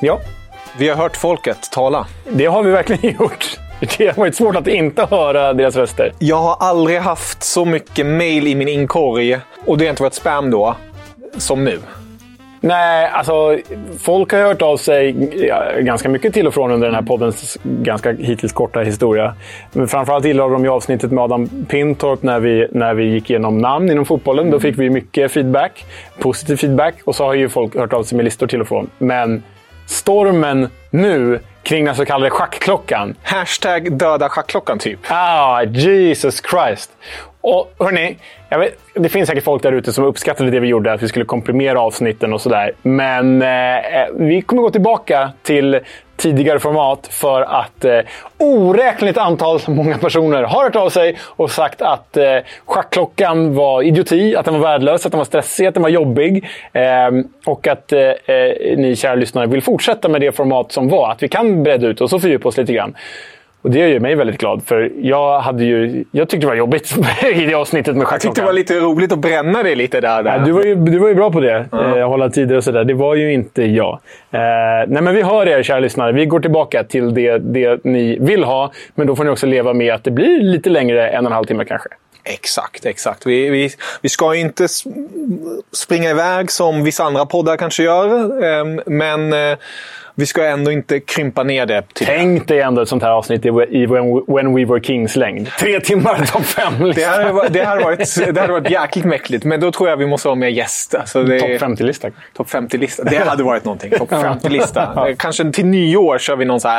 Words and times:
Ja, 0.00 0.20
vi 0.78 0.88
har 0.88 0.96
hört 0.96 1.16
folket 1.16 1.70
tala. 1.70 2.06
det 2.30 2.46
har 2.46 2.62
vi 2.62 2.70
verkligen 2.70 3.16
gjort. 3.20 3.58
Det 3.98 4.06
har 4.06 4.14
varit 4.14 4.34
svårt 4.34 4.56
att 4.56 4.66
inte 4.66 5.06
höra 5.10 5.52
deras 5.52 5.76
röster. 5.76 6.12
Jag 6.18 6.36
har 6.36 6.56
aldrig 6.60 6.98
haft 6.98 7.42
så 7.42 7.64
mycket 7.64 8.06
mail 8.06 8.46
i 8.46 8.54
min 8.54 8.68
inkorg, 8.68 9.38
och 9.66 9.78
det 9.78 9.84
har 9.84 9.90
inte 9.90 10.02
varit 10.02 10.14
spam 10.14 10.50
då, 10.50 10.76
som 11.36 11.64
nu. 11.64 11.78
Nej, 12.60 13.10
alltså 13.12 13.58
folk 13.98 14.32
har 14.32 14.42
hört 14.42 14.62
av 14.62 14.76
sig 14.76 15.12
ganska 15.80 16.08
mycket 16.08 16.34
till 16.34 16.46
och 16.46 16.54
från 16.54 16.70
under 16.70 16.86
den 16.86 16.94
här 16.94 17.02
poddens 17.02 17.58
ganska 17.62 18.12
hittills 18.12 18.52
korta 18.52 18.80
historia. 18.80 19.34
Men 19.72 19.88
framförallt 19.88 20.24
gillade 20.24 20.52
de 20.52 20.64
ju 20.64 20.70
avsnittet 20.70 21.12
med 21.12 21.24
Adam 21.24 21.66
Pintorp 21.68 22.22
när 22.22 22.40
vi, 22.40 22.68
när 22.72 22.94
vi 22.94 23.04
gick 23.04 23.30
igenom 23.30 23.58
namn 23.58 23.90
inom 23.90 24.04
fotbollen. 24.04 24.50
Då 24.50 24.60
fick 24.60 24.78
vi 24.78 24.90
mycket 24.90 25.32
feedback, 25.32 25.84
positiv 26.18 26.56
feedback. 26.56 26.94
Och 27.04 27.14
så 27.14 27.24
har 27.24 27.34
ju 27.34 27.48
folk 27.48 27.76
hört 27.76 27.92
av 27.92 28.02
sig 28.02 28.16
med 28.16 28.24
listor 28.24 28.46
till 28.46 28.60
och 28.60 28.68
från. 28.68 28.90
Men 28.98 29.42
stormen 29.88 30.68
nu 30.90 31.40
kring 31.62 31.84
den 31.84 31.94
så 31.94 32.04
kallade 32.04 32.30
schackklockan. 32.30 33.14
Hashtag 33.22 33.98
döda 33.98 34.28
schackklockan, 34.28 34.78
typ. 34.78 34.98
Ah, 35.08 35.62
Jesus 35.62 36.42
Christ. 36.50 36.90
Och 37.40 37.72
hörni, 37.78 38.16
jag 38.48 38.58
vet, 38.58 38.78
det 38.94 39.08
finns 39.08 39.28
säkert 39.28 39.44
folk 39.44 39.62
där 39.62 39.72
ute 39.72 39.92
som 39.92 40.04
uppskattade 40.04 40.50
det 40.50 40.60
vi 40.60 40.68
gjorde, 40.68 40.92
att 40.92 41.02
vi 41.02 41.08
skulle 41.08 41.24
komprimera 41.24 41.80
avsnitten 41.80 42.32
och 42.32 42.40
sådär. 42.40 42.72
Men 42.82 43.42
eh, 43.42 43.76
eh, 43.76 44.08
vi 44.14 44.42
kommer 44.42 44.62
gå 44.62 44.70
tillbaka 44.70 45.32
till 45.42 45.80
tidigare 46.16 46.58
format 46.58 47.08
för 47.10 47.42
att 47.42 47.84
eh, 47.84 48.00
oräkneligt 48.38 49.18
antal, 49.18 49.60
många 49.68 49.98
personer, 49.98 50.42
har 50.42 50.64
hört 50.64 50.76
av 50.76 50.88
sig 50.88 51.18
och 51.26 51.50
sagt 51.50 51.82
att 51.82 52.16
eh, 52.16 52.36
schackklockan 52.66 53.54
var 53.54 53.82
idioti, 53.82 54.36
att 54.36 54.44
den 54.44 54.54
var 54.54 54.60
värdelös, 54.60 55.06
att 55.06 55.12
den 55.12 55.18
var 55.18 55.24
stressig, 55.24 55.66
att 55.66 55.74
den 55.74 55.82
var 55.82 55.90
jobbig. 55.90 56.44
Eh, 56.72 57.10
och 57.46 57.66
att 57.66 57.92
eh, 57.92 58.00
eh, 58.00 58.76
ni 58.76 58.96
kära 58.96 59.14
lyssnare 59.14 59.46
vill 59.46 59.62
fortsätta 59.62 60.08
med 60.08 60.20
det 60.20 60.32
format 60.32 60.72
som 60.72 60.88
var. 60.88 61.10
Att 61.10 61.22
vi 61.22 61.28
kan 61.28 61.62
bredda 61.62 61.86
ut 61.86 62.00
och 62.00 62.10
fördjupa 62.10 62.48
oss 62.48 62.56
lite 62.56 62.72
grann. 62.72 62.94
Och 63.68 63.74
det 63.74 63.80
gör 63.80 63.86
ju 63.88 64.00
mig 64.00 64.14
väldigt 64.14 64.38
glad, 64.40 64.62
för 64.66 64.92
jag, 65.00 65.40
hade 65.40 65.64
ju, 65.64 66.04
jag 66.10 66.28
tyckte 66.28 66.46
det 66.46 66.48
var 66.50 66.54
jobbigt 66.54 66.96
i 67.34 67.44
det 67.44 67.54
avsnittet 67.54 67.96
med 67.96 68.06
Jag 68.10 68.20
tyckte 68.20 68.40
det 68.40 68.44
var 68.44 68.52
lite 68.52 68.80
roligt 68.80 69.12
att 69.12 69.18
bränna 69.18 69.62
det 69.62 69.74
lite 69.74 70.00
där. 70.00 70.22
där. 70.22 70.38
Ja, 70.38 70.44
du, 70.44 70.52
var 70.52 70.62
ju, 70.62 70.74
du 70.74 70.98
var 70.98 71.08
ju 71.08 71.14
bra 71.14 71.32
på 71.32 71.40
det, 71.40 71.66
eh, 71.72 72.08
hålla 72.08 72.30
tider 72.30 72.56
och 72.56 72.64
sådär. 72.64 72.84
Det 72.84 72.94
var 72.94 73.14
ju 73.14 73.32
inte 73.32 73.62
jag. 73.62 73.92
Eh, 74.30 74.40
nej, 74.88 75.02
men 75.02 75.14
vi 75.14 75.22
hör 75.22 75.48
er, 75.48 75.62
kära 75.62 75.80
lyssnare. 75.80 76.12
Vi 76.12 76.26
går 76.26 76.40
tillbaka 76.40 76.84
till 76.84 77.14
det, 77.14 77.38
det 77.38 77.84
ni 77.84 78.18
vill 78.20 78.44
ha, 78.44 78.72
men 78.94 79.06
då 79.06 79.16
får 79.16 79.24
ni 79.24 79.30
också 79.30 79.46
leva 79.46 79.72
med 79.72 79.94
att 79.94 80.04
det 80.04 80.10
blir 80.10 80.40
lite 80.40 80.70
längre 80.70 81.08
än 81.08 81.26
en 81.26 81.32
halv 81.32 81.44
timme 81.44 81.64
kanske. 81.64 81.88
Exakt, 82.24 82.86
exakt. 82.86 83.26
Vi, 83.26 83.50
vi, 83.50 83.70
vi 84.02 84.08
ska 84.08 84.34
inte 84.34 84.66
springa 85.72 86.10
iväg 86.10 86.50
som 86.50 86.84
vissa 86.84 87.04
andra 87.04 87.26
poddar 87.26 87.56
kanske 87.56 87.82
gör. 87.82 88.44
ehm, 88.44 88.80
Men 88.86 89.32
eh, 89.32 89.58
vi 90.18 90.26
ska 90.26 90.44
ändå 90.44 90.70
inte 90.70 91.00
krympa 91.00 91.42
ner 91.42 91.66
det 91.66 91.82
till 91.94 92.06
Tänk 92.06 92.48
dig 92.48 92.60
ändå 92.60 92.82
ett 92.82 92.88
sånt 92.88 93.02
här 93.02 93.10
avsnitt 93.10 93.46
i 93.46 93.50
When, 93.86 94.22
When 94.28 94.54
We 94.54 94.64
Were 94.64 94.80
Kings-längd. 94.80 95.50
Tre 95.58 95.80
timmar, 95.80 96.26
topp 96.32 96.44
fem. 96.44 96.72
det 96.78 96.84
Liksom. 96.86 97.04
hade, 97.12 97.32
varit- 97.32 97.52
det, 97.52 97.64
hade 97.64 97.84
varit, 97.84 98.34
det 98.34 98.40
hade 98.40 98.52
varit 98.52 98.70
jäkligt 98.70 99.04
mäckligt, 99.04 99.44
men 99.44 99.60
då 99.60 99.72
tror 99.72 99.88
jag 99.88 99.96
vi 99.96 100.06
måste 100.06 100.28
ha 100.28 100.34
med 100.34 100.52
gäst. 100.52 100.94
Alltså 100.94 101.22
Topp 101.24 101.30
50-lista. 101.40 102.08
Topp 102.36 102.48
50-lista. 102.50 103.04
Det 103.04 103.16
hade 103.28 103.42
varit 103.42 103.64
någonting. 103.64 103.90
Topp 103.90 104.10
50-lista. 104.10 105.14
Kanske 105.18 105.52
till 105.52 105.66
nyår 105.66 106.18
kör 106.18 106.36
vi 106.36 106.44
någon 106.44 106.60
så 106.60 106.68
här 106.68 106.78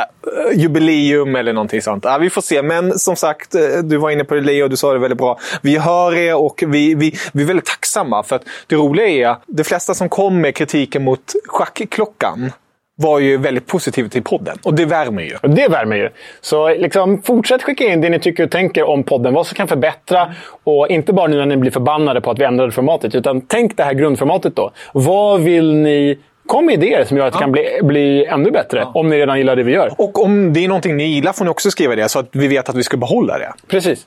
eh, 0.52 0.58
jubileum 0.60 1.36
eller 1.36 1.52
någonting 1.52 1.82
sånt. 1.82 2.04
Ja, 2.04 2.18
vi 2.18 2.30
får 2.30 2.42
se. 2.42 2.62
Men 2.62 2.98
som 2.98 3.16
sagt, 3.16 3.54
eh, 3.54 3.60
du 3.84 3.96
var 3.96 4.10
inne 4.10 4.24
på 4.24 4.34
det 4.34 4.40
Leo, 4.40 4.68
du 4.68 4.76
sa 4.76 4.92
det 4.92 4.98
väldigt 4.98 5.18
bra. 5.18 5.38
Vi 5.62 5.78
hör 5.78 6.14
er 6.14 6.34
och 6.36 6.62
vi, 6.66 6.94
vi, 6.94 7.14
vi 7.32 7.42
är 7.42 7.46
väldigt 7.46 7.66
tacksamma. 7.66 8.22
För 8.22 8.36
att 8.36 8.42
det 8.66 8.76
roliga 8.76 9.06
är 9.08 9.28
att 9.28 9.42
de 9.46 9.64
flesta 9.64 9.94
som 9.94 10.08
kom 10.08 10.40
med 10.40 10.54
kritiken 10.54 11.04
mot 11.04 11.20
schackklockan 11.48 12.52
var 13.00 13.18
ju 13.18 13.36
väldigt 13.36 13.66
positiva 13.66 14.08
till 14.08 14.22
podden. 14.22 14.58
Och 14.62 14.74
det 14.74 14.84
värmer 14.84 15.22
ju. 15.22 15.36
Det 15.42 15.68
värmer 15.68 15.96
ju. 15.96 16.08
Så 16.40 16.68
liksom, 16.68 17.22
fortsätt 17.22 17.62
skicka 17.62 17.84
in 17.84 18.00
det 18.00 18.08
ni 18.08 18.18
tycker 18.18 18.44
och 18.44 18.50
tänker 18.50 18.88
om 18.88 19.02
podden. 19.02 19.34
Vad 19.34 19.46
som 19.46 19.54
kan 19.54 19.68
förbättra. 19.68 20.34
Och 20.64 20.88
inte 20.88 21.12
bara 21.12 21.26
nu 21.26 21.36
när 21.36 21.46
ni 21.46 21.56
blir 21.56 21.70
förbannade 21.70 22.20
på 22.20 22.30
att 22.30 22.38
vi 22.38 22.44
ändrade 22.44 22.72
formatet. 22.72 23.14
Utan 23.14 23.40
tänk 23.40 23.76
det 23.76 23.84
här 23.84 23.94
grundformatet 23.94 24.56
då. 24.56 24.70
Vad 24.92 25.40
vill 25.40 25.74
ni... 25.74 26.18
Kom 26.46 26.66
med 26.66 26.74
idéer 26.74 27.04
som 27.04 27.16
gör 27.16 27.26
att 27.26 27.32
det 27.32 27.38
kan 27.38 27.52
bli, 27.52 27.78
bli 27.82 28.24
ännu 28.24 28.50
bättre. 28.50 28.88
Om 28.94 29.08
ni 29.08 29.18
redan 29.18 29.38
gillar 29.38 29.56
det 29.56 29.62
vi 29.62 29.72
gör. 29.72 29.94
Och 29.98 30.24
om 30.24 30.52
det 30.52 30.64
är 30.64 30.68
någonting 30.68 30.96
ni 30.96 31.04
gillar 31.04 31.32
får 31.32 31.44
ni 31.44 31.50
också 31.50 31.70
skriva 31.70 31.94
det 31.94 32.08
så 32.08 32.18
att 32.18 32.28
vi 32.32 32.48
vet 32.48 32.68
att 32.68 32.74
vi 32.74 32.82
ska 32.82 32.96
behålla 32.96 33.38
det. 33.38 33.52
Precis. 33.68 34.06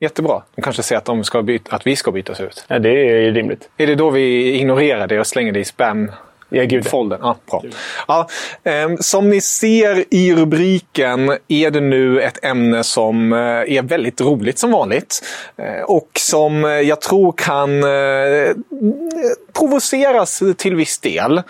Jättebra. 0.00 0.42
De 0.54 0.62
kanske 0.62 0.82
säger 0.82 0.98
att, 0.98 1.04
de 1.04 1.24
ska 1.24 1.42
byta, 1.42 1.76
att 1.76 1.86
vi 1.86 1.96
ska 1.96 2.10
bytas 2.12 2.40
ut. 2.40 2.64
Ja, 2.68 2.78
det 2.78 2.90
är 2.90 3.32
rimligt. 3.32 3.68
Är 3.76 3.86
det 3.86 3.94
då 3.94 4.10
vi 4.10 4.54
ignorerar 4.54 5.06
det 5.06 5.20
och 5.20 5.26
slänger 5.26 5.52
det 5.52 5.60
i 5.60 5.64
spam? 5.64 6.10
Ja, 6.50 6.64
gud. 6.64 6.86
Foldern. 6.86 7.20
Ja, 7.22 7.36
bra. 7.50 7.62
Ja, 8.08 8.28
ehm, 8.64 8.96
som 8.98 9.30
ni 9.30 9.40
ser 9.40 10.04
i 10.10 10.34
rubriken 10.34 11.36
är 11.48 11.70
det 11.70 11.80
nu 11.80 12.20
ett 12.20 12.44
ämne 12.44 12.84
som 12.84 13.32
eh, 13.32 13.38
är 13.38 13.82
väldigt 13.82 14.20
roligt 14.20 14.58
som 14.58 14.70
vanligt. 14.70 15.24
Eh, 15.56 15.82
och 15.82 16.08
som 16.18 16.64
eh, 16.64 16.70
jag 16.70 17.00
tror 17.00 17.32
kan 17.32 17.82
provoceras 19.58 20.42
till 20.56 20.76
viss 20.76 20.98
del. 20.98 21.42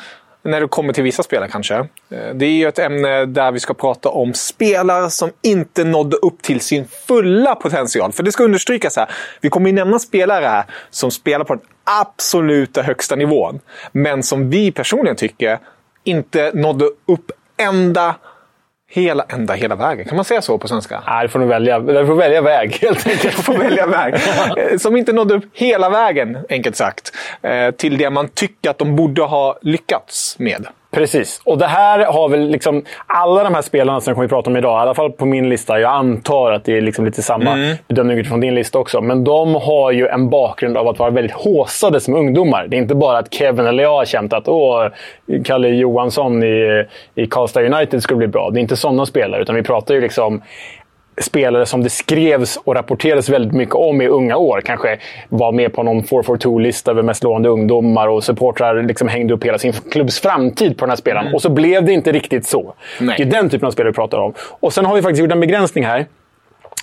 När 0.49 0.61
det 0.61 0.69
kommer 0.69 0.93
till 0.93 1.05
vissa 1.05 1.23
spelare 1.23 1.49
kanske. 1.51 1.75
Eh, 1.75 2.35
det 2.35 2.47
är 2.47 2.51
ju 2.51 2.69
ett 2.69 2.79
ämne 2.79 3.27
där 3.27 3.53
vi 3.53 3.61
ska 3.61 3.75
prata 3.75 4.09
om 4.09 4.35
spelare 4.35 5.11
som 5.11 5.31
inte 5.43 5.85
nådde 5.85 6.17
upp 6.17 6.43
till 6.43 6.61
sin 6.61 6.89
fulla 7.07 7.55
potential. 7.55 8.13
För 8.13 8.23
det 8.23 8.33
ska 8.33 8.45
understrykas 8.45 8.97
här. 8.97 9.11
Vi 9.41 9.51
kommer 9.51 9.67
ju 9.67 9.73
nämna 9.73 9.99
spelare 9.99 10.45
här 10.45 10.65
som 10.91 11.11
spelar 11.11 11.45
på 11.45 11.55
den 11.55 11.65
absoluta 11.85 12.83
högsta 12.83 13.17
nivån. 13.17 13.61
Men 13.93 14.23
som 14.23 14.51
vi 14.51 14.73
personligen 14.73 15.17
tycker 15.17 15.59
inte 16.05 16.51
nådde 16.55 16.85
upp 16.85 17.33
ända 17.57 18.15
hela, 18.91 19.25
ända 19.29 19.55
hela 19.55 19.75
vägen. 19.77 20.05
Kan 20.09 20.17
man 20.17 20.25
säga 20.25 20.43
så 20.43 20.59
på 20.59 20.69
svenska? 20.69 21.03
Nej, 21.07 21.23
du 21.23 21.29
får 21.29 21.39
nog 21.39 21.49
välja, 21.49 21.79
du 21.79 22.07
får 22.07 22.15
välja 22.15 22.41
väg 22.43 22.79
helt 22.83 23.07
enkelt. 23.07 23.35
får 23.45 23.55
välja 23.59 23.87
väg. 23.87 24.15
Som 24.81 24.97
inte 24.97 25.13
nådde 25.13 25.35
upp 25.35 25.45
hela 25.53 25.91
vägen, 25.91 26.39
enkelt 26.49 26.77
sagt. 26.77 27.13
eh, 27.43 27.71
Till 27.71 27.99
det 27.99 28.11
man 28.11 28.29
tycker 28.29 28.71
att 28.71 28.79
de 28.79 28.97
borde 28.97 29.23
ha 29.23 29.59
lyckats 29.63 30.37
med. 30.39 30.67
Precis. 30.91 31.41
Och 31.45 31.59
det 31.59 31.67
här 31.67 32.05
har 32.05 32.29
väl 32.29 32.49
liksom... 32.49 32.85
Alla 33.07 33.45
de 33.45 33.55
här 33.55 33.63
spelarna 33.63 34.01
som 34.01 34.11
vi 34.11 34.15
kommer 34.15 34.25
att 34.25 34.31
prata 34.31 34.51
om 34.51 34.57
idag, 34.57 34.79
i 34.79 34.83
alla 34.83 34.95
fall 34.95 35.13
på 35.13 35.27
min 35.27 35.49
lista, 35.49 35.81
jag 35.81 35.93
antar 35.93 36.53
att 36.53 36.65
det 36.65 36.77
är 36.77 36.81
liksom 36.81 37.05
lite 37.05 37.23
samma 37.23 37.77
bedömning 37.89 38.19
utifrån 38.19 38.41
din 38.41 38.55
lista 38.55 38.79
också, 38.79 39.01
men 39.01 39.25
de 39.25 39.55
har 39.55 39.91
ju 39.91 40.07
en 40.07 40.31
bakgrund 40.31 40.77
av 40.77 40.89
att 40.89 40.99
vara 40.99 41.11
väldigt 41.11 41.37
håsade 41.37 42.01
som 42.01 42.15
ungdomar. 42.15 42.67
Det 42.67 42.77
är 42.77 42.79
inte 42.79 42.95
bara 42.95 43.19
att 43.19 43.35
Kevin 43.35 43.67
eller 43.67 43.83
jag 43.83 43.97
har 43.97 44.05
känt 44.05 44.33
att 44.33 44.49
Åh, 44.49 44.89
Kalle 45.45 45.69
Johansson 45.69 46.43
i, 46.43 46.87
i 47.15 47.27
Karlstad 47.27 47.63
United 47.63 48.03
skulle 48.03 48.19
bli 48.19 48.29
bra. 48.29 48.51
Det 48.51 48.59
är 48.59 48.63
inte 48.63 48.77
sådana 48.77 49.07
spelare, 49.07 49.43
utan 49.43 49.55
vi 49.55 49.63
pratar 49.63 49.95
ju 49.95 50.01
liksom 50.01 50.43
spelare 51.21 51.67
som 51.67 51.83
det 51.83 51.91
skrevs 51.91 52.57
och 52.65 52.75
rapporterades 52.75 53.29
väldigt 53.29 53.53
mycket 53.53 53.75
om 53.75 54.03
i 54.03 54.07
unga 54.07 54.37
år. 54.37 54.61
Kanske 54.61 54.99
var 55.29 55.53
med 55.53 55.73
på 55.73 55.83
någon 55.83 56.03
442-lista 56.03 56.91
över 56.91 57.03
mest 57.03 57.25
lovande 57.25 57.49
ungdomar 57.49 58.09
och 58.09 58.25
supportrar 58.25 58.83
liksom 58.83 59.09
hängde 59.09 59.35
upp 59.35 59.45
hela 59.45 59.59
sin 59.59 59.73
klubbs 59.73 60.21
framtid 60.21 60.79
på 60.79 60.85
den 60.85 60.91
här 60.91 60.97
spelaren. 60.97 61.35
Och 61.35 61.43
så 61.43 61.51
blev 61.51 61.85
det 61.85 61.93
inte 61.93 62.13
riktigt 62.13 62.47
så. 62.47 62.75
Nej. 63.01 63.15
Det 63.19 63.23
är 63.23 63.27
den 63.27 63.51
typen 63.51 63.67
av 63.67 63.71
spelare 63.71 63.91
vi 63.91 63.95
pratar 63.95 64.19
om. 64.19 64.35
Och 64.39 64.73
sen 64.73 64.85
har 64.85 64.95
vi 64.95 65.03
faktiskt 65.03 65.21
gjort 65.21 65.33
en 65.33 65.41
begränsning 65.41 65.85
här. 65.85 66.07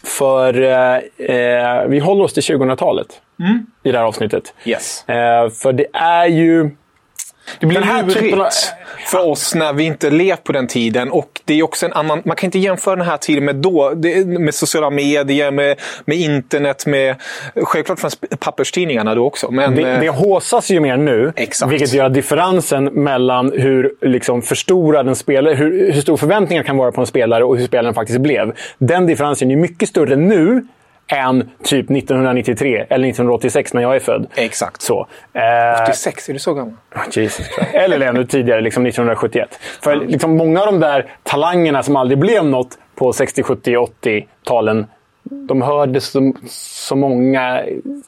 För 0.03 0.62
eh, 0.62 0.95
eh, 1.35 1.85
vi 1.88 2.00
håller 2.00 2.24
oss 2.24 2.34
till 2.34 2.44
2000-talet 2.44 3.07
i 3.84 3.91
det 3.91 3.97
här 3.97 4.06
avsnittet. 4.06 4.53
Yes. 4.66 5.09
Eh, 5.09 5.50
för 5.50 5.74
det 5.74 5.85
är 5.94 6.25
ju... 6.25 6.69
Det 7.59 7.66
blir 7.66 7.79
Den 7.79 7.88
här 7.89 8.01
lurigt 8.03 8.19
typen 8.19 8.41
av- 8.41 8.47
för 9.06 9.28
oss 9.28 9.56
när 9.56 9.73
vi 9.73 9.83
inte 9.83 10.09
levt 10.09 10.44
på 10.44 10.51
den 10.51 10.68
tiden. 10.68 11.12
Och 11.12 11.42
det 11.45 11.53
är 11.59 11.63
också 11.63 11.86
en 11.86 11.94
annan... 11.94 12.21
Man 12.25 12.36
kan 12.36 12.47
inte 12.47 12.59
jämföra 12.59 12.95
den 12.95 13.06
här 13.06 13.18
tiden 13.18 13.45
med 13.45 13.56
då. 13.56 13.94
Med 14.25 14.56
sociala 14.56 14.89
medier, 14.89 15.51
med, 15.51 15.80
med 16.06 16.18
internet, 16.18 16.86
med... 16.86 17.15
Självklart 17.56 18.00
fanns 18.00 18.18
papperstidningarna 18.39 19.15
då 19.15 19.25
också. 19.25 19.51
Men, 19.51 19.75
Det, 19.75 19.81
eh, 19.81 20.00
det 20.00 20.09
håsas 20.09 20.71
ju 20.71 20.80
mer 20.80 20.97
nu, 20.97 21.33
Exakt. 21.36 21.71
vilket 21.71 21.94
gör 21.94 22.06
att 22.06 22.13
differensen 22.13 22.83
mellan 22.86 23.51
hur 23.51 23.94
liksom 24.01 24.42
förstorad 24.42 25.07
en 25.07 25.15
spelare, 25.15 25.53
hur, 25.56 25.92
hur 25.92 26.01
stor 26.01 26.18
förväntningar 26.18 26.63
kan 26.63 26.77
vara 26.77 26.92
på 26.92 27.01
en 27.01 27.07
spelare 27.07 27.44
och 27.44 27.57
hur 27.57 27.68
spelaren 27.68 27.94
faktiskt 27.94 28.19
blev. 28.19 28.53
Den 28.77 29.06
differensen 29.07 29.51
är 29.51 29.56
mycket 29.56 29.89
större 29.89 30.15
nu 30.15 30.68
än 31.07 31.50
typ 31.63 31.92
1993 31.92 32.86
eller 32.90 33.07
1986 33.07 33.74
när 33.74 33.81
jag 33.81 33.96
är 33.96 34.00
född. 34.00 34.28
Exakt. 34.36 34.81
Så. 34.81 35.07
Eh, 35.34 35.84
86, 35.84 36.30
är 36.30 36.34
du 36.34 36.40
så 36.40 36.54
gammal? 36.54 36.74
Jesus. 37.12 37.46
Eller 37.74 38.00
ännu 38.00 38.25
tidigare, 38.25 38.62
liksom 38.62 38.86
1971. 38.86 39.60
För 39.81 39.96
liksom 39.96 40.38
många 40.38 40.60
av 40.60 40.66
de 40.66 40.80
där 40.80 41.06
talangerna 41.24 41.84
som 41.84 41.96
aldrig 41.96 42.19
blev 42.19 42.46
något 42.46 42.78
på 42.96 43.13
60, 43.13 43.44
70, 43.44 43.75
80-talen, 43.78 44.86
de 45.30 45.62
hörde 45.62 46.02
så, 46.02 46.34
så 46.50 46.96
många... 46.96 47.63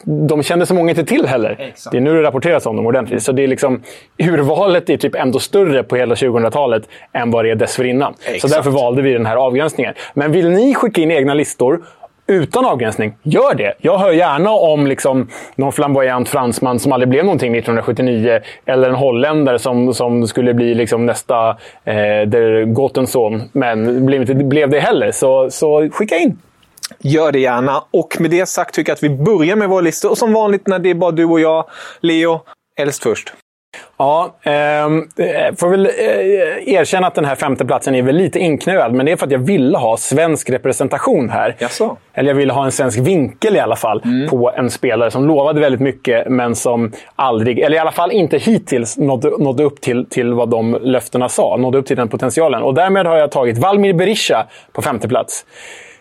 De 0.05 0.43
kände 0.43 0.65
så 0.65 0.73
många 0.73 0.89
inte 0.89 1.05
till 1.05 1.25
heller. 1.25 1.55
Exakt. 1.59 1.91
Det 1.91 1.97
är 1.97 2.01
nu 2.01 2.13
det 2.13 2.23
rapporteras 2.23 2.65
om 2.65 2.75
dem 2.75 2.85
ordentligt. 2.85 3.23
Så 3.23 3.31
det 3.31 3.43
är 3.43 3.47
liksom, 3.47 3.81
urvalet 4.17 4.89
är 4.89 4.97
typ 4.97 5.15
ändå 5.15 5.39
större 5.39 5.83
på 5.83 5.95
hela 5.95 6.15
2000-talet 6.15 6.83
än 7.13 7.31
vad 7.31 7.45
det 7.45 7.51
är 7.51 7.55
dessförinnan. 7.55 8.13
Så 8.19 8.31
Exakt. 8.31 8.53
därför 8.53 8.71
valde 8.71 9.01
vi 9.01 9.13
den 9.13 9.25
här 9.25 9.35
avgränsningen. 9.35 9.93
Men 10.13 10.31
vill 10.31 10.49
ni 10.49 10.75
skicka 10.75 11.01
in 11.01 11.11
egna 11.11 11.33
listor 11.33 11.81
utan 12.27 12.65
avgränsning, 12.65 13.17
gör 13.23 13.55
det. 13.55 13.73
Jag 13.77 13.97
hör 13.97 14.11
gärna 14.11 14.51
om 14.51 14.87
liksom, 14.87 15.27
någon 15.55 15.71
flamboyant 15.71 16.29
fransman 16.29 16.79
som 16.79 16.91
aldrig 16.91 17.09
blev 17.09 17.25
någonting 17.25 17.55
1979. 17.55 18.39
Eller 18.65 18.89
en 18.89 18.95
holländare 18.95 19.59
som, 19.59 19.93
som 19.93 20.27
skulle 20.27 20.53
bli 20.53 20.73
liksom 20.73 21.05
nästa 21.05 21.49
eh, 21.83 22.27
Der 22.27 22.65
Gottenson, 22.65 23.43
men 23.51 24.05
blev 24.05 24.21
inte 24.21 24.33
blev 24.33 24.69
det 24.69 24.79
heller. 24.79 25.11
Så, 25.11 25.49
så 25.49 25.89
skicka 25.91 26.17
in! 26.17 26.39
Gör 26.99 27.31
det 27.31 27.39
gärna. 27.39 27.83
Och 27.91 28.17
med 28.19 28.31
det 28.31 28.45
sagt 28.45 28.75
tycker 28.75 28.89
jag 28.89 28.95
att 28.95 29.03
vi 29.03 29.09
börjar 29.09 29.55
med 29.55 29.69
vår 29.69 29.81
lista. 29.81 30.09
Och 30.09 30.17
som 30.17 30.33
vanligt 30.33 30.67
när 30.67 30.79
det 30.79 30.89
är 30.89 30.95
bara 30.95 31.11
du 31.11 31.25
och 31.25 31.39
jag, 31.39 31.65
Leo, 32.01 32.41
äldst 32.79 33.03
först. 33.03 33.33
Ja, 33.97 34.35
eh, 34.43 34.51
får 35.57 35.69
väl 35.69 35.85
eh, 35.85 36.73
erkänna 36.73 37.07
att 37.07 37.15
den 37.15 37.25
här 37.25 37.35
femteplatsen 37.35 37.95
är 37.95 38.01
väl 38.01 38.15
lite 38.15 38.39
inknöad, 38.39 38.93
men 38.93 39.05
det 39.05 39.11
är 39.11 39.15
för 39.15 39.25
att 39.25 39.31
jag 39.31 39.39
ville 39.39 39.77
ha 39.77 39.97
svensk 39.97 40.49
representation 40.49 41.29
här. 41.29 41.55
Jaså? 41.59 41.97
Eller 42.13 42.29
jag 42.29 42.35
ville 42.35 42.53
ha 42.53 42.65
en 42.65 42.71
svensk 42.71 42.99
vinkel 42.99 43.55
i 43.55 43.59
alla 43.59 43.75
fall 43.75 44.01
mm. 44.05 44.29
på 44.29 44.51
en 44.51 44.69
spelare 44.69 45.11
som 45.11 45.27
lovade 45.27 45.61
väldigt 45.61 45.81
mycket, 45.81 46.29
men 46.29 46.55
som 46.55 46.91
aldrig, 47.15 47.59
eller 47.59 47.75
i 47.75 47.79
alla 47.79 47.91
fall 47.91 48.11
inte 48.11 48.37
hittills, 48.37 48.97
nådde, 48.97 49.29
nådde 49.29 49.63
upp 49.63 49.81
till, 49.81 50.05
till 50.09 50.33
vad 50.33 50.49
de 50.49 50.77
löftena 50.81 51.29
sa. 51.29 51.57
Nådde 51.57 51.77
upp 51.77 51.85
till 51.85 51.97
den 51.97 52.07
potentialen. 52.07 52.63
Och 52.63 52.73
därmed 52.73 53.05
har 53.05 53.17
jag 53.17 53.31
tagit 53.31 53.57
Valmir 53.57 53.93
Berisha 53.93 54.45
på 54.73 54.81
femte 54.81 55.07
plats. 55.07 55.45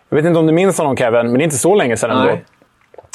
Jag 0.09 0.17
vet 0.17 0.27
inte 0.27 0.39
om 0.39 0.47
du 0.47 0.53
minns 0.53 0.79
honom 0.79 0.97
Kevin, 0.97 1.27
men 1.27 1.35
det 1.35 1.41
är 1.41 1.45
inte 1.45 1.57
så 1.57 1.75
länge 1.75 1.97
sedan 1.97 2.11
ändå. 2.11 2.39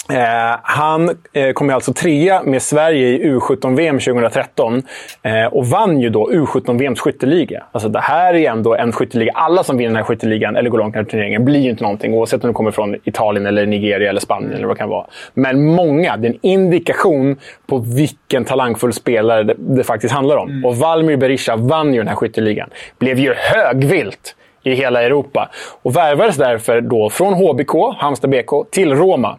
Eh, 0.10 0.60
han 0.64 1.10
eh, 1.34 1.52
kom 1.54 1.70
alltså 1.70 1.94
trea 1.94 2.44
med 2.44 2.62
Sverige 2.62 3.08
i 3.08 3.24
U17-VM 3.24 4.00
2013 4.00 4.84
eh, 5.24 5.46
och 5.46 5.68
vann 5.68 6.00
ju 6.00 6.10
då 6.10 6.30
U17-VMs 6.32 7.00
skytteliga. 7.00 7.64
Alltså 7.72 7.90
det 7.90 8.00
här 8.00 8.34
är 8.34 8.52
ändå 8.52 8.76
en 8.76 8.92
skytteliga. 8.92 9.32
Alla 9.36 9.64
som 9.64 9.78
vinner 9.78 9.90
den 9.90 9.96
här 9.96 10.04
skytteligan, 10.04 10.56
eller 10.56 10.70
går 10.70 10.78
långt 10.78 10.96
i 10.96 11.06
turneringen, 11.06 11.46
blir 11.46 11.60
ju 11.60 11.70
inte 11.70 11.84
någonting 11.84 12.14
oavsett 12.14 12.44
om 12.44 12.48
de 12.48 12.54
kommer 12.54 12.72
från 12.72 12.96
Italien, 13.04 13.46
eller 13.46 13.66
Nigeria 13.66 14.10
eller 14.10 14.20
Spanien 14.20 14.54
eller 14.54 14.68
vad 14.68 14.76
det 14.76 14.80
kan 14.80 14.90
vara. 14.90 15.06
Men 15.34 15.66
många, 15.66 16.18
det 16.18 16.28
är 16.28 16.32
en 16.32 16.40
indikation 16.42 17.36
på 17.68 17.78
vilken 17.78 18.46
talangfull 18.46 18.94
spelare 18.94 19.44
det, 19.44 19.56
det 19.58 19.84
faktiskt 19.84 20.14
handlar 20.14 20.38
om. 20.38 20.50
Mm. 20.50 20.66
Och 20.66 20.76
Valmir 20.76 21.18
Berisha 21.18 21.56
vann 21.56 21.94
ju 21.94 22.00
den 22.00 22.08
här 22.08 22.16
skytteligan. 22.16 22.70
Blev 23.00 23.20
ju 23.20 23.34
högvilt 23.34 24.36
i 24.64 24.74
hela 24.74 25.04
Europa. 25.04 25.50
Och 25.82 25.96
värvades 25.96 26.38
därför 26.38 26.82
då 26.82 27.10
från 27.10 27.34
HBK, 27.34 27.74
Halmstad 27.98 28.30
BK, 28.30 28.72
till 28.72 28.96
Roma. 28.96 29.38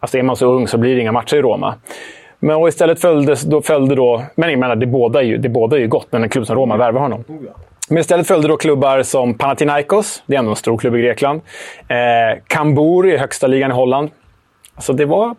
Alltså 0.00 0.18
är 0.18 0.22
man 0.22 0.36
så 0.36 0.46
ung 0.46 0.68
så 0.68 0.78
blir 0.78 0.94
det 0.94 1.00
inga 1.00 1.12
matcher 1.12 1.36
i 1.36 1.42
Roma. 1.42 1.74
Men 2.38 2.56
och 2.56 2.68
istället 2.68 3.00
följdes, 3.00 3.42
då, 3.42 3.62
följde 3.62 3.94
då... 3.94 4.22
Men 4.34 4.50
jag 4.50 4.58
menar, 4.58 4.76
det 4.76 4.86
båda 4.86 5.22
ju, 5.22 5.36
det 5.36 5.48
båda 5.48 5.78
ju 5.78 5.88
gott 5.88 6.12
när 6.12 6.20
en 6.20 6.28
klubb 6.28 6.46
som 6.46 6.56
Roma 6.56 6.76
värvar 6.76 7.00
honom. 7.00 7.24
Men 7.88 7.98
istället 7.98 8.26
följde 8.26 8.48
då 8.48 8.56
klubbar 8.56 9.02
som 9.02 9.34
Panathinaikos, 9.34 10.22
det 10.26 10.34
är 10.34 10.38
ändå 10.38 10.50
en 10.50 10.56
stor 10.56 10.78
klubb 10.78 10.96
i 10.96 11.00
Grekland. 11.00 11.40
Eh, 11.88 12.42
Kambur 12.46 13.06
i 13.06 13.16
högsta 13.16 13.46
ligan 13.46 13.70
i 13.70 13.74
Holland. 13.74 14.10
Alltså 14.74 14.92
det 14.92 15.04
var 15.04 15.34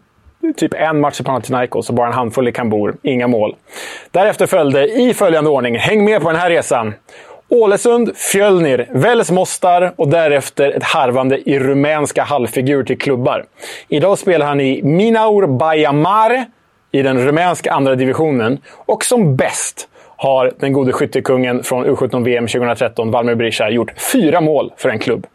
typ 0.57 0.73
en 0.73 0.99
match 0.99 1.21
i 1.21 1.23
Panathinaikos 1.23 1.89
och 1.89 1.95
bara 1.95 2.07
en 2.07 2.13
handfull 2.13 2.47
i 2.47 2.51
Kambur. 2.51 2.95
Inga 3.01 3.27
mål. 3.27 3.55
Därefter 4.11 4.45
följde, 4.45 4.87
i 4.87 5.13
följande 5.13 5.49
ordning, 5.49 5.77
häng 5.77 6.05
med 6.05 6.21
på 6.21 6.31
den 6.31 6.39
här 6.39 6.49
resan. 6.49 6.93
Ålesund, 7.53 8.17
Fjölnir, 8.17 8.87
Väles 8.91 9.31
Mostar 9.31 9.93
och 9.95 10.07
därefter 10.07 10.71
ett 10.71 10.83
harvande 10.83 11.49
i 11.49 11.59
rumänska 11.59 12.23
halvfigur 12.23 12.83
till 12.83 12.97
klubbar. 12.97 13.45
Idag 13.87 14.17
spelar 14.17 14.45
han 14.45 14.61
i 14.61 14.83
Minaur 14.83 15.47
Bayamare 15.47 16.45
i 16.91 17.01
den 17.01 17.25
rumänska 17.25 17.71
andra 17.71 17.95
divisionen 17.95 18.59
och 18.85 19.05
som 19.05 19.35
bäst 19.35 19.87
har 20.17 20.53
den 20.59 20.73
gode 20.73 20.91
skyttekungen 20.91 21.63
från 21.63 21.85
U17-VM 21.85 22.47
2013, 22.47 23.11
Valmir 23.11 23.35
Berisha, 23.35 23.69
gjort 23.69 23.93
fyra 24.11 24.41
mål 24.41 24.73
för 24.77 24.89
en 24.89 24.99
klubb. 24.99 25.27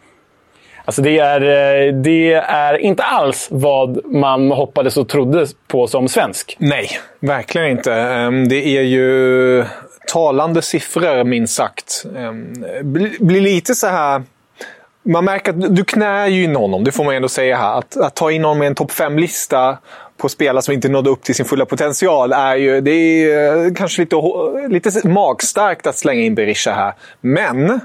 Alltså 0.85 1.03
det 1.03 1.19
är, 1.19 1.41
eh, 1.41 1.95
det 1.95 2.33
är 2.33 2.79
inte 2.79 3.03
alls 3.03 3.49
vad 3.51 4.07
man 4.07 4.51
hoppades 4.51 4.97
och 4.97 5.09
trodde 5.09 5.47
på 5.69 5.87
som 5.87 6.09
svensk. 6.09 6.57
Nej, 6.59 6.89
verkligen 7.21 7.71
inte. 7.71 7.93
Ehm, 7.93 8.49
det 8.49 8.67
är 8.67 8.83
ju 8.83 9.65
talande 10.07 10.63
siffror 10.63 11.25
minst 11.25 11.55
sagt. 11.55 12.07
Ehm, 12.17 12.53
Blir 13.19 13.41
lite 13.41 13.75
så 13.75 13.87
här... 13.87 14.23
Man 15.03 15.25
märker 15.25 15.51
att 15.53 15.77
du 15.77 15.85
knär 15.85 16.27
ju 16.27 16.45
in 16.45 16.57
honom, 16.57 16.85
det 16.85 16.93
får 16.93 17.05
man 17.05 17.15
ändå 17.15 17.29
säga 17.29 17.57
här. 17.57 17.79
Att, 17.79 17.97
att 17.97 18.15
ta 18.15 18.31
in 18.31 18.45
honom 18.45 18.63
i 18.63 18.67
en 18.67 18.75
topp 18.75 18.93
5-lista 18.93 19.79
på 20.17 20.29
spelare 20.29 20.63
som 20.63 20.75
inte 20.75 20.89
nådde 20.89 21.11
upp 21.11 21.23
till 21.23 21.35
sin 21.35 21.47
fulla 21.47 21.67
potential 21.67 22.33
är 22.33 22.57
ju 22.57 22.81
det 22.81 22.91
är 22.91 23.67
eh, 23.67 23.73
kanske 23.73 24.03
lite, 24.03 24.17
lite 24.69 25.09
magstarkt 25.09 25.87
att 25.87 25.97
slänga 25.97 26.21
in 26.21 26.35
Berisha 26.35 26.73
här. 26.73 26.95
Men 27.21 27.81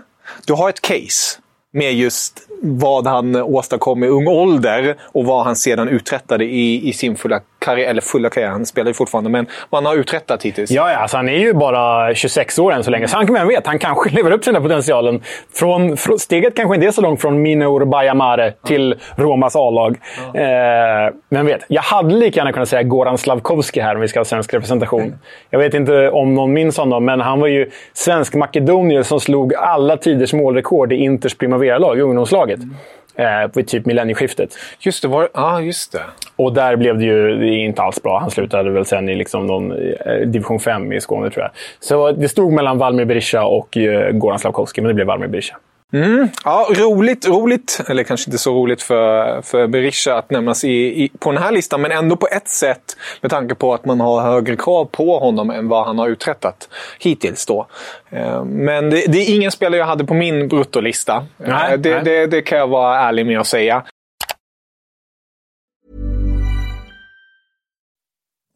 du 0.46 0.54
har 0.54 0.70
ett 0.70 0.82
case 0.82 1.40
med 1.74 1.94
just 1.94 2.48
vad 2.62 3.08
han 3.08 3.36
åstadkom 3.36 4.04
i 4.04 4.08
ung 4.08 4.28
ålder 4.28 4.96
och 5.02 5.26
vad 5.26 5.46
han 5.46 5.56
sedan 5.56 5.88
uträttade 5.88 6.46
i, 6.46 6.90
i 6.90 6.94
sin 6.94 7.16
fulla 7.16 7.42
karriär. 7.66 7.90
Eller 7.90 8.02
fulla 8.02 8.30
karriär, 8.30 8.50
han 8.50 8.66
spelar 8.66 8.88
ju 8.88 8.94
fortfarande, 8.94 9.30
men 9.30 9.48
han 9.72 9.86
har 9.86 9.96
uträttat 9.96 10.44
hittills. 10.44 10.72
Ja, 10.72 10.92
ja 10.92 10.98
alltså 10.98 11.18
han 11.18 11.30
är 11.30 11.38
ju 11.38 11.54
bara 11.54 12.16
26 12.16 12.60
år 12.60 12.74
än 12.74 12.84
så 12.84 12.92
länge, 12.92 13.08
så 13.08 13.18
han, 13.18 13.34
vem 13.34 13.48
vet, 13.48 13.68
han 13.68 13.80
kanske 13.80 14.10
lever 14.16 14.32
upp 14.32 14.42
till 14.42 14.54
den 14.54 14.62
här 14.62 14.70
potentialen. 14.70 15.22
Från, 15.54 15.98
från, 15.98 16.20
steget 16.20 16.56
kanske 16.56 16.76
inte 16.76 16.88
är 16.88 16.92
så 16.92 17.02
långt 17.02 17.22
från 17.22 17.42
Minor 17.42 17.86
Bajamare 17.86 18.54
till 18.66 18.96
Romas 19.16 19.56
A-lag. 19.56 19.98
Ja. 20.34 20.40
Eh, 20.42 21.14
vem 21.30 21.46
vet? 21.46 21.62
Jag 21.68 21.82
hade 21.82 22.16
lika 22.16 22.40
gärna 22.40 22.54
kunnat 22.54 22.70
säga 22.70 22.84
Goran 22.84 23.18
Slavkovski 23.18 23.80
här 23.80 23.96
om 23.96 24.02
vi 24.02 24.08
ska 24.08 24.20
ha 24.20 24.26
svensk 24.26 24.54
representation. 24.54 25.02
Mm. 25.02 25.16
Jag 25.50 25.60
vet 25.60 25.74
inte 25.74 26.10
om 26.10 26.34
någon 26.34 26.54
minns 26.54 26.78
honom, 26.78 27.06
men 27.06 27.22
han 27.22 27.40
var 27.40 27.48
ju 27.48 27.70
svensk 27.94 28.34
makedonier 28.34 29.04
som 29.04 29.20
slog 29.20 29.56
alla 29.56 29.98
tiders 29.98 30.34
målrekord 30.34 30.94
i 30.94 30.96
Inters 30.96 31.36
Primavera-lag, 31.36 32.00
ungdomslaget. 32.00 32.60
Mm 32.60 32.76
eh, 33.16 33.52
vid 33.54 33.68
typ 33.68 33.86
millennieskiftet. 33.86 34.58
Just 34.80 35.02
det, 35.02 35.08
var, 35.08 35.30
ah, 35.34 35.60
just 35.60 35.92
det. 35.92 36.02
Och 36.36 36.54
där 36.54 36.76
blev 36.76 36.98
det 36.98 37.06
ju 37.06 37.64
inte 37.64 37.82
alls 37.82 38.04
bra. 38.04 38.20
Han 38.20 38.32
slutade 38.32 38.70
väl 38.70 38.86
sen 38.86 39.10
i 39.10 39.16
liksom 39.16 39.48
någon, 39.48 39.72
eh, 39.72 40.16
division 40.26 40.60
5 40.60 40.94
i 40.94 41.02
Skåne, 41.02 41.30
tror 41.30 41.44
jag. 41.44 41.52
Så 41.80 42.12
det 42.12 42.30
stod 42.30 42.54
mellan 42.54 42.78
Valmir 42.78 43.06
Berisha 43.06 43.44
och 43.44 43.78
eh, 43.78 44.12
Goran 44.12 44.40
Slavkovski, 44.40 44.82
men 44.82 44.88
det 44.88 44.94
blev 44.94 45.08
Valmir 45.08 45.28
Berisha. 45.28 45.58
Mm. 45.94 46.30
Ja, 46.44 46.68
roligt, 46.78 47.28
roligt, 47.28 47.82
eller 47.88 48.04
kanske 48.04 48.30
inte 48.30 48.38
så 48.38 48.54
roligt 48.54 48.82
för, 48.82 49.42
för 49.42 49.68
Berisha 49.68 50.18
att 50.18 50.32
nämnas 50.32 50.64
i, 50.64 51.04
i, 51.04 51.10
på 51.20 51.32
den 51.32 51.44
här 51.44 51.52
listan, 51.52 51.82
men 51.82 51.92
ändå 51.92 52.16
på 52.16 52.28
ett 52.28 52.48
sätt 52.48 52.98
med 53.22 53.32
tanke 53.32 53.56
på 53.56 53.74
att 53.74 53.86
man 53.86 54.00
har 54.00 54.22
högre 54.22 54.56
krav 54.56 54.86
på 54.86 55.20
honom 55.20 55.50
än 55.50 55.68
vad 55.68 55.86
han 55.86 56.00
har 56.00 56.08
uträttat 56.08 56.70
hittills. 57.00 57.46
Då. 57.46 57.68
Eh, 58.10 58.46
men 58.46 58.90
det, 58.90 59.06
det 59.08 59.18
är 59.18 59.36
ingen 59.36 59.52
spelare 59.52 59.80
jag 59.80 59.86
hade 59.86 60.06
på 60.06 60.14
min 60.14 60.48
bruttolista. 60.48 61.26
Nej, 61.38 61.78
det, 61.78 61.96
nej. 61.96 62.04
Det, 62.04 62.28
det 62.28 62.42
kan 62.42 62.58
jag 62.58 62.68
vara 62.68 63.00
ärlig 63.00 63.26
med 63.26 63.40
att 63.40 63.48
säga. 63.48 63.84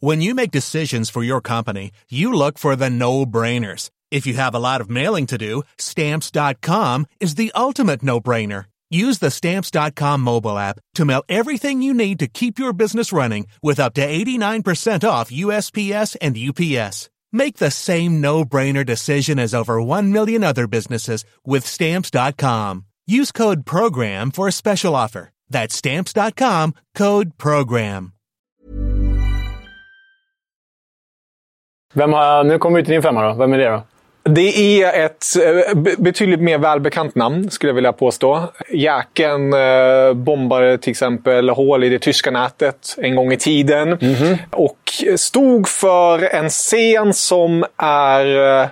When 0.01 0.21
you 0.21 0.35
make 0.35 0.51
decisions 0.51 1.11
for 1.11 1.23
your 1.23 1.41
company, 1.41 1.91
you 2.11 2.31
look 2.31 2.59
for 2.59 2.75
the 2.75 2.89
no-brainers. 2.89 3.89
If 4.15 4.25
you 4.25 4.35
have 4.35 4.55
a 4.55 4.59
lot 4.59 4.79
of 4.79 4.89
mailing 4.89 5.25
to 5.27 5.37
do, 5.37 5.63
stamps.com 5.77 7.05
is 7.19 7.35
the 7.35 7.51
ultimate 7.53 8.01
no-brainer. 8.01 8.63
Use 8.89 9.19
the 9.19 9.29
stamps.com 9.29 10.21
mobile 10.21 10.57
app 10.57 10.79
to 10.93 11.03
mail 11.03 11.21
everything 11.27 11.81
you 11.81 11.93
need 11.93 12.19
to 12.19 12.27
keep 12.27 12.57
your 12.57 12.71
business 12.71 13.11
running 13.11 13.47
with 13.61 13.77
up 13.77 13.93
to 13.95 14.07
89% 14.07 15.09
off 15.09 15.31
USPS 15.31 16.15
and 16.21 16.37
UPS. 16.37 17.09
Make 17.33 17.57
the 17.57 17.71
same 17.71 18.21
no-brainer 18.21 18.85
decision 18.85 19.37
as 19.37 19.53
over 19.53 19.81
1 19.81 20.13
million 20.13 20.45
other 20.45 20.65
businesses 20.65 21.25
with 21.43 21.65
stamps.com. 21.65 22.85
Use 23.07 23.33
code 23.33 23.65
program 23.65 24.31
for 24.31 24.47
a 24.47 24.53
special 24.53 24.95
offer. 24.95 25.31
That's 25.49 25.75
stamps.com, 25.75 26.73
code 26.95 27.37
program. 27.37 28.13
Vem 31.93 32.13
har, 32.13 32.43
nu 32.43 32.59
kommer 32.59 32.77
vi 32.77 32.85
till 32.85 32.93
din 32.93 33.01
femma 33.01 33.21
då. 33.27 33.33
Vem 33.33 33.53
är 33.53 33.57
det 33.57 33.69
då? 33.69 33.83
Det 34.29 34.81
är 34.81 35.05
ett 35.05 35.25
eh, 35.43 35.75
betydligt 35.97 36.39
mer 36.39 36.57
välbekant 36.57 37.15
namn, 37.15 37.51
skulle 37.51 37.69
jag 37.69 37.75
vilja 37.75 37.93
påstå. 37.93 38.43
Jäkeln 38.69 39.53
eh, 39.53 40.13
bombade 40.13 40.77
till 40.77 40.91
exempel 40.91 41.49
hål 41.49 41.83
i 41.83 41.89
det 41.89 41.99
tyska 41.99 42.31
nätet 42.31 42.95
en 42.97 43.15
gång 43.15 43.33
i 43.33 43.37
tiden. 43.37 43.87
Mm 43.87 43.97
-hmm. 44.15 44.37
Och 44.51 44.79
stod 45.15 45.67
för 45.67 46.23
en 46.23 46.49
scen 46.49 47.13
som 47.13 47.65
är, 47.77 48.25
eh, 48.61 48.67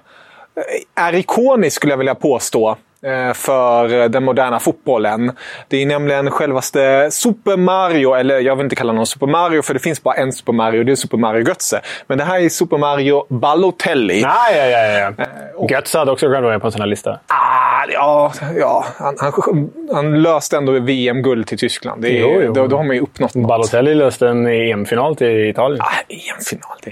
är 0.95 1.15
ikonisk, 1.15 1.75
skulle 1.75 1.93
jag 1.93 1.97
vilja 1.97 2.15
påstå. 2.15 2.77
Eh, 3.05 3.33
för 3.33 4.09
den 4.09 4.23
moderna 4.23 4.59
fotbollen. 4.59 5.31
Det 5.67 5.81
är 5.81 5.85
nämligen 5.85 6.31
självaste 6.31 7.11
Super 7.11 7.57
Mario, 7.57 8.13
eller 8.13 8.39
jag 8.39 8.55
vill 8.55 8.63
inte 8.63 8.75
kalla 8.75 8.91
honom 8.91 9.05
Super 9.05 9.27
Mario 9.27 9.61
för 9.61 9.73
det 9.73 9.79
finns 9.79 10.03
bara 10.03 10.15
en 10.15 10.31
Super 10.31 10.53
Mario, 10.53 10.83
det 10.83 10.91
är 10.91 10.95
Super 10.95 11.17
Mario 11.17 11.47
Götze. 11.47 11.81
Men 12.07 12.17
det 12.17 12.23
här 12.23 12.39
är 12.39 12.49
Super 12.49 12.77
Mario 12.77 13.25
Balotelli. 13.29 14.21
Ja, 14.21 14.35
ja, 14.55 14.65
ja. 14.67 15.13
ja. 15.17 15.25
Och, 15.55 15.71
Götze 15.71 15.97
hade 15.97 16.11
också 16.11 16.25
kunnat 16.25 16.43
vara 16.43 16.51
med 16.51 16.61
på 16.61 16.67
en 16.67 16.71
sån 16.71 16.81
här 16.81 16.87
lista. 16.87 17.19
Ah, 17.27 17.85
ja, 17.93 18.33
ja. 18.57 18.85
Han, 18.97 19.15
han, 19.19 19.69
han 19.93 20.21
löste 20.21 20.57
ändå 20.57 20.71
VM-guld 20.71 21.47
till 21.47 21.57
Tyskland. 21.57 22.01
Det 22.01 22.17
är, 22.17 22.21
jo, 22.21 22.41
jo. 22.41 22.53
Då, 22.53 22.67
då 22.67 22.77
har 22.77 22.83
man 22.83 22.95
ju 22.95 23.01
uppnått 23.01 23.35
något. 23.35 23.47
Balotelli 23.47 23.95
löste 23.95 24.27
en 24.27 24.47
EM-final 24.47 25.15
till 25.15 25.49
Italien. 25.49 25.81
Ah, 25.81 25.91
EM-final, 26.09 26.77
det, 26.83 26.89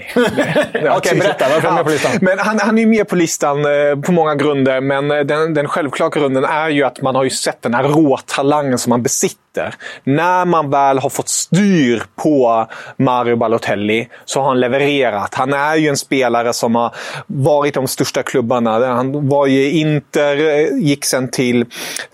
det 0.72 0.90
Okej, 0.90 0.96
okay, 0.96 1.18
berätta. 1.18 1.48
Varför 1.48 1.68
är 1.68 1.72
han 1.72 1.74
med 1.74 1.84
på 1.84 1.90
listan? 1.90 2.12
Men 2.20 2.38
han, 2.38 2.58
han 2.60 2.78
är 2.78 2.86
med 2.86 3.08
på 3.08 3.16
listan 3.16 3.58
eh, 3.64 4.00
på 4.06 4.12
många 4.12 4.34
grunder, 4.34 4.80
men 4.80 5.08
den, 5.08 5.54
den 5.54 5.68
självklara 5.68 6.01
grunden 6.08 6.44
är 6.44 6.68
ju 6.68 6.84
att 6.84 7.02
man 7.02 7.14
har 7.14 7.24
ju 7.24 7.30
sett 7.30 7.62
den 7.62 7.74
här 7.74 7.84
råtalangen 7.84 8.78
som 8.78 8.92
han 8.92 9.02
besitter 9.02 9.42
besitter. 9.52 9.74
När 10.04 10.44
man 10.44 10.70
väl 10.70 10.98
har 10.98 11.10
fått 11.10 11.28
styr 11.28 12.02
på 12.16 12.66
Mario 12.96 13.36
Balotelli 13.36 14.08
så 14.24 14.40
har 14.40 14.48
han 14.48 14.60
levererat. 14.60 15.34
Han 15.34 15.52
är 15.52 15.76
ju 15.76 15.88
en 15.88 15.96
spelare 15.96 16.52
som 16.52 16.74
har 16.74 16.94
varit 17.26 17.74
de 17.74 17.88
största 17.88 18.22
klubbarna. 18.22 18.94
Han 18.94 19.28
var 19.28 19.46
ju 19.46 19.70
Inter, 19.70 20.36
eh, 20.36 20.78
gick 20.78 21.04
sen 21.04 21.30
till, 21.30 21.66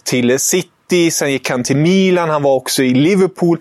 till 0.05 0.39
City, 0.39 1.11
sen 1.11 1.33
gick 1.33 1.51
han 1.51 1.65
till 1.65 1.77
Milan, 1.77 2.31
han 2.31 2.43
var 2.43 2.55
också 2.55 2.83
i 2.83 2.95
Liverpool. 2.95 3.59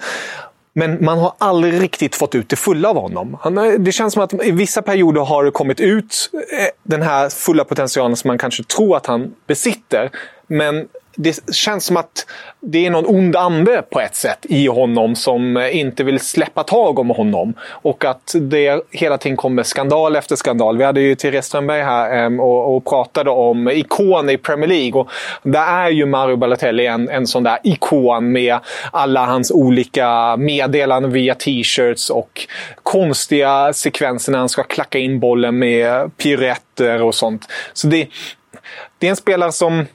Men 0.78 1.06
man 1.06 1.18
har 1.18 1.34
aldrig 1.38 1.82
riktigt 1.82 2.16
fått 2.16 2.36
ut 2.36 2.50
det 2.50 2.56
fulla 2.56 2.90
av 2.90 2.96
honom. 2.96 3.38
Han, 3.42 3.84
det 3.84 3.92
känns 3.92 4.14
som 4.14 4.24
att 4.24 4.34
i 4.46 4.52
vissa 4.52 4.82
perioder 4.82 5.22
har 5.22 5.44
det 5.44 5.52
kommit 5.52 5.80
ut 5.80 6.30
eh, 6.34 6.68
den 6.84 7.02
här 7.02 7.30
fulla 7.30 7.64
potentialen 7.64 8.18
som 8.18 8.28
man 8.28 8.38
kanske 8.38 8.64
tror 8.64 8.98
att 8.98 9.06
han 9.06 9.36
besitter. 9.48 10.10
Men 10.48 10.88
det 11.20 11.54
känns 11.56 11.86
som 11.86 11.98
att 11.98 12.26
det 12.60 12.86
är 12.86 12.90
någon 12.90 13.06
ond 13.06 13.36
ande 13.36 13.82
på 13.90 14.00
ett 14.02 14.16
sätt 14.16 14.46
i 14.50 14.68
honom 14.68 15.16
som 15.16 15.58
eh, 15.58 15.78
inte 15.78 16.04
vill 16.04 16.20
släppa 16.20 16.64
tag 16.64 17.00
om 17.00 17.10
honom. 17.10 17.54
Och 17.70 18.06
att 18.06 18.36
det 18.42 18.82
hela 18.92 19.18
tiden 19.18 19.38
kommer 19.38 19.64
skandal 19.64 20.16
efter 20.16 20.36
skandal. 20.36 20.78
Vi 20.78 20.84
hade 20.84 21.02
ju 21.02 21.16
Therese 21.16 21.46
Strömberg 21.46 21.82
här 21.82 22.18
ehm, 22.18 22.40
och, 22.40 22.76
och 22.76 22.86
pratade 22.86 23.30
om 23.30 23.70
ikoner 23.70 24.34
i 24.34 24.38
Premier 24.38 24.68
League. 24.68 25.02
Och 25.02 25.10
där 25.44 25.86
är 25.86 25.90
ju 25.90 26.06
Mario 26.06 26.36
Balotelli 26.36 26.86
en, 26.86 27.10
en 27.10 27.28
sån 27.28 27.44
där 27.44 27.60
ikon 27.64 28.32
med 28.32 28.60
alla 28.92 29.26
hans 29.26 29.52
olika 29.52 30.38
meddelanden 30.38 31.12
via 31.12 31.36
t-shirts 31.36 32.10
och 32.10 32.48
konstiga 32.84 33.74
sekvenser 33.74 34.32
när 34.32 34.40
han 34.40 34.50
ska 34.50 34.64
klacka 34.64 35.00
in 35.00 35.20
bollen 35.20 35.60
med 35.60 36.18
piruetter 36.18 37.02
och 37.02 37.16
sånt. 37.16 37.46
Så 37.74 37.88
det, 37.88 38.08
det 39.00 39.08
är 39.08 39.10
en 39.10 39.16
spelare 39.16 39.52
som 39.52 39.86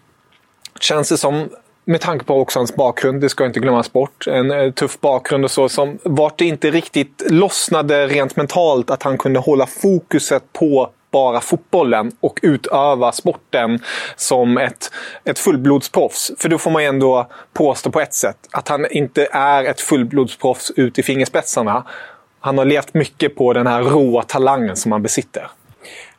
känns 0.84 1.08
det 1.08 1.16
som, 1.16 1.48
med 1.84 2.00
tanke 2.00 2.24
på 2.24 2.40
också 2.40 2.58
hans 2.58 2.74
bakgrund, 2.74 3.20
det 3.20 3.28
ska 3.28 3.46
inte 3.46 3.60
glömmas 3.60 3.92
bort, 3.92 4.26
en 4.26 4.50
eh, 4.50 4.70
tuff 4.70 5.00
bakgrund 5.00 5.44
och 5.44 5.50
så, 5.50 5.68
som 5.68 5.98
vart 6.02 6.38
det 6.38 6.44
inte 6.44 6.70
riktigt 6.70 7.22
lossnade 7.30 8.06
rent 8.06 8.36
mentalt 8.36 8.90
att 8.90 9.02
han 9.02 9.18
kunde 9.18 9.38
hålla 9.38 9.66
fokuset 9.66 10.42
på 10.52 10.90
bara 11.12 11.40
fotbollen 11.40 12.12
och 12.20 12.40
utöva 12.42 13.12
sporten 13.12 13.78
som 14.16 14.58
ett, 14.58 14.90
ett 15.24 15.38
fullblodsproffs. 15.38 16.32
För 16.38 16.48
då 16.48 16.58
får 16.58 16.70
man 16.70 16.82
ju 16.82 16.88
ändå 16.88 17.28
påstå 17.52 17.90
på 17.90 18.00
ett 18.00 18.14
sätt 18.14 18.36
att 18.50 18.68
han 18.68 18.86
inte 18.90 19.28
är 19.32 19.64
ett 19.64 19.80
fullblodsproffs 19.80 20.70
ut 20.76 20.98
i 20.98 21.02
fingerspetsarna. 21.02 21.84
Han 22.40 22.58
har 22.58 22.64
levt 22.64 22.94
mycket 22.94 23.36
på 23.36 23.52
den 23.52 23.66
här 23.66 23.82
råa 23.82 24.22
talangen 24.22 24.76
som 24.76 24.92
han 24.92 25.02
besitter. 25.02 25.48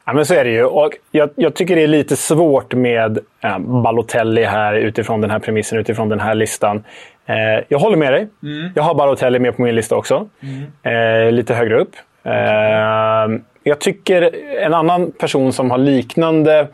Ja, 0.05 0.13
men 0.13 0.25
så 0.25 0.33
är 0.33 0.43
det 0.43 0.51
ju. 0.51 0.63
Och 0.63 0.93
jag, 1.11 1.29
jag 1.35 1.53
tycker 1.53 1.75
det 1.75 1.81
är 1.81 1.87
lite 1.87 2.15
svårt 2.15 2.73
med 2.73 3.19
eh, 3.41 3.59
Balotelli 3.59 4.43
här 4.43 4.73
utifrån 4.73 5.21
den 5.21 5.31
här 5.31 5.39
premissen, 5.39 5.79
utifrån 5.79 6.09
den 6.09 6.19
här 6.19 6.35
listan. 6.35 6.83
Eh, 7.25 7.65
jag 7.67 7.79
håller 7.79 7.97
med 7.97 8.13
dig. 8.13 8.27
Mm. 8.43 8.71
Jag 8.75 8.83
har 8.83 8.95
Balotelli 8.95 9.39
med 9.39 9.55
på 9.55 9.61
min 9.61 9.75
lista 9.75 9.95
också. 9.95 10.27
Mm. 10.41 11.25
Eh, 11.27 11.31
lite 11.31 11.53
högre 11.53 11.79
upp. 11.79 11.95
Eh, 12.23 13.39
jag 13.63 13.79
tycker 13.79 14.29
en 14.59 14.73
annan 14.73 15.11
person 15.11 15.53
som 15.53 15.71
har 15.71 15.77
liknande 15.77 16.67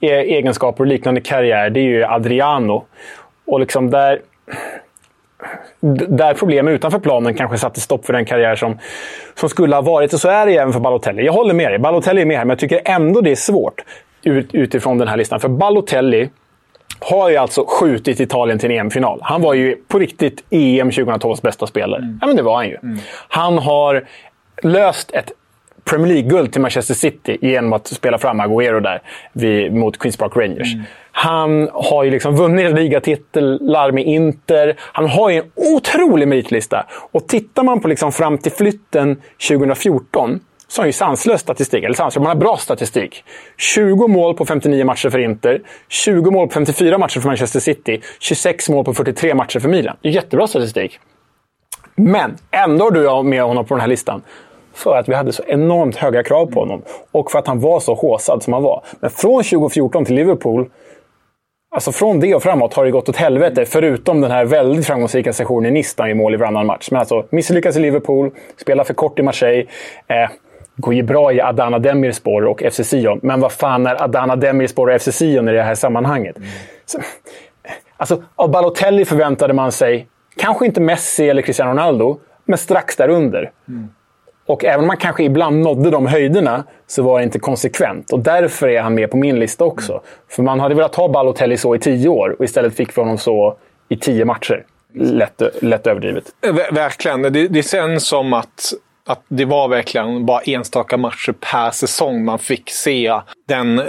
e-, 0.00 0.36
egenskaper 0.36 0.84
och 0.84 0.86
liknande 0.86 1.20
karriär, 1.20 1.70
det 1.70 1.80
är 1.80 1.84
ju 1.84 2.04
Adriano. 2.04 2.84
Och 3.46 3.60
liksom 3.60 3.90
där 3.90 4.20
där 6.08 6.34
problem 6.34 6.68
utanför 6.68 6.98
planen 6.98 7.34
kanske 7.34 7.58
satte 7.58 7.80
stopp 7.80 8.06
för 8.06 8.12
den 8.12 8.24
karriär 8.24 8.56
som, 8.56 8.78
som 9.34 9.48
skulle 9.48 9.74
ha 9.74 9.82
varit. 9.82 10.12
Och 10.12 10.20
så 10.20 10.28
är 10.28 10.46
det 10.46 10.56
även 10.56 10.72
för 10.72 10.80
Balotelli. 10.80 11.26
Jag 11.26 11.32
håller 11.32 11.54
med 11.54 11.72
dig. 11.72 11.78
Balotelli 11.78 12.22
är 12.22 12.26
med 12.26 12.36
här, 12.36 12.44
men 12.44 12.50
jag 12.50 12.58
tycker 12.58 12.80
ändå 12.84 13.20
det 13.20 13.30
är 13.30 13.36
svårt 13.36 13.84
ut, 14.22 14.54
utifrån 14.54 14.98
den 14.98 15.08
här 15.08 15.16
listan. 15.16 15.40
För 15.40 15.48
Balotelli 15.48 16.30
har 16.98 17.30
ju 17.30 17.36
alltså 17.36 17.64
skjutit 17.68 18.20
Italien 18.20 18.58
till 18.58 18.70
en 18.70 18.76
EM-final. 18.76 19.18
Han 19.22 19.42
var 19.42 19.54
ju 19.54 19.76
på 19.88 19.98
riktigt 19.98 20.44
EM 20.50 20.90
2012s 20.90 21.42
bästa 21.42 21.66
spelare. 21.66 22.02
Mm. 22.02 22.18
Ja, 22.20 22.26
men 22.26 22.36
det 22.36 22.42
var 22.42 22.56
han 22.56 22.68
ju. 22.68 22.76
Mm. 22.82 22.98
Han 23.28 23.58
har 23.58 24.04
löst 24.62 25.10
ett 25.10 25.32
Premier 25.90 26.08
League-guld 26.08 26.52
till 26.52 26.60
Manchester 26.60 26.94
City 26.94 27.38
genom 27.40 27.72
att 27.72 27.86
spela 27.86 28.18
fram 28.18 28.40
Agüero 28.40 28.80
där 28.80 29.02
vid, 29.32 29.72
mot 29.72 29.98
Queens 29.98 30.16
Park 30.16 30.36
Rangers. 30.36 30.74
Mm. 30.74 30.86
Han 31.12 31.68
har 31.72 32.04
ju 32.04 32.10
liksom 32.10 32.36
vunnit 32.36 32.74
ligatitlar 32.74 33.92
med 33.92 34.04
Inter. 34.04 34.76
Han 34.78 35.08
har 35.08 35.30
ju 35.30 35.36
en 35.36 35.50
otrolig 35.54 36.28
meritlista. 36.28 36.86
Och 36.90 37.28
tittar 37.28 37.62
man 37.62 37.80
på 37.80 37.88
liksom 37.88 38.12
fram 38.12 38.38
till 38.38 38.52
flytten 38.52 39.22
2014 39.48 40.40
så 40.68 40.80
har 40.80 40.84
han 40.84 40.88
ju 40.88 40.92
sanslös 40.92 41.40
statistik. 41.40 41.84
Eller 41.84 41.94
sanslös, 41.94 42.22
man 42.22 42.26
har 42.26 42.34
bra 42.34 42.56
statistik. 42.56 43.24
20 43.56 44.08
mål 44.08 44.34
på 44.34 44.46
59 44.46 44.84
matcher 44.84 45.10
för 45.10 45.18
Inter, 45.18 45.60
20 45.88 46.30
mål 46.30 46.48
på 46.48 46.54
54 46.54 46.98
matcher 46.98 47.20
för 47.20 47.28
Manchester 47.28 47.60
City, 47.60 48.00
26 48.18 48.68
mål 48.68 48.84
på 48.84 48.94
43 48.94 49.34
matcher 49.34 49.60
för 49.60 49.68
Milan. 49.68 49.96
Det 50.02 50.08
är 50.08 50.12
jättebra 50.12 50.46
statistik. 50.46 50.98
Men 51.94 52.36
ändå 52.50 52.84
har 52.84 52.90
du 52.90 53.28
med 53.28 53.42
honom 53.42 53.64
på 53.64 53.74
den 53.74 53.80
här 53.80 53.88
listan. 53.88 54.22
För 54.82 54.96
att 54.96 55.08
vi 55.08 55.14
hade 55.14 55.32
så 55.32 55.42
enormt 55.46 55.96
höga 55.96 56.22
krav 56.22 56.46
på 56.46 56.60
honom. 56.60 56.82
Och 57.12 57.30
för 57.30 57.38
att 57.38 57.46
han 57.46 57.60
var 57.60 57.80
så 57.80 57.94
håsad 57.94 58.42
som 58.42 58.52
han 58.52 58.62
var. 58.62 58.82
Men 59.00 59.10
från 59.10 59.42
2014 59.42 60.04
till 60.04 60.14
Liverpool 60.14 60.70
Alltså 61.72 61.92
från 61.92 62.20
det 62.20 62.34
och 62.34 62.42
framåt 62.42 62.74
har 62.74 62.84
det 62.84 62.90
gått 62.90 63.08
åt 63.08 63.16
helvete, 63.16 63.64
förutom 63.64 64.20
den 64.20 64.30
här 64.30 64.44
väldigt 64.44 64.86
framgångsrika 64.86 65.32
sessionen 65.32 65.70
i 65.76 65.78
Nice, 65.78 66.08
i 66.08 66.14
mål 66.14 66.34
i 66.34 66.36
varannan 66.36 66.66
match. 66.66 66.88
Men 66.90 67.00
alltså, 67.00 67.26
misslyckas 67.30 67.76
i 67.76 67.80
Liverpool, 67.80 68.30
spelar 68.56 68.84
för 68.84 68.94
kort 68.94 69.18
i 69.18 69.22
Marseille. 69.22 69.66
Eh, 70.06 70.30
går 70.76 70.94
ju 70.94 71.02
bra 71.02 71.32
i 71.32 71.40
Adana 71.40 71.78
Demirspor 71.78 72.44
och 72.44 72.62
FC 72.72 72.90
Sion. 72.90 73.20
Men 73.22 73.40
vad 73.40 73.52
fan 73.52 73.86
är 73.86 74.02
Adana 74.02 74.36
Demirspor 74.36 74.90
och 74.90 75.02
FC 75.02 75.18
Sion 75.18 75.48
i 75.48 75.52
det 75.52 75.62
här 75.62 75.74
sammanhanget? 75.74 76.36
Mm. 76.36 76.48
Så, 76.86 76.98
alltså, 77.96 78.22
av 78.36 78.50
Balotelli 78.50 79.04
förväntade 79.04 79.54
man 79.54 79.72
sig, 79.72 80.06
kanske 80.36 80.66
inte 80.66 80.80
Messi 80.80 81.28
eller 81.28 81.42
Cristiano 81.42 81.70
Ronaldo, 81.70 82.18
men 82.44 82.58
strax 82.58 82.96
därunder. 82.96 83.50
Mm. 83.68 83.88
Och 84.46 84.64
även 84.64 84.80
om 84.80 84.86
man 84.86 84.96
kanske 84.96 85.24
ibland 85.24 85.62
nådde 85.62 85.90
de 85.90 86.06
höjderna 86.06 86.64
så 86.86 87.02
var 87.02 87.18
det 87.18 87.24
inte 87.24 87.38
konsekvent. 87.38 88.12
Och 88.12 88.20
därför 88.20 88.68
är 88.68 88.82
han 88.82 88.94
med 88.94 89.10
på 89.10 89.16
min 89.16 89.38
lista 89.38 89.64
också. 89.64 89.92
Mm. 89.92 90.04
För 90.28 90.42
man 90.42 90.60
hade 90.60 90.74
velat 90.74 90.94
ha 90.94 91.08
Balotelli 91.08 91.56
så 91.56 91.74
i 91.74 91.78
tio 91.78 92.08
år 92.08 92.36
och 92.38 92.44
istället 92.44 92.74
fick 92.74 92.98
vi 92.98 93.02
honom 93.02 93.18
så 93.18 93.56
i 93.88 93.96
tio 93.96 94.24
matcher. 94.24 94.64
Lätt, 94.94 95.42
lätt 95.60 95.86
överdrivet. 95.86 96.24
Verkligen. 96.72 97.22
Det, 97.22 97.48
det 97.48 97.62
känns 97.62 98.06
som 98.06 98.32
att 98.32 98.72
att 99.06 99.22
det 99.28 99.44
var 99.44 99.68
verkligen 99.68 100.26
bara 100.26 100.40
enstaka 100.40 100.96
matcher 100.96 101.32
per 101.32 101.70
säsong 101.70 102.24
man 102.24 102.38
fick 102.38 102.70
se 102.70 103.20
den 103.48 103.82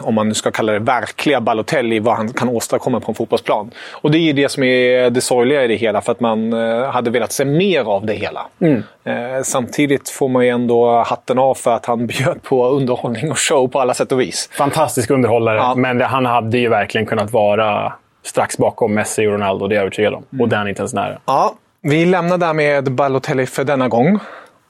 om 0.00 0.14
man 0.14 0.28
nu 0.28 0.34
ska 0.34 0.50
kalla 0.50 0.72
det 0.72 0.78
verkliga 0.78 1.40
Balotelli, 1.40 1.98
vad 1.98 2.16
han 2.16 2.32
kan 2.32 2.48
åstadkomma 2.48 3.00
på 3.00 3.10
en 3.10 3.14
fotbollsplan. 3.14 3.70
Och 3.92 4.10
det 4.10 4.18
är 4.18 4.20
ju 4.20 4.32
det 4.32 4.48
som 4.48 4.62
är 4.62 5.10
det 5.10 5.20
sorgliga 5.20 5.64
i 5.64 5.68
det 5.68 5.74
hela, 5.74 6.00
för 6.00 6.12
att 6.12 6.20
man 6.20 6.52
eh, 6.52 6.90
hade 6.90 7.10
velat 7.10 7.32
se 7.32 7.44
mer 7.44 7.80
av 7.80 8.06
det 8.06 8.14
hela. 8.14 8.46
Mm. 8.60 8.82
Eh, 9.04 9.42
samtidigt 9.42 10.08
får 10.08 10.28
man 10.28 10.44
ju 10.44 10.50
ändå 10.50 11.02
hatten 11.02 11.38
av 11.38 11.54
för 11.54 11.70
att 11.70 11.86
han 11.86 12.06
bjöd 12.06 12.42
på 12.42 12.68
underhållning 12.68 13.30
och 13.30 13.38
show 13.38 13.68
på 13.68 13.80
alla 13.80 13.94
sätt 13.94 14.12
och 14.12 14.20
vis. 14.20 14.50
Fantastisk 14.52 15.10
underhållare, 15.10 15.56
ja. 15.56 15.74
men 15.74 15.98
det, 15.98 16.04
han 16.04 16.26
hade 16.26 16.58
ju 16.58 16.68
verkligen 16.68 17.06
kunnat 17.06 17.32
vara 17.32 17.92
strax 18.22 18.58
bakom 18.58 18.94
Messi 18.94 19.26
och 19.26 19.32
Ronaldo, 19.32 19.66
det 19.66 19.74
är 19.74 19.76
jag 19.76 19.82
övertygad 19.82 20.14
om. 20.14 20.24
Mm. 20.32 20.42
Och 20.42 20.48
den 20.48 20.60
är 20.60 20.68
inte 20.68 20.80
ens 20.80 20.94
nära. 20.94 21.18
Ja, 21.26 21.54
vi 21.84 22.06
lämnar 22.06 22.38
därmed 22.38 22.92
Balotelli 22.92 23.46
för 23.46 23.64
denna 23.64 23.88
gång 23.88 24.18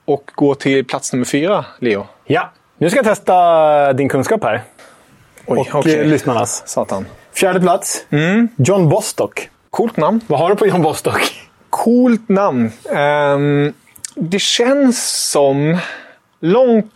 och 0.04 0.30
går 0.34 0.54
till 0.54 0.84
plats 0.84 1.12
nummer 1.12 1.24
fyra, 1.24 1.64
Leo. 1.78 2.06
Ja, 2.24 2.52
nu 2.78 2.90
ska 2.90 2.98
jag 2.98 3.04
testa 3.04 3.92
din 3.92 4.08
kunskap 4.08 4.44
här. 4.44 4.62
Oj, 5.46 5.58
och 5.58 5.78
okay. 5.78 5.94
Eh, 5.94 6.06
lyssnarnas. 6.06 6.68
Satan. 6.68 7.06
Fjärde 7.32 7.60
plats. 7.60 8.06
Mm. 8.10 8.48
John 8.56 8.88
Bostock. 8.88 9.48
Coolt 9.70 9.96
namn. 9.96 10.20
Vad 10.26 10.40
har 10.40 10.50
du 10.50 10.56
på 10.56 10.66
John 10.66 10.82
Bostock? 10.82 11.48
Coolt 11.70 12.28
namn. 12.28 12.72
Um, 12.84 13.72
det 14.14 14.38
känns 14.38 15.30
som, 15.30 15.78
långt 16.40 16.92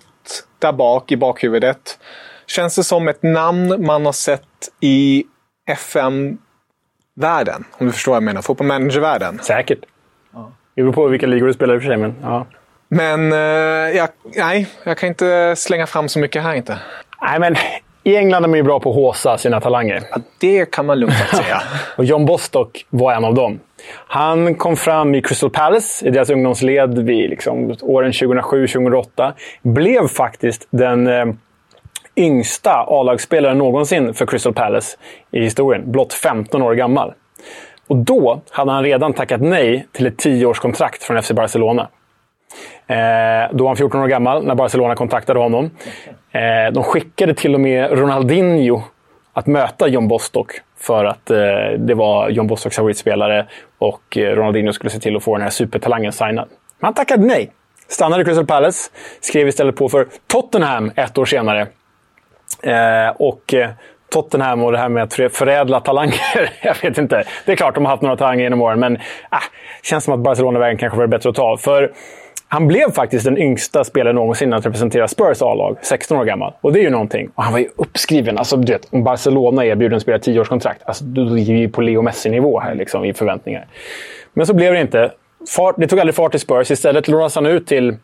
där 0.59 0.73
bak 0.73 1.13
i 1.13 1.17
bakhuvudet, 1.17 1.99
känns 2.47 2.77
det 2.77 2.85
som 2.85 3.09
ett 3.09 3.23
namn 3.23 3.87
man 3.87 4.07
har 4.07 4.13
sett 4.13 4.69
i 4.81 5.25
FM-världen. 5.71 7.65
Om 7.73 7.87
du 7.87 7.93
förstår 7.93 8.13
vad 8.13 8.17
jag 8.17 8.23
menar. 8.23 8.43
Fotboll 8.43 8.67
manager-världen. 8.67 9.41
Säkert. 9.43 9.85
Det 10.79 10.83
beror 10.83 10.93
på 10.93 11.07
vilka 11.07 11.27
ligor 11.27 11.47
du 11.47 11.53
spelar 11.53 11.75
i 11.75 11.79
och 11.79 11.83
för 11.83 11.89
sig. 11.89 11.97
Men, 11.97 12.15
ja. 12.23 12.47
men 12.89 13.33
uh, 13.33 13.97
jag, 13.97 14.09
nej, 14.37 14.67
jag 14.85 14.99
kan 14.99 15.09
inte 15.09 15.55
slänga 15.57 15.87
fram 15.87 16.09
så 16.09 16.19
mycket 16.19 16.43
här 16.43 16.55
inte. 16.55 16.79
Nej, 17.23 17.41
men 17.41 17.57
i 18.03 18.17
England 18.17 18.45
är 18.45 18.49
man 18.49 18.57
ju 18.57 18.63
bra 18.63 18.81
på 18.81 18.91
att 18.91 18.97
håsa 18.97 19.39
sina 19.39 19.61
talanger. 19.61 20.03
Ja, 20.11 20.19
det 20.41 20.71
kan 20.71 20.87
man 20.87 21.01
lugnt 21.01 21.15
säga. 21.15 21.63
och 21.97 22.05
John 22.05 22.27
Bostock 22.27 22.87
var 22.91 23.13
en 23.13 23.25
av 23.25 23.35
dem. 23.35 23.61
Han 23.91 24.55
kom 24.55 24.77
fram 24.77 25.15
i 25.15 25.23
Crystal 25.23 25.51
Palace, 25.51 26.07
i 26.07 26.11
deras 26.11 26.31
ungdomsled, 26.31 26.99
vid 26.99 27.31
liksom, 27.31 27.75
åren 27.83 28.13
2007-2008. 28.13 29.33
Blev 29.63 30.09
faktiskt 30.09 30.69
den 30.71 31.07
eh, 31.07 31.27
yngsta 32.17 32.85
A-lagsspelaren 32.89 33.59
någonsin 33.59 34.15
för 34.15 34.27
Crystal 34.27 34.55
Palace 34.55 34.97
i 35.31 35.41
historien. 35.41 35.93
Blott 35.93 36.13
15 36.13 36.63
år 36.63 36.75
gammal. 36.75 37.13
Och 37.89 37.97
då 37.97 38.41
hade 38.51 38.71
han 38.71 38.83
redan 38.83 39.13
tackat 39.13 39.41
nej 39.41 39.87
till 39.93 40.07
ett 40.07 40.25
10-årskontrakt 40.25 41.03
från 41.03 41.23
FC 41.23 41.33
Barcelona. 41.33 41.89
Eh, 42.87 43.53
då 43.53 43.65
var 43.65 43.69
han 43.69 43.77
14 43.77 44.01
år 44.01 44.09
gammal 44.09 44.47
när 44.47 44.55
Barcelona 44.55 44.95
kontaktade 44.95 45.41
honom. 45.41 45.71
Eh, 46.33 46.73
de 46.73 46.85
skickade 46.85 47.35
till 47.35 47.55
och 47.55 47.61
med 47.61 47.99
Ronaldinho 47.99 48.83
att 49.33 49.47
möta 49.47 49.89
John 49.89 50.09
Bostock 50.09 50.61
för 50.79 51.05
att 51.05 51.31
eh, 51.31 51.39
det 51.79 51.95
var 51.95 52.29
John 52.29 52.47
Bostocks 52.47 52.77
favoritspelare 52.77 53.47
och 53.79 54.17
eh, 54.17 54.37
Ronaldinho 54.37 54.73
skulle 54.73 54.91
se 54.91 54.99
till 54.99 55.17
att 55.17 55.25
få 55.25 55.35
den 55.35 55.43
här 55.43 55.51
supertalangen 55.51 56.13
signad. 56.13 56.49
Men 56.79 56.87
han 56.87 56.95
tackade 56.95 57.27
nej. 57.27 57.53
Stannade 57.89 58.23
i 58.23 58.25
Crystal 58.25 58.47
Palace, 58.47 58.91
skrev 59.21 59.49
istället 59.49 59.77
på 59.77 59.89
för 59.89 60.07
Tottenham 60.27 60.93
ett 60.97 61.19
år 61.19 61.25
senare. 61.25 61.67
Eh, 62.63 63.09
och 63.17 63.55
eh, 63.55 63.71
Tottenham 64.11 64.63
och 64.63 64.73
det 64.73 64.79
här 64.79 64.89
med 64.89 65.03
att 65.03 65.15
förädla 65.15 65.81
talanger. 65.81 66.51
jag 66.63 66.83
vet 66.83 66.99
inte. 66.99 67.25
Det 67.45 67.53
är 67.53 67.57
klart 67.57 67.75
de 67.75 67.85
har 67.85 67.91
haft 67.91 68.03
några 68.03 68.17
talanger 68.17 68.43
genom 68.43 68.63
åren, 68.63 68.81
men 68.81 68.97
äh, 68.97 69.01
känns 69.83 70.05
som 70.05 70.15
att 70.15 70.21
Barcelona-vägen 70.21 70.79
kanske 70.79 70.99
var 70.99 71.07
bättre 71.07 71.31
att 71.31 71.37
ta. 71.37 71.57
För 71.57 71.93
han 72.49 72.69
blev 72.69 72.93
faktiskt 72.93 73.25
den 73.25 73.39
yngsta 73.39 73.85
spelaren 73.85 74.17
någonsin 74.17 74.53
att 74.53 74.67
representera 74.67 75.09
Spurs 75.09 75.43
A-lag. 75.43 75.77
16 75.83 76.19
år 76.19 76.25
gammal. 76.25 76.53
Och 76.61 76.73
det 76.73 76.81
är 76.81 76.83
ju 76.83 76.91
någonting. 76.91 77.31
Och 77.35 77.43
han 77.43 77.53
var 77.53 77.61
ju 77.61 77.69
uppskriven. 77.77 78.39
Alltså, 78.39 78.57
du 78.57 78.73
vet, 78.73 78.89
om 78.91 79.05
Barcelona 79.05 79.65
erbjuder 79.65 79.95
en 79.95 80.01
spelare 80.01 80.21
10-årskontrakt, 80.21 80.79
alltså, 80.85 81.05
då 81.05 81.25
ligger 81.25 81.55
vi 81.55 81.69
på 81.69 81.81
Leo 81.81 82.03
Messi-nivå 82.03 82.61
här 82.61 82.75
liksom, 82.75 83.05
i 83.05 83.15
förväntningar. 83.15 83.67
Men 84.33 84.47
så 84.47 84.55
blev 84.55 84.73
det 84.73 84.81
inte. 84.81 85.13
Fart, 85.57 85.75
det 85.79 85.87
tog 85.87 86.01
aldrig 86.01 86.15
fart 86.15 86.35
i 86.35 86.39
Spurs. 86.39 86.71
Istället 86.71 87.09
lånades 87.09 87.35
han 87.35 87.47
ut 87.47 87.67
till 87.67 87.97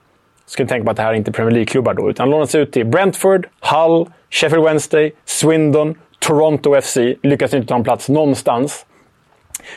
skulle 0.47 0.69
tänka 0.69 0.85
på 0.85 0.91
att 0.91 0.97
det 0.97 1.03
här 1.03 1.11
är 1.11 1.15
inte 1.15 1.33
Premier 1.33 1.55
League-klubbar 1.55 1.95
då, 1.95 2.11
utan 2.11 2.31
lånades 2.31 2.55
ut 2.55 2.73
till 2.73 2.87
Brentford, 2.87 3.47
Hull, 3.61 4.07
Sheffield 4.31 4.65
Wednesday, 4.65 5.13
Swindon, 5.25 5.95
Toronto 6.19 6.81
FC. 6.81 6.99
Lyckas 7.23 7.55
inte 7.55 7.69
ta 7.69 7.75
en 7.75 7.85
plats 7.85 8.09
någonstans. 8.09 8.87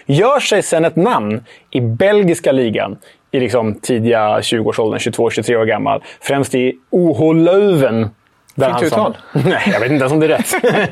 Gör 0.06 0.40
sig 0.40 0.64
sen 0.64 0.86
ett 0.86 0.96
namn 0.96 1.44
i 1.72 1.82
belgiska 1.82 2.52
ligan 2.52 2.98
i 3.32 3.40
liksom 3.40 3.76
tidiga 3.76 4.40
20-årsåldern, 4.40 5.00
22-23 5.00 5.56
år 5.56 5.66
gammal. 5.66 6.04
Främst 6.22 6.56
i 6.56 6.74
OH 6.90 7.34
Leuven. 7.34 8.10
Fint 8.56 8.84
uttal. 8.84 9.18
Nej, 9.34 9.62
jag 9.66 9.80
vet 9.80 9.92
inte 9.92 10.04
ens 10.04 10.12
om 10.12 10.20
det 10.20 10.26
är 10.26 10.30
rätt. 10.30 10.54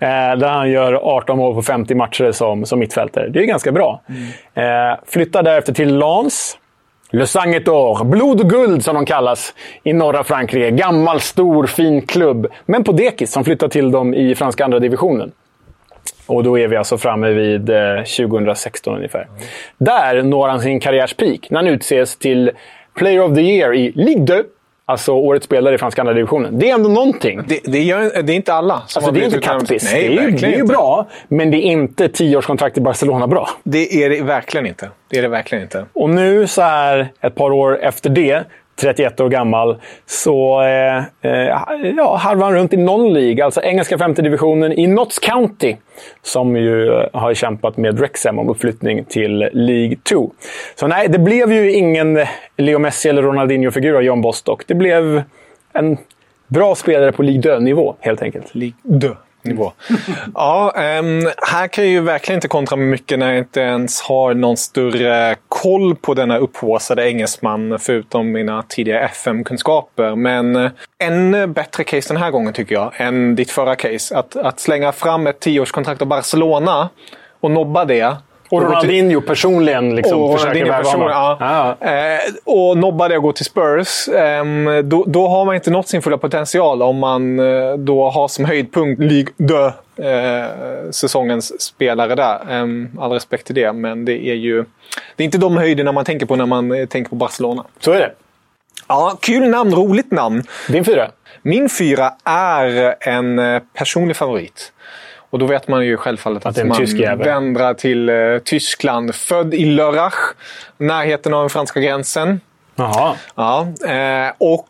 Eh, 0.00 0.36
där 0.36 0.48
han 0.48 0.70
gör 0.70 0.92
18 0.92 1.38
mål 1.38 1.54
på 1.54 1.62
50 1.62 1.94
matcher 1.94 2.32
som, 2.32 2.66
som 2.66 2.78
mittfältare. 2.78 3.28
Det 3.28 3.38
är 3.38 3.44
ganska 3.44 3.72
bra. 3.72 4.02
Mm. 4.54 4.90
Eh, 4.92 4.98
flyttar 5.06 5.42
därefter 5.42 5.72
till 5.72 5.98
Lens. 5.98 6.58
Le 7.12 7.26
Sanget 7.26 7.64
d'Or, 7.64 8.04
blod 8.04 8.40
och 8.40 8.50
guld 8.50 8.84
som 8.84 8.94
de 8.94 9.06
kallas 9.06 9.54
i 9.82 9.92
norra 9.92 10.24
Frankrike. 10.24 10.70
Gammal, 10.70 11.20
stor, 11.20 11.66
fin 11.66 12.06
klubb. 12.06 12.46
Men 12.66 12.84
på 12.84 12.92
dekis 12.92 13.32
som 13.32 13.44
flyttar 13.44 13.68
till 13.68 13.90
dem 13.90 14.14
i 14.14 14.34
franska 14.34 14.64
andra 14.64 14.78
divisionen. 14.78 15.32
Och 16.26 16.44
då 16.44 16.58
är 16.58 16.68
vi 16.68 16.76
alltså 16.76 16.98
framme 16.98 17.30
vid 17.30 17.70
eh, 17.70 18.02
2016 18.16 18.96
ungefär. 18.96 19.22
Mm. 19.22 19.42
Där 19.78 20.22
når 20.22 20.48
han 20.48 20.60
sin 20.60 20.80
karriärspeak 20.80 21.50
när 21.50 21.58
han 21.58 21.68
utses 21.68 22.16
till 22.16 22.50
Player 22.94 23.20
of 23.22 23.34
the 23.34 23.42
Year 23.42 23.74
i 23.74 23.92
Ligue 23.92 24.26
2. 24.26 24.34
Alltså 24.90 25.12
årets 25.12 25.46
spelare 25.46 25.74
i 25.74 25.78
franska 25.78 26.02
andra 26.02 26.14
divisionen. 26.14 26.58
Det 26.58 26.70
är 26.70 26.74
ändå 26.74 26.88
någonting. 26.88 27.42
Det, 27.48 27.60
det, 27.64 27.82
gör, 27.82 28.22
det 28.22 28.32
är 28.32 28.36
inte 28.36 28.54
alla. 28.54 28.74
Alltså, 28.74 29.10
det 29.10 29.20
är 29.20 29.24
inte 29.24 29.38
kappis. 29.38 29.92
det 29.92 30.06
är, 30.06 30.30
det 30.30 30.46
är 30.46 30.56
ju 30.56 30.64
bra, 30.64 31.08
men 31.28 31.50
det 31.50 31.56
är 31.56 31.62
inte 31.72 32.08
tioårskontrakt 32.08 32.78
i 32.78 32.80
Barcelona 32.80 33.26
bra. 33.26 33.48
Det 33.62 34.04
är 34.04 34.10
det 34.10 34.22
verkligen 34.22 34.66
inte. 34.66 34.90
Det 35.10 35.18
är 35.18 35.22
det 35.22 35.28
verkligen 35.28 35.64
inte. 35.64 35.84
Och 35.92 36.10
nu 36.10 36.46
så 36.46 36.62
här 36.62 37.12
ett 37.20 37.34
par 37.34 37.50
år 37.50 37.78
efter 37.82 38.10
det 38.10 38.44
31 38.84 39.20
år 39.20 39.28
gammal, 39.28 39.76
så 40.06 40.62
eh, 40.62 40.98
eh, 41.22 41.56
ja, 41.96 42.16
harvar 42.16 42.44
han 42.44 42.54
runt 42.54 42.72
i 42.72 42.76
någon 42.76 43.12
League. 43.12 43.44
alltså 43.44 43.60
engelska 43.62 43.98
femte 43.98 44.22
divisionen 44.22 44.72
i 44.72 44.86
Notts 44.86 45.18
County, 45.18 45.76
som 46.22 46.56
ju 46.56 46.92
eh, 46.92 47.06
har 47.12 47.34
kämpat 47.34 47.76
med 47.76 47.98
Wrexham 47.98 48.38
om 48.38 48.48
uppflyttning 48.48 49.04
till 49.04 49.48
League 49.52 49.96
2. 50.08 50.32
Så 50.74 50.86
nej, 50.86 51.08
det 51.08 51.18
blev 51.18 51.52
ju 51.52 51.72
ingen 51.72 52.18
Leo 52.56 52.78
Messi 52.78 53.08
eller 53.08 53.22
Ronaldinho-figur 53.22 53.96
av 53.96 54.02
John 54.02 54.20
Bostock. 54.20 54.62
Det 54.66 54.74
blev 54.74 55.22
en 55.72 55.96
bra 56.48 56.74
spelare 56.74 57.12
på 57.12 57.22
League 57.22 57.42
2-nivå, 57.42 57.94
helt 58.00 58.22
enkelt. 58.22 58.54
League 58.54 59.00
2 59.00 59.16
nivå. 59.42 59.72
ja, 60.34 60.72
um, 60.76 61.30
här 61.42 61.68
kan 61.68 61.84
jag 61.84 61.92
ju 61.92 62.00
verkligen 62.00 62.36
inte 62.36 62.48
kontra 62.48 62.76
med 62.76 62.88
mycket 62.88 63.18
när 63.18 63.28
jag 63.28 63.38
inte 63.38 63.60
ens 63.60 64.00
har 64.00 64.34
någon 64.34 64.56
större 64.56 65.36
koll 65.48 65.96
på 65.96 66.14
denna 66.14 66.38
upphåsade 66.38 67.08
engelsman 67.08 67.78
förutom 67.78 68.32
mina 68.32 68.62
tidiga 68.62 69.00
FM-kunskaper. 69.00 70.16
Men 70.16 70.56
eh, 70.56 70.70
en 70.98 71.52
bättre 71.52 71.84
case 71.84 72.08
den 72.08 72.22
här 72.22 72.30
gången 72.30 72.52
tycker 72.52 72.74
jag 72.74 72.92
än 72.96 73.34
ditt 73.34 73.50
förra 73.50 73.76
case. 73.76 74.16
Att, 74.16 74.36
att 74.36 74.60
slänga 74.60 74.92
fram 74.92 75.26
ett 75.26 75.40
tioårskontrakt 75.40 76.02
av 76.02 76.08
Barcelona 76.08 76.88
och 77.40 77.50
nobba 77.50 77.84
det 77.84 78.16
och 78.50 78.62
Ronaldinho 78.62 79.20
personligen 79.20 79.96
liksom 79.96 80.22
och 80.22 80.40
försöker 80.40 80.64
värva 80.64 80.90
honom. 80.90 81.08
Ja. 81.08 81.36
Ah. 81.40 81.86
Eh, 81.86 82.20
och 82.44 82.78
nobba 82.78 83.08
det 83.08 83.16
och 83.16 83.22
gå 83.22 83.32
till 83.32 83.44
Spurs. 83.44 84.08
Eh, 84.08 84.44
då, 84.84 85.04
då, 85.06 85.28
har 85.28 85.44
man 85.44 85.54
inte 85.54 85.70
nått 85.70 85.88
sin 85.88 86.02
fulla 86.02 86.18
potential 86.18 86.82
om 86.82 86.96
man 86.96 87.38
eh, 87.38 87.74
då 87.74 88.10
har 88.10 88.28
som 88.28 88.44
höjdpunkt 88.44 89.02
Ligue 89.02 89.32
2 89.48 89.54
eh, 90.04 90.44
säsongens 90.90 91.62
spelare 91.62 92.14
där. 92.14 92.34
Eh, 92.34 93.02
all 93.04 93.12
respekt 93.12 93.46
till 93.46 93.54
det, 93.54 93.72
men 93.72 94.04
det 94.04 94.26
är 94.26 94.34
ju 94.34 94.64
det 95.16 95.22
är 95.22 95.24
inte 95.24 95.38
de 95.38 95.56
höjderna 95.56 95.92
man 95.92 96.04
tänker 96.04 96.26
på 96.26 96.36
när 96.36 96.46
man 96.46 96.72
eh, 96.72 96.86
tänker 96.86 97.10
på 97.10 97.16
Barcelona. 97.16 97.64
Så 97.80 97.92
är 97.92 97.98
det. 97.98 98.12
Ja, 98.88 99.18
kul 99.20 99.48
namn, 99.48 99.74
roligt 99.74 100.10
namn. 100.10 100.42
Din 100.68 100.84
fyra? 100.84 101.10
Min 101.42 101.68
fyra 101.68 102.12
är 102.24 102.96
en 103.00 103.38
eh, 103.38 103.62
personlig 103.74 104.16
favorit. 104.16 104.72
Och 105.30 105.38
då 105.38 105.46
vet 105.46 105.68
man 105.68 105.86
ju 105.86 105.96
självfallet 105.96 106.46
att, 106.46 106.58
att 106.58 106.66
man 106.66 107.18
vänder 107.18 107.74
till 107.74 108.10
uh, 108.10 108.38
Tyskland. 108.38 109.14
Född 109.14 109.54
i 109.54 109.64
Lörrach, 109.64 110.34
närheten 110.78 111.34
av 111.34 111.42
den 111.42 111.50
franska 111.50 111.80
gränsen. 111.80 112.40
Jaha. 112.76 113.14
Ja, 113.34 113.68
eh, 113.88 114.32
och 114.38 114.68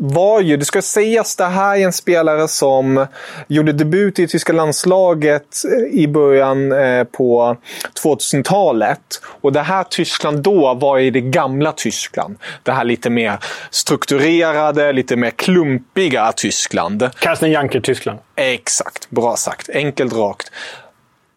var 0.00 0.40
ju, 0.40 0.56
det 0.56 0.64
ska 0.64 0.82
sägas, 0.82 1.36
det 1.36 1.44
här 1.44 1.76
är 1.76 1.84
en 1.84 1.92
spelare 1.92 2.48
som 2.48 3.06
gjorde 3.48 3.72
debut 3.72 4.18
i 4.18 4.28
tyska 4.28 4.52
landslaget 4.52 5.64
eh, 5.64 6.00
i 6.00 6.08
början 6.08 6.72
eh, 6.72 7.04
på 7.04 7.56
2000-talet. 8.04 9.20
Och 9.24 9.52
det 9.52 9.60
här 9.60 9.84
Tyskland 9.84 10.42
då 10.42 10.74
var 10.74 10.98
i 10.98 11.10
det 11.10 11.20
gamla 11.20 11.72
Tyskland. 11.72 12.38
Det 12.62 12.72
här 12.72 12.84
lite 12.84 13.10
mer 13.10 13.38
strukturerade, 13.70 14.92
lite 14.92 15.16
mer 15.16 15.30
klumpiga 15.30 16.32
Tyskland. 16.36 17.10
Carsten 17.18 17.50
Janker-Tyskland. 17.50 18.18
Exakt, 18.36 19.10
bra 19.10 19.36
sagt. 19.36 19.68
Enkelt, 19.68 20.12
rakt. 20.12 20.50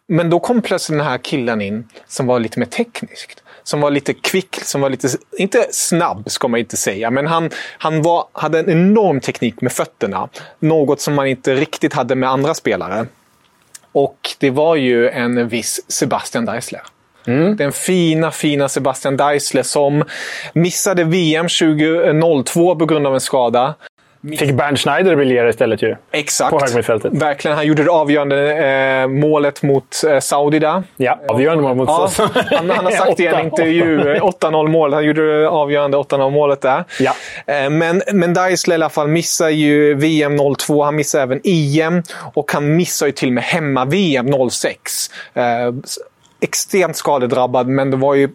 Men 0.08 0.30
då 0.30 0.40
kom 0.40 0.62
plötsligt 0.62 0.98
den 0.98 1.08
här 1.08 1.18
killen 1.18 1.62
in 1.62 1.88
som 2.08 2.28
var 2.28 2.40
lite 2.40 2.60
mer 2.60 2.66
tekniskt 2.66 3.41
som 3.64 3.82
var 3.82 3.92
lite 3.92 4.14
kvick, 4.14 4.60
som 4.64 4.82
var 4.82 4.90
lite, 4.90 5.08
inte 5.38 5.68
snabb 5.72 6.32
ska 6.32 6.48
man 6.48 6.60
inte 6.60 6.78
säga, 6.78 7.12
men 7.12 7.28
han, 7.28 7.50
han 7.78 8.02
var, 8.02 8.26
hade 8.34 8.60
en 8.60 8.70
enorm 8.70 9.20
teknik 9.20 9.62
med 9.62 9.72
fötterna. 9.72 10.30
Något 10.60 11.02
som 11.02 11.14
man 11.14 11.28
inte 11.28 11.56
riktigt 11.56 11.94
hade 11.94 12.16
med 12.16 12.30
andra 12.30 12.54
spelare. 12.54 13.06
Och 13.92 14.18
det 14.40 14.50
var 14.50 14.76
ju 14.76 15.10
en 15.10 15.48
viss 15.48 15.82
Sebastian 15.88 16.46
Deisler. 16.46 16.82
Mm. 17.28 17.56
Den 17.56 17.72
fina, 17.72 18.32
fina 18.32 18.70
Sebastian 18.70 19.18
Deisler 19.18 19.64
som 19.64 20.04
missade 20.54 21.04
VM 21.04 21.48
2002 21.48 22.76
på 22.76 22.86
grund 22.86 23.08
av 23.08 23.14
en 23.14 23.22
skada. 23.22 23.76
Fick 24.40 24.54
Bernd 24.54 24.80
Schneider 24.80 25.16
briljera 25.16 25.50
istället 25.50 25.82
ju. 25.82 25.96
Exakt. 26.12 26.52
På 26.52 26.60
högermittfältet. 26.60 27.14
Verkligen. 27.14 27.58
Han 27.58 27.68
gjorde 27.68 27.84
det 27.84 27.92
avgörande 27.92 28.58
eh, 28.66 29.08
målet 29.08 29.64
mot 29.64 30.04
eh, 30.08 30.20
Saudi 30.20 30.60
där. 30.60 30.84
Ja, 30.98 31.20
avgörande 31.28 31.64
mål 31.64 31.76
mot 31.76 31.90
ja, 31.90 32.10
han, 32.52 32.70
han 32.70 32.86
har 32.86 32.92
sagt 32.92 33.20
i 33.20 33.28
en 33.28 33.40
intervju, 33.46 34.00
8-0 34.00 34.66
eh, 34.66 34.72
mål. 34.72 34.94
Han 34.94 35.06
gjorde 35.06 35.42
det 35.42 35.50
avgörande 35.50 35.98
8-0 35.98 36.30
målet 36.30 36.62
där. 36.62 36.84
Ja. 37.00 37.14
Eh, 37.46 37.70
men, 37.70 38.02
men 38.14 38.34
Deisler 38.34 38.74
i 38.74 38.76
alla 38.76 38.90
fall 38.90 39.08
missar 39.08 39.50
ju 39.50 39.94
VM 39.94 40.38
02. 40.58 40.84
Han 40.84 40.96
missar 40.96 41.20
även 41.20 41.42
EM. 41.44 42.04
Och 42.34 42.52
han 42.52 42.76
missar 42.76 43.06
ju 43.06 43.12
till 43.12 43.30
och 43.30 43.34
med 43.34 43.44
hemma-VM 43.44 44.50
06. 44.50 45.10
Eh, 45.34 45.44
extremt 46.42 46.96
skadedrabbad, 46.96 47.68
men 47.68 47.92
det 47.92 47.98
var 47.98 48.16
ju 48.16 48.30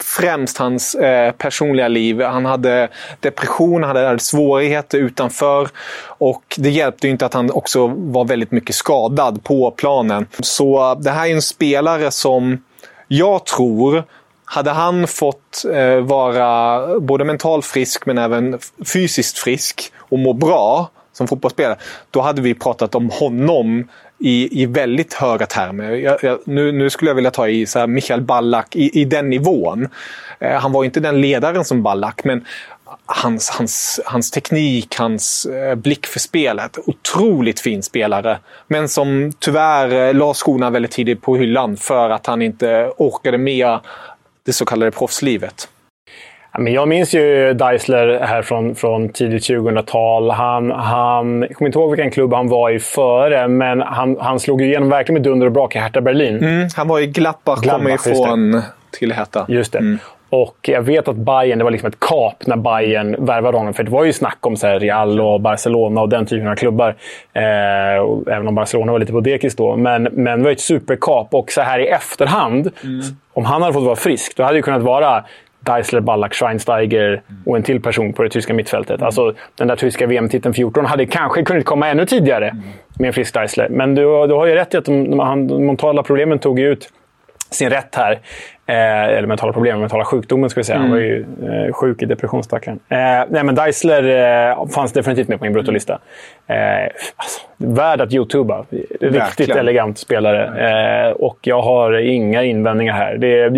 främst 0.00 0.58
hans 0.58 0.94
eh, 0.94 1.32
personliga 1.32 1.88
liv. 1.88 2.22
Han 2.22 2.44
hade 2.44 2.88
depression, 3.20 3.82
han 3.82 3.96
hade 3.96 4.18
svårigheter 4.18 4.98
utanför 4.98 5.68
och 6.02 6.42
det 6.58 6.70
hjälpte 6.70 7.08
inte 7.08 7.26
att 7.26 7.34
han 7.34 7.50
också 7.50 7.86
var 7.86 8.24
väldigt 8.24 8.50
mycket 8.50 8.74
skadad 8.74 9.44
på 9.44 9.70
planen. 9.70 10.26
Så 10.40 10.94
det 10.94 11.10
här 11.10 11.26
är 11.26 11.32
en 11.32 11.42
spelare 11.42 12.10
som 12.10 12.62
jag 13.08 13.46
tror 13.46 14.04
hade 14.44 14.70
han 14.70 15.06
fått 15.06 15.64
eh, 15.72 15.96
vara 15.96 16.80
både 17.00 17.24
mentalt 17.24 17.64
frisk 17.64 18.06
men 18.06 18.18
även 18.18 18.58
fysiskt 18.92 19.38
frisk 19.38 19.92
och 19.98 20.18
må 20.18 20.32
bra 20.32 20.90
som 21.12 21.28
fotbollsspelare, 21.28 21.78
då 22.10 22.20
hade 22.20 22.42
vi 22.42 22.54
pratat 22.54 22.94
om 22.94 23.10
honom 23.10 23.88
i, 24.18 24.62
i 24.62 24.66
väldigt 24.66 25.14
höga 25.14 25.46
termer. 25.46 25.90
Jag, 25.92 26.18
jag, 26.22 26.38
nu, 26.44 26.72
nu 26.72 26.90
skulle 26.90 27.10
jag 27.10 27.14
vilja 27.14 27.30
ta 27.30 27.48
i 27.48 27.66
så 27.66 27.86
Michael 27.86 28.20
Ballack 28.20 28.76
i, 28.76 29.00
i 29.00 29.04
den 29.04 29.30
nivån. 29.30 29.88
Eh, 30.38 30.60
han 30.60 30.72
var 30.72 30.84
inte 30.84 31.00
den 31.00 31.20
ledaren 31.20 31.64
som 31.64 31.82
Ballack, 31.82 32.24
men 32.24 32.44
hans, 33.06 33.50
hans, 33.50 34.00
hans 34.04 34.30
teknik, 34.30 34.96
hans 34.98 35.46
eh, 35.46 35.74
blick 35.74 36.06
för 36.06 36.20
spelet. 36.20 36.78
Otroligt 36.86 37.60
fin 37.60 37.82
spelare. 37.82 38.38
Men 38.66 38.88
som 38.88 39.32
tyvärr 39.38 40.08
eh, 40.08 40.14
la 40.14 40.34
skorna 40.34 40.70
väldigt 40.70 40.92
tidigt 40.92 41.22
på 41.22 41.36
hyllan 41.36 41.76
för 41.76 42.10
att 42.10 42.26
han 42.26 42.42
inte 42.42 42.92
orkade 42.96 43.38
med 43.38 43.78
det 44.44 44.52
så 44.52 44.64
kallade 44.64 44.90
proffslivet. 44.90 45.68
Men 46.58 46.72
jag 46.72 46.88
minns 46.88 47.14
ju 47.14 47.54
Deisler 47.54 48.20
här 48.20 48.42
från, 48.42 48.74
från 48.74 49.08
tidigt 49.08 49.42
2000-tal. 49.42 50.30
Han, 50.30 50.70
han, 50.70 51.42
jag 51.42 51.56
kommer 51.56 51.68
inte 51.68 51.78
ihåg 51.78 51.90
vilken 51.90 52.10
klubb 52.10 52.32
han 52.32 52.48
var 52.48 52.70
i 52.70 52.78
före, 52.78 53.48
men 53.48 53.80
han, 53.80 54.16
han 54.20 54.40
slog 54.40 54.62
igenom 54.62 54.88
verkligen 54.88 55.14
med 55.14 55.22
dunder 55.22 55.46
och 55.46 55.52
brak 55.52 55.76
i 55.76 55.78
Hertha 55.78 56.00
Berlin. 56.00 56.36
Mm, 56.36 56.68
han 56.76 56.88
var 56.88 57.00
i 57.00 57.06
Gladbach, 57.06 57.60
Gladbach 57.60 58.04
kom 58.04 58.12
ifrån 58.12 58.62
till 58.90 59.12
Hertha. 59.12 59.44
Just 59.48 59.72
det. 59.72 59.78
Mm. 59.78 59.98
Och 60.30 60.56
jag 60.62 60.82
vet 60.82 61.08
att 61.08 61.16
Bayern, 61.16 61.58
det 61.58 61.64
var 61.64 61.70
liksom 61.70 61.88
ett 61.88 62.00
kap 62.00 62.46
när 62.46 62.56
Bayern 62.56 63.26
värvade 63.26 63.58
honom. 63.58 63.74
För 63.74 63.82
det 63.82 63.90
var 63.90 64.04
ju 64.04 64.12
snack 64.12 64.38
om 64.40 64.56
så 64.56 64.66
Real 64.66 65.20
och 65.20 65.40
Barcelona 65.40 66.00
och 66.00 66.08
den 66.08 66.26
typen 66.26 66.48
av 66.48 66.54
klubbar. 66.54 66.96
Eh, 67.32 67.42
även 68.34 68.48
om 68.48 68.54
Barcelona 68.54 68.92
var 68.92 68.98
lite 68.98 69.12
på 69.12 69.20
dekis 69.20 69.56
då. 69.56 69.76
Men, 69.76 70.02
men 70.02 70.38
det 70.38 70.44
var 70.44 70.50
ett 70.50 70.60
superkap. 70.60 71.34
Och 71.34 71.52
så 71.52 71.60
här 71.60 71.78
i 71.78 71.86
efterhand, 71.86 72.70
mm. 72.84 73.00
om 73.32 73.44
han 73.44 73.62
hade 73.62 73.74
fått 73.74 73.84
vara 73.84 73.96
frisk, 73.96 74.36
då 74.36 74.42
hade 74.42 74.58
det 74.58 74.62
kunnat 74.62 74.82
vara 74.82 75.24
Deisler, 75.68 76.00
Ballack, 76.00 76.34
Schweinsteiger 76.34 77.22
och 77.46 77.56
en 77.56 77.62
till 77.62 77.82
person 77.82 78.12
på 78.12 78.22
det 78.22 78.28
tyska 78.28 78.54
mittfältet. 78.54 78.96
Mm. 78.96 79.06
Alltså, 79.06 79.34
den 79.56 79.68
där 79.68 79.76
tyska 79.76 80.06
VM-titeln 80.06 80.54
14 80.54 80.84
hade 80.86 81.06
kanske 81.06 81.42
kunnat 81.42 81.64
komma 81.64 81.88
ännu 81.88 82.06
tidigare 82.06 82.48
mm. 82.48 82.62
med 82.98 83.06
en 83.06 83.12
frisk 83.12 83.34
Deisler. 83.34 83.68
Men 83.68 83.94
du, 83.94 84.02
du 84.02 84.34
har 84.34 84.46
ju 84.46 84.54
rätt 84.54 84.74
i 84.74 84.76
att 84.76 84.84
de, 84.84 85.10
de, 85.10 85.46
de 85.46 85.66
mentala 85.66 86.02
problemen 86.02 86.38
tog 86.38 86.60
ut 86.60 86.88
sin 87.50 87.70
rätt 87.70 87.94
här. 87.94 88.18
Eh, 88.68 89.04
eller 89.04 89.26
mentala 89.26 89.52
problem, 89.52 89.80
mentala 89.80 90.04
sjukdomen 90.04 90.50
ska 90.50 90.60
vi 90.60 90.64
säga. 90.64 90.78
Mm. 90.78 90.90
Han 90.90 90.98
var 90.98 91.04
ju 91.04 91.26
eh, 91.66 91.72
sjuk 91.72 92.02
i 92.02 92.06
depressionsstackaren. 92.06 92.78
Eh, 92.88 92.98
nej, 93.28 93.44
men 93.44 93.54
Deisler 93.54 94.50
eh, 94.50 94.68
fanns 94.68 94.92
definitivt 94.92 95.28
med 95.28 95.38
på 95.38 95.44
min 95.44 95.52
bruttolista. 95.52 95.98
Eh, 96.46 96.56
alltså, 97.16 97.40
värd 97.56 98.00
att 98.00 98.12
youtuba. 98.12 98.64
Riktigt 98.70 99.14
Verkligen. 99.14 99.58
elegant 99.58 99.98
spelare. 99.98 101.08
Eh, 101.08 101.12
och 101.12 101.38
jag 101.42 101.62
har 101.62 101.92
inga 101.92 102.42
invändningar 102.42 102.92
här. 102.92 103.16
Det 103.16 103.40
är, 103.40 103.50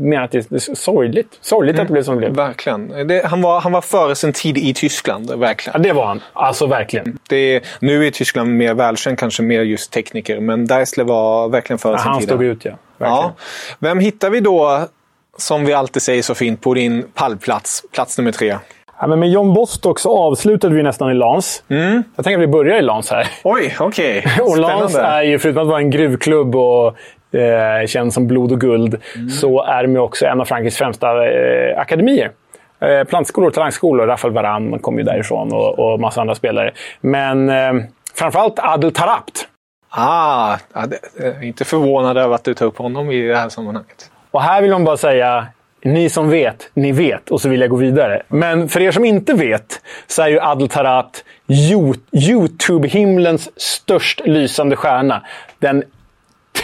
menar 0.00 0.24
att 0.24 0.30
det 0.30 0.52
är 0.52 0.74
sorgligt. 0.74 1.38
Sorgligt 1.40 1.74
mm. 1.74 1.82
att 1.82 1.88
det 1.88 1.92
blev 1.92 2.02
som 2.02 2.14
det 2.14 2.18
blev. 2.20 2.34
Verkligen. 2.34 3.08
Det, 3.08 3.26
han, 3.26 3.42
var, 3.42 3.60
han 3.60 3.72
var 3.72 3.80
före 3.80 4.14
sin 4.14 4.32
tid 4.32 4.58
i 4.58 4.74
Tyskland. 4.74 5.30
Verkligen. 5.38 5.82
Ja, 5.82 5.88
det 5.88 5.92
var 5.92 6.06
han. 6.06 6.20
Alltså 6.32 6.66
verkligen. 6.66 7.18
Det, 7.28 7.64
nu 7.80 8.06
är 8.06 8.10
Tyskland 8.10 8.50
mer 8.50 8.74
välkänd, 8.74 9.18
kanske 9.18 9.42
mer 9.42 9.62
just 9.62 9.92
tekniker. 9.92 10.40
Men 10.40 10.66
Deisler 10.66 11.04
var 11.04 11.48
verkligen 11.48 11.78
före 11.78 11.92
ja, 11.92 11.98
sin 11.98 12.04
tid. 12.04 12.12
Han 12.12 12.22
stod 12.22 12.44
ut, 12.44 12.64
ja. 12.64 12.72
Ja. 12.98 13.34
Vem 13.78 13.98
hittar 13.98 14.15
vi 14.24 14.40
då, 14.40 14.80
som 15.36 15.64
vi 15.64 15.72
alltid 15.72 16.02
säger 16.02 16.22
så 16.22 16.34
fint, 16.34 16.60
på 16.60 16.74
din 16.74 17.04
pallplats? 17.14 17.82
Plats 17.92 18.18
nummer 18.18 18.32
tre. 18.32 18.56
Ja, 19.00 19.06
men 19.06 19.20
med 19.20 19.30
John 19.30 19.54
Bostock 19.54 19.98
så 19.98 20.18
avslutade 20.18 20.74
vi 20.74 20.82
nästan 20.82 21.10
i 21.10 21.14
Lans. 21.14 21.62
Mm. 21.68 22.02
Jag 22.16 22.24
tänker 22.24 22.38
att 22.38 22.48
vi 22.48 22.52
börjar 22.52 22.78
i 22.78 22.82
Lans 22.82 23.10
här. 23.10 23.28
Oj, 23.44 23.76
okej. 23.80 24.18
Okay. 24.18 24.40
och 24.44 24.58
Lans 24.58 24.94
är 24.94 25.22
ju, 25.22 25.38
förutom 25.38 25.62
att 25.62 25.68
vara 25.68 25.78
en 25.78 25.90
gruvklubb 25.90 26.56
och 26.56 26.86
eh, 27.38 27.86
känd 27.86 28.12
som 28.12 28.26
blod 28.26 28.52
och 28.52 28.60
guld, 28.60 28.96
mm. 29.16 29.28
så 29.28 29.62
är 29.62 29.82
de 29.82 29.96
också 29.96 30.26
en 30.26 30.40
av 30.40 30.44
Frankrikes 30.44 30.78
främsta 30.78 31.26
eh, 31.26 31.80
akademier. 31.80 32.30
Eh, 32.80 33.04
plantskolor, 33.04 33.50
talangskolor. 33.50 34.06
Rafael 34.06 34.34
Varane 34.34 34.78
kom 34.78 34.98
ju 34.98 35.04
därifrån 35.04 35.52
och, 35.52 35.78
och 35.78 36.00
massa 36.00 36.20
andra 36.20 36.34
spelare. 36.34 36.72
Men 37.00 37.48
eh, 37.48 37.72
framförallt 38.14 38.58
Adel 38.58 38.92
Tarabt 38.92 39.48
Ah, 39.88 40.58
ja, 40.72 40.86
det, 40.86 41.26
är 41.26 41.42
inte 41.42 41.64
förvånad 41.64 42.18
över 42.18 42.34
att 42.34 42.44
du 42.44 42.54
tar 42.54 42.66
upp 42.66 42.78
honom 42.78 43.10
i 43.10 43.22
det 43.22 43.36
här 43.36 43.48
sammanhanget. 43.48 44.10
Och 44.30 44.42
här 44.42 44.62
vill 44.62 44.70
man 44.70 44.84
bara 44.84 44.96
säga, 44.96 45.46
ni 45.82 46.10
som 46.10 46.30
vet, 46.30 46.70
ni 46.74 46.92
vet. 46.92 47.30
Och 47.30 47.40
så 47.40 47.48
vill 47.48 47.60
jag 47.60 47.70
gå 47.70 47.76
vidare. 47.76 48.22
Men 48.28 48.68
för 48.68 48.80
er 48.80 48.92
som 48.92 49.04
inte 49.04 49.34
vet 49.34 49.80
så 50.06 50.22
är 50.22 50.28
ju 50.28 50.40
Adel 50.40 50.68
Tarat 50.68 51.24
YouTube-himlens 52.12 53.48
störst 53.56 54.20
lysande 54.24 54.76
stjärna. 54.76 55.22
Den 55.58 55.84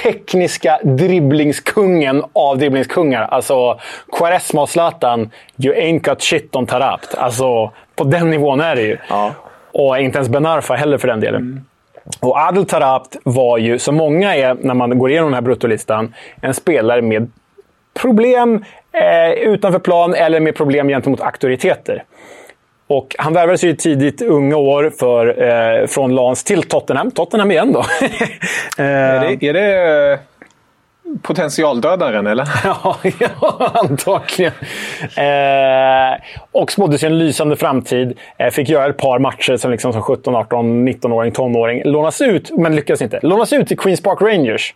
tekniska 0.03 0.81
dribblingskungen 0.83 2.25
av 2.33 2.59
dribblingskungar. 2.59 3.23
Alltså, 3.23 3.81
Quaresma 4.19 4.63
och 4.63 4.69
Zlatan, 4.69 5.31
you 5.57 5.75
ain't 5.75 6.11
got 6.11 6.23
shit 6.23 6.57
on 6.57 6.67
Tarapt. 6.67 7.15
Alltså, 7.15 7.73
på 7.97 8.05
den 8.05 8.31
nivån 8.31 8.61
är 8.61 8.77
det 8.77 8.83
ju. 8.83 8.99
Ja. 9.09 9.33
Och 9.73 9.99
inte 9.99 10.19
ens 10.19 10.29
Ben 10.29 10.47
Arfa 10.47 10.75
heller 10.75 10.99
för 10.99 11.09
den 11.09 11.21
delen. 11.21 11.43
Mm. 11.43 11.65
Och 12.21 12.39
Adel 12.39 12.67
Tarabt 12.67 13.17
var 13.25 13.59
ju, 13.59 13.79
som 13.79 13.95
många 13.95 14.37
är 14.37 14.57
när 14.61 14.75
man 14.75 14.99
går 14.99 15.11
igenom 15.11 15.31
den 15.31 15.35
här 15.35 15.43
bruttolistan, 15.43 16.15
en 16.41 16.55
spelare 16.55 17.03
med 17.03 17.31
problem 18.01 18.65
eh, 18.93 19.31
utanför 19.33 19.79
plan 19.79 20.15
eller 20.15 20.41
med 20.41 20.57
problem 20.57 20.89
gentemot 20.89 21.21
auktoriteter. 21.21 22.05
Och 22.87 23.17
han 23.19 23.33
värvades 23.33 23.65
ju 23.65 23.69
i 23.69 23.77
tidigt 23.77 24.23
unga 24.23 24.57
år 24.57 24.93
för, 24.99 25.43
eh, 25.43 25.87
från 25.87 26.15
Lans 26.15 26.45
till 26.45 26.63
Tottenham. 26.63 27.11
Tottenham 27.11 27.51
igen 27.51 27.73
då. 27.73 27.81
eh, 28.79 28.87
är 28.87 29.37
det, 29.37 29.47
är 29.47 29.53
det 29.53 30.19
potentialdödaren, 31.23 32.27
eller? 32.27 32.49
ja, 32.65 33.73
antagligen. 33.75 34.53
Eh, 35.17 36.21
och 36.53 36.73
spådde 36.73 36.99
sig 36.99 37.07
en 37.07 37.19
lysande 37.19 37.57
framtid. 37.57 38.19
Eh, 38.39 38.51
fick 38.51 38.69
göra 38.69 38.87
ett 38.87 38.97
par 38.97 39.19
matcher 39.19 39.57
som, 39.57 39.71
liksom, 39.71 39.93
som 39.93 40.03
17, 40.03 40.35
18, 40.35 40.89
19-åring, 40.89 41.33
tonåring. 41.33 41.83
Lånas 41.85 42.21
ut, 42.21 42.51
men 42.59 42.77
lyckas 42.77 43.03
inte. 43.03 43.21
Lånas 43.23 43.53
ut 43.53 43.69
till 43.69 43.79
Queens 43.79 44.03
Park 44.03 44.23
Rangers. 44.23 44.75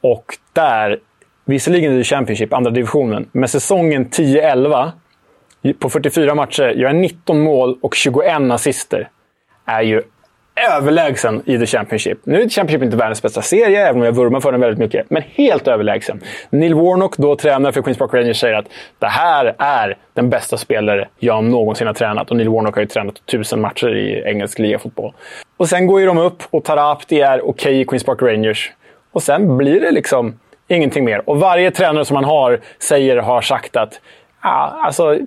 Och 0.00 0.24
där, 0.52 0.98
visserligen 1.44 2.00
i 2.00 2.04
Championship, 2.04 2.52
andra 2.52 2.70
divisionen, 2.70 3.28
men 3.32 3.48
säsongen 3.48 4.06
10-11 4.06 4.90
på 5.78 5.90
44 5.90 6.34
matcher, 6.34 6.68
gör 6.68 6.92
19 6.92 7.40
mål 7.40 7.78
och 7.82 7.94
21 7.94 8.50
assister. 8.50 9.08
Är 9.64 9.82
ju 9.82 10.02
överlägsen 10.76 11.42
i 11.44 11.58
The 11.58 11.66
Championship. 11.66 12.18
Nu 12.24 12.40
är 12.40 12.44
The 12.44 12.50
Championship 12.50 12.82
inte 12.82 12.96
världens 12.96 13.22
bästa 13.22 13.42
serie, 13.42 13.88
även 13.88 14.00
om 14.00 14.04
jag 14.04 14.12
vurmar 14.12 14.40
för 14.40 14.52
den 14.52 14.60
väldigt 14.60 14.78
mycket. 14.78 15.10
Men 15.10 15.22
helt 15.34 15.68
överlägsen. 15.68 16.20
Neil 16.50 16.74
Warnock, 16.74 17.16
då 17.16 17.36
tränare 17.36 17.72
för 17.72 17.82
Queens 17.82 17.98
Park 17.98 18.14
Rangers, 18.14 18.40
säger 18.40 18.54
att 18.54 18.66
det 18.98 19.06
här 19.06 19.54
är 19.58 19.96
den 20.14 20.30
bästa 20.30 20.56
spelare 20.56 21.08
jag 21.18 21.44
någonsin 21.44 21.86
har 21.86 21.94
tränat. 21.94 22.30
Och 22.30 22.36
Neil 22.36 22.48
Warnock 22.48 22.74
har 22.74 22.82
ju 22.82 22.88
tränat 22.88 23.26
tusen 23.26 23.60
matcher 23.60 23.96
i 23.96 24.22
engelsk 24.26 24.58
ligafotboll. 24.58 25.12
Och 25.56 25.68
sen 25.68 25.86
går 25.86 26.00
ju 26.00 26.06
de 26.06 26.18
upp 26.18 26.42
och 26.50 26.64
tar 26.64 26.92
app. 26.92 27.02
Det 27.08 27.20
är 27.20 27.40
okej 27.40 27.50
okay 27.50 27.80
i 27.80 27.84
Queens 27.84 28.04
Park 28.04 28.22
Rangers. 28.22 28.72
Och 29.12 29.22
sen 29.22 29.56
blir 29.56 29.80
det 29.80 29.90
liksom 29.90 30.38
ingenting 30.68 31.04
mer. 31.04 31.28
Och 31.28 31.40
varje 31.40 31.70
tränare 31.70 32.04
som 32.04 32.14
man 32.14 32.24
har 32.24 32.60
säger, 32.78 33.16
har 33.16 33.40
sagt 33.40 33.76
att 33.76 34.00
ah, 34.40 34.66
alltså, 34.66 35.18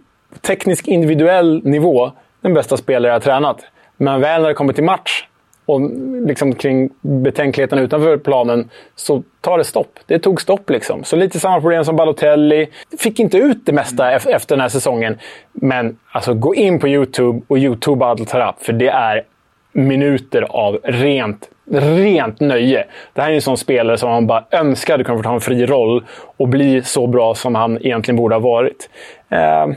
teknisk 0.42 0.88
individuell 0.88 1.62
nivå, 1.64 2.12
den 2.42 2.54
bästa 2.54 2.78
spelare 2.78 3.08
jag 3.10 3.16
har 3.16 3.20
tränat. 3.20 3.66
Men 4.02 4.22
väl 4.22 4.42
när 4.42 4.48
det 4.48 4.54
kommer 4.54 4.74
till 4.74 4.84
match 4.84 5.26
och 5.66 5.82
liksom 6.28 6.56
kring 6.56 6.90
betänkligheterna 7.02 7.82
utanför 7.82 8.18
planen 8.18 8.70
så 8.96 9.24
tar 9.42 9.58
det 9.58 9.64
stopp. 9.64 10.00
Det 10.06 10.20
tog 10.20 10.42
stopp 10.42 10.70
liksom. 10.70 11.04
Så 11.04 11.16
lite 11.16 11.40
samma 11.40 11.62
problem 11.62 11.86
som 11.86 11.96
Balotelli. 11.96 12.68
Fick 13.00 13.20
inte 13.20 13.38
ut 13.38 13.66
det 13.66 13.72
mesta 13.72 14.12
efter 14.12 14.48
den 14.56 14.62
här 14.62 14.70
säsongen. 14.70 15.18
Men 15.54 15.98
alltså 16.12 16.34
gå 16.34 16.56
in 16.56 16.80
på 16.80 16.88
YouTube 16.88 17.42
och 17.48 17.58
YouTube 17.58 18.06
Adel 18.06 18.26
Tarap, 18.26 18.64
för 18.64 18.74
det 18.74 18.90
är 18.90 19.24
minuter 19.72 20.42
av 20.42 20.80
rent, 20.84 21.50
rent 21.72 22.40
nöje. 22.40 22.86
Det 23.14 23.22
här 23.22 23.32
är 23.32 23.36
en 23.36 23.42
sån 23.42 23.58
spelare 23.58 23.98
som 23.98 24.10
man 24.10 24.28
bara 24.28 24.46
önskade 24.52 25.04
kunde 25.04 25.24
få 25.24 25.30
ta 25.30 25.34
en 25.34 25.42
fri 25.42 25.66
roll 25.66 26.06
och 26.38 26.48
bli 26.48 26.82
så 26.82 27.08
bra 27.08 27.36
som 27.36 27.56
han 27.56 27.78
egentligen 27.86 28.18
borde 28.18 28.36
ha 28.36 28.40
varit. 28.40 28.90
Eh, 29.30 29.68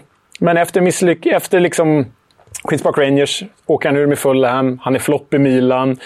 men 0.40 0.56
efter 0.56 0.80
misslyck 0.80 1.26
efter 1.26 1.60
liksom 1.60 2.06
Queens 2.68 2.83
Park 2.83 2.98
Rangers 2.98 3.44
åker 3.66 3.88
han 3.88 3.98
ur 3.98 4.07
med 4.07 4.18
Fulham. 4.18 4.79
Han 4.83 4.94
är 4.94 4.98
flopp 4.98 5.35
i 5.35 5.38
Milan. 5.38 5.98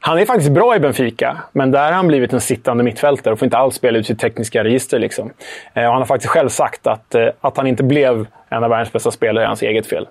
Han 0.00 0.18
är 0.18 0.24
faktiskt 0.24 0.50
bra 0.50 0.76
i 0.76 0.80
Benfica, 0.80 1.36
men 1.52 1.70
där 1.70 1.84
har 1.84 1.92
han 1.92 2.06
blivit 2.06 2.32
en 2.32 2.40
sittande 2.40 2.84
mittfältare 2.84 3.32
och 3.32 3.38
får 3.38 3.46
inte 3.46 3.56
alls 3.56 3.74
spela 3.74 3.98
ut 3.98 4.06
sitt 4.06 4.18
tekniska 4.18 4.64
register. 4.64 4.98
Liksom. 4.98 5.30
Eh, 5.74 5.82
han 5.82 5.94
har 5.94 6.04
faktiskt 6.04 6.30
själv 6.30 6.48
sagt 6.48 6.86
att, 6.86 7.14
eh, 7.14 7.28
att 7.40 7.56
han 7.56 7.66
inte 7.66 7.82
blev 7.82 8.26
en 8.48 8.64
av 8.64 8.70
världens 8.70 8.92
bästa 8.92 9.10
spelare 9.10 9.44
är 9.44 9.48
hans 9.48 9.62
eget 9.62 9.86
fel. 9.86 10.08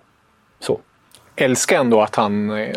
Så. 0.60 0.80
Älskar 1.36 1.80
ändå 1.80 2.02
att 2.02 2.16
han 2.16 2.50
eh, 2.50 2.76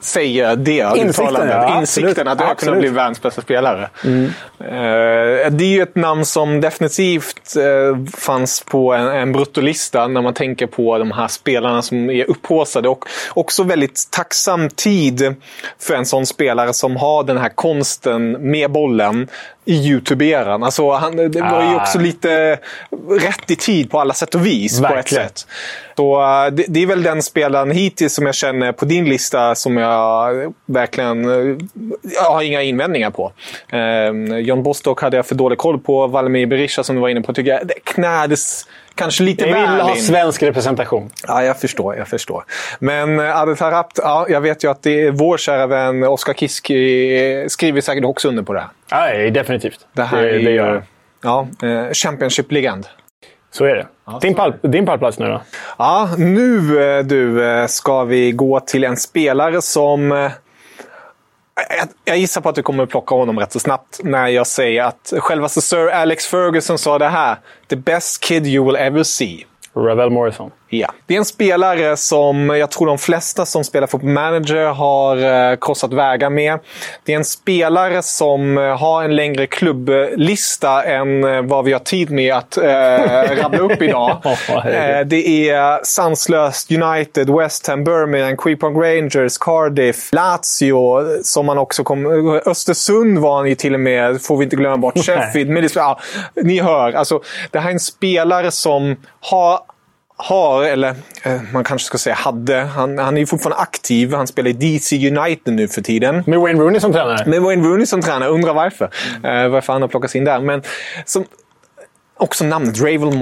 säga 0.00 0.56
det 0.56 0.92
Insikten, 0.96 1.48
ja, 1.48 1.78
Insikten 1.80 2.28
att 2.28 2.40
jag 2.40 2.58
kunde 2.58 2.80
bli 2.80 2.88
världens 2.88 3.22
bästa 3.22 3.42
spelare. 3.42 3.88
Mm. 4.04 4.24
Uh, 4.24 5.50
det 5.50 5.64
är 5.64 5.72
ju 5.76 5.82
ett 5.82 5.96
namn 5.96 6.24
som 6.24 6.60
definitivt 6.60 7.56
uh, 7.56 8.06
fanns 8.16 8.64
på 8.64 8.92
en, 8.92 9.06
en 9.06 9.32
bruttolista 9.32 10.08
när 10.08 10.22
man 10.22 10.34
tänker 10.34 10.66
på 10.66 10.98
de 10.98 11.10
här 11.10 11.28
spelarna 11.28 11.82
som 11.82 12.10
är 12.10 12.30
upphåsade. 12.30 12.88
Och 12.88 13.04
också 13.34 13.62
väldigt 13.62 14.08
tacksam 14.10 14.68
tid 14.68 15.34
för 15.78 15.94
en 15.94 16.06
sån 16.06 16.26
spelare 16.26 16.72
som 16.72 16.96
har 16.96 17.24
den 17.24 17.38
här 17.38 17.48
konsten 17.48 18.32
med 18.50 18.70
bollen 18.70 19.28
i 19.64 19.88
Youtube-eran. 19.88 20.64
Alltså, 20.64 20.90
han, 20.90 21.16
det 21.16 21.40
var 21.40 21.70
ju 21.70 21.76
också 21.76 21.98
ah. 21.98 22.02
lite 22.02 22.58
rätt 23.10 23.50
i 23.50 23.56
tid 23.56 23.90
på 23.90 24.00
alla 24.00 24.14
sätt 24.14 24.34
och 24.34 24.46
vis. 24.46 24.80
Verkligen. 24.80 24.94
på 24.94 25.00
ett 25.00 25.08
sätt. 25.08 25.46
Så, 25.96 26.20
uh, 26.20 26.46
det, 26.52 26.64
det, 26.68 26.82
är 26.82 26.86
väl 26.86 27.02
den 27.02 27.22
spelaren 27.22 27.70
hittills 27.70 28.14
som 28.14 28.26
jag 28.26 28.34
känner 28.34 28.72
på 28.72 28.84
din 28.84 29.04
lista 29.04 29.54
som 29.54 29.76
jag 29.76 30.54
verkligen 30.66 31.28
uh, 31.28 31.58
jag 32.02 32.30
har 32.30 32.42
inga 32.42 32.62
invändningar 32.62 33.10
på. 33.10 33.32
Uh, 33.72 34.38
John 34.38 34.62
Bostock 34.62 35.02
hade 35.02 35.16
jag 35.16 35.26
för 35.26 35.34
dålig 35.34 35.58
koll 35.58 35.78
på. 35.78 36.06
Valemir 36.06 36.46
Berisha 36.46 36.82
som 36.82 36.96
du 36.96 37.02
var 37.02 37.08
inne 37.08 37.22
på 37.22 37.32
tycker 37.32 37.50
jag 37.50 37.66
det 37.66 37.84
knädes 37.84 38.66
kanske 38.94 39.22
lite 39.22 39.44
väl 39.44 39.54
Jag 39.54 39.70
vill 39.70 39.80
ha 39.80 39.94
svensk 39.96 40.42
representation. 40.42 41.10
Ja, 41.26 41.44
jag 41.44 41.60
förstår. 41.60 41.96
Jag 41.96 42.08
förstår. 42.08 42.44
Men 42.78 43.20
uh, 43.20 43.36
Adel 43.36 43.56
Tarapt, 43.56 43.98
ja, 44.02 44.26
jag 44.28 44.40
vet 44.40 44.64
ju 44.64 44.70
att 44.70 44.82
det 44.82 45.06
är 45.06 45.10
vår 45.10 45.36
kära 45.36 45.66
vän 45.66 46.04
Oskar 46.04 46.34
Kiski 46.34 47.44
skriver 47.48 47.80
säkert 47.80 48.04
också 48.04 48.28
under 48.28 48.42
på 48.42 48.52
det 48.52 48.60
här. 48.60 49.24
Ja, 49.24 49.30
definitivt. 49.30 49.86
Det 49.92 50.02
här 50.02 50.22
det, 50.22 50.30
är, 50.30 50.38
det 50.38 50.50
gör 50.50 50.82
Ja, 51.22 51.48
Championship-legend. 51.92 52.86
Så 53.50 53.64
är 53.64 53.74
det. 53.74 53.86
din, 54.20 54.34
pall, 54.34 54.54
din 54.62 54.86
pallplats 54.86 55.18
nu 55.18 55.26
då? 55.26 55.42
Ja, 55.78 56.10
nu 56.18 56.82
eh, 56.82 57.04
du 57.04 57.44
eh, 57.44 57.66
ska 57.66 58.04
vi 58.04 58.32
gå 58.32 58.60
till 58.60 58.84
en 58.84 58.96
spelare 58.96 59.62
som... 59.62 60.30
Jag 62.04 62.18
gissar 62.18 62.40
på 62.40 62.48
att 62.48 62.54
du 62.54 62.62
kommer 62.62 62.86
plocka 62.86 63.14
honom 63.14 63.38
rätt 63.38 63.52
så 63.52 63.58
snabbt 63.58 64.00
när 64.04 64.28
jag 64.28 64.46
säger 64.46 64.82
att 64.82 65.12
självaste 65.18 65.60
Sir 65.60 65.88
Alex 65.88 66.26
Ferguson 66.26 66.78
sa 66.78 66.98
det 66.98 67.08
här. 67.08 67.36
The 67.68 67.76
best 67.76 68.24
kid 68.24 68.46
you 68.46 68.66
will 68.66 68.76
ever 68.76 69.02
see. 69.02 69.46
Ravel 69.76 70.10
Morrison. 70.10 70.50
Ja. 70.72 70.92
Det 71.06 71.14
är 71.14 71.18
en 71.18 71.24
spelare 71.24 71.96
som 71.96 72.48
jag 72.48 72.70
tror 72.70 72.86
de 72.86 72.98
flesta 72.98 73.46
som 73.46 73.64
spelar 73.64 73.86
Football 73.86 74.10
Manager 74.10 74.66
har 74.66 75.50
eh, 75.50 75.56
korsat 75.56 75.92
vägar 75.92 76.30
med. 76.30 76.58
Det 77.04 77.12
är 77.12 77.16
en 77.16 77.24
spelare 77.24 78.02
som 78.02 78.58
eh, 78.58 78.78
har 78.78 79.04
en 79.04 79.16
längre 79.16 79.46
klubblista 79.46 80.82
än 80.82 81.24
eh, 81.24 81.42
vad 81.42 81.64
vi 81.64 81.72
har 81.72 81.80
tid 81.80 82.10
med 82.10 82.34
att 82.34 82.56
eh, 82.56 82.62
rabbla 83.42 83.58
upp 83.58 83.82
idag. 83.82 84.16
det 85.06 85.50
är 85.50 85.84
sanslöst 85.84 86.72
United, 86.72 87.30
West 87.30 87.66
Ham, 87.66 87.84
Birmingham, 87.84 88.36
Queepong 88.36 88.82
Rangers, 88.82 89.38
Cardiff, 89.38 90.12
Lazio, 90.12 91.02
som 91.22 91.46
man 91.46 91.58
också 91.58 91.84
kom... 91.84 92.06
Östersund 92.46 93.18
var 93.18 93.36
han 93.36 93.48
ju 93.48 93.54
till 93.54 93.74
och 93.74 93.80
med, 93.80 94.22
får 94.22 94.36
vi 94.36 94.44
inte 94.44 94.56
glömma 94.56 94.76
bort. 94.76 94.98
Sheffield, 94.98 95.50
Middlesbrough. 95.50 96.00
Ja, 96.34 96.42
ni 96.42 96.60
hör. 96.60 96.92
Alltså, 96.92 97.22
det 97.50 97.58
här 97.58 97.68
är 97.68 97.72
en 97.72 97.80
spelare 97.80 98.50
som 98.50 98.96
har 99.20 99.60
har, 100.22 100.64
eller 100.64 100.94
eh, 101.22 101.40
man 101.52 101.64
kanske 101.64 101.86
ska 101.86 101.98
säga 101.98 102.14
hade, 102.14 102.56
han, 102.60 102.98
han 102.98 103.16
är 103.16 103.20
ju 103.20 103.26
fortfarande 103.26 103.62
aktiv. 103.62 104.14
Han 104.14 104.26
spelar 104.26 104.50
i 104.50 104.52
DC 104.52 105.08
United 105.08 105.54
nu 105.54 105.68
för 105.68 105.82
tiden. 105.82 106.24
Med 106.26 106.40
Wayne 106.40 106.60
Rooney 106.60 106.80
som 106.80 106.92
tränare? 106.92 107.26
Med 107.26 107.42
Wayne 107.42 107.68
Rooney 107.68 107.86
som 107.86 108.02
tränare. 108.02 108.28
Undrar 108.28 108.54
varför. 108.54 108.90
Mm. 109.24 109.44
Uh, 109.44 109.50
varför 109.50 109.72
han 109.72 109.82
har 109.82 109.88
plockats 109.88 110.16
in 110.16 110.24
där. 110.24 110.40
Men 110.40 110.62
som, 111.04 111.24
också 112.16 112.44
namnet 112.44 112.80
Ravel 112.80 113.18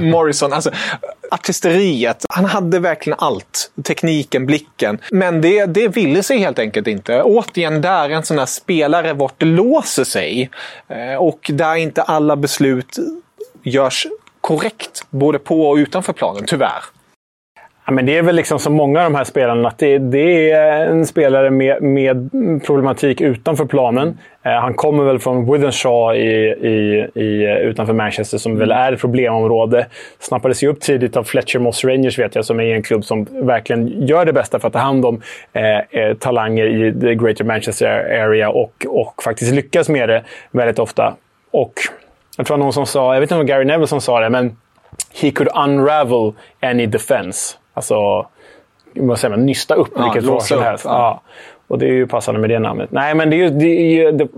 Morrison. 0.00 0.52
Alltså, 0.52 0.70
artisteriet. 1.30 2.26
Han 2.28 2.44
hade 2.44 2.78
verkligen 2.78 3.18
allt. 3.18 3.70
Tekniken, 3.84 4.46
blicken. 4.46 4.98
Men 5.10 5.40
det, 5.40 5.66
det 5.66 5.88
ville 5.88 6.22
sig 6.22 6.38
helt 6.38 6.58
enkelt 6.58 6.86
inte. 6.86 7.22
Återigen 7.22 7.80
där 7.80 8.10
en 8.10 8.22
sån 8.22 8.38
här 8.38 8.46
spelare 8.46 9.12
vart 9.12 9.40
det 9.40 9.46
låser 9.46 10.04
sig. 10.04 10.50
Uh, 10.90 11.16
och 11.16 11.50
där 11.52 11.74
inte 11.74 12.02
alla 12.02 12.36
beslut 12.36 12.98
görs 13.62 14.06
korrekt 14.42 15.06
både 15.10 15.38
på 15.38 15.68
och 15.68 15.76
utanför 15.76 16.12
planen, 16.12 16.44
tyvärr. 16.46 16.82
Ja, 17.86 17.92
men 17.92 18.06
det 18.06 18.18
är 18.18 18.22
väl 18.22 18.36
liksom 18.36 18.58
som 18.58 18.74
många 18.74 18.98
av 18.98 19.04
de 19.04 19.14
här 19.14 19.24
spelarna, 19.24 19.68
att 19.68 19.78
det, 19.78 19.98
det 19.98 20.50
är 20.50 20.86
en 20.86 21.06
spelare 21.06 21.50
med, 21.50 21.82
med 21.82 22.30
problematik 22.66 23.20
utanför 23.20 23.64
planen. 23.64 24.18
Eh, 24.42 24.52
han 24.52 24.74
kommer 24.74 25.04
väl 25.04 25.18
från 25.18 25.52
Withenshaw 25.52 26.18
i, 26.18 26.52
i, 26.68 27.08
i, 27.14 27.58
utanför 27.62 27.92
Manchester, 27.92 28.38
som 28.38 28.58
väl 28.58 28.70
är 28.70 28.92
ett 28.92 29.00
problemområde. 29.00 29.86
Snappades 30.18 30.62
ju 30.62 30.68
upp 30.68 30.80
tidigt 30.80 31.16
av 31.16 31.24
Fletcher 31.24 31.58
Moss 31.58 31.84
Rangers, 31.84 32.18
vet 32.18 32.34
jag, 32.34 32.44
som 32.44 32.60
är 32.60 32.74
en 32.74 32.82
klubb 32.82 33.04
som 33.04 33.26
verkligen 33.30 34.06
gör 34.06 34.24
det 34.24 34.32
bästa 34.32 34.58
för 34.58 34.68
att 34.68 34.72
ta 34.72 34.80
hand 34.80 35.04
om 35.04 35.22
eh, 35.52 36.00
eh 36.02 36.14
talanger 36.14 36.66
i 36.66 37.00
the 37.00 37.14
Greater 37.14 37.44
Manchester 37.44 37.88
Area 38.22 38.50
och, 38.50 38.86
och 38.88 39.22
faktiskt 39.22 39.54
lyckas 39.54 39.88
med 39.88 40.08
det 40.08 40.22
väldigt 40.50 40.78
ofta. 40.78 41.14
Och 41.50 41.72
jag 42.36 42.46
tror 42.46 42.56
någon 42.56 42.72
som 42.72 42.86
sa, 42.86 43.14
jag 43.14 43.20
vet 43.20 43.30
inte 43.30 43.40
om 43.40 43.46
Gary 43.46 43.64
Neville 43.64 43.86
som 43.86 44.00
sa 44.00 44.20
det, 44.20 44.30
men 44.30 44.56
he 45.22 45.30
could 45.30 45.50
unravel 45.54 46.32
any 46.60 46.86
defense. 46.86 47.56
Alltså, 47.74 48.26
vad 48.94 49.18
säger 49.18 49.36
man, 49.36 49.46
nysta 49.46 49.74
upp 49.74 49.92
ja, 49.96 50.02
vilket 50.02 50.22
försvar 50.22 50.40
som 50.40 50.62
helst. 50.62 50.84
Ja. 50.84 51.20
Och 51.68 51.78
det 51.78 51.86
är 51.86 51.92
ju 51.92 52.06
passande 52.06 52.40
med 52.40 52.50
det 52.50 52.58
namnet. 52.58 52.90
Nej, 52.92 53.14
men 53.14 53.30
det 53.30 53.36
är 53.36 53.38
ju... 53.38 53.48
Det 53.50 53.66
är, 53.66 54.12
det, 54.12 54.28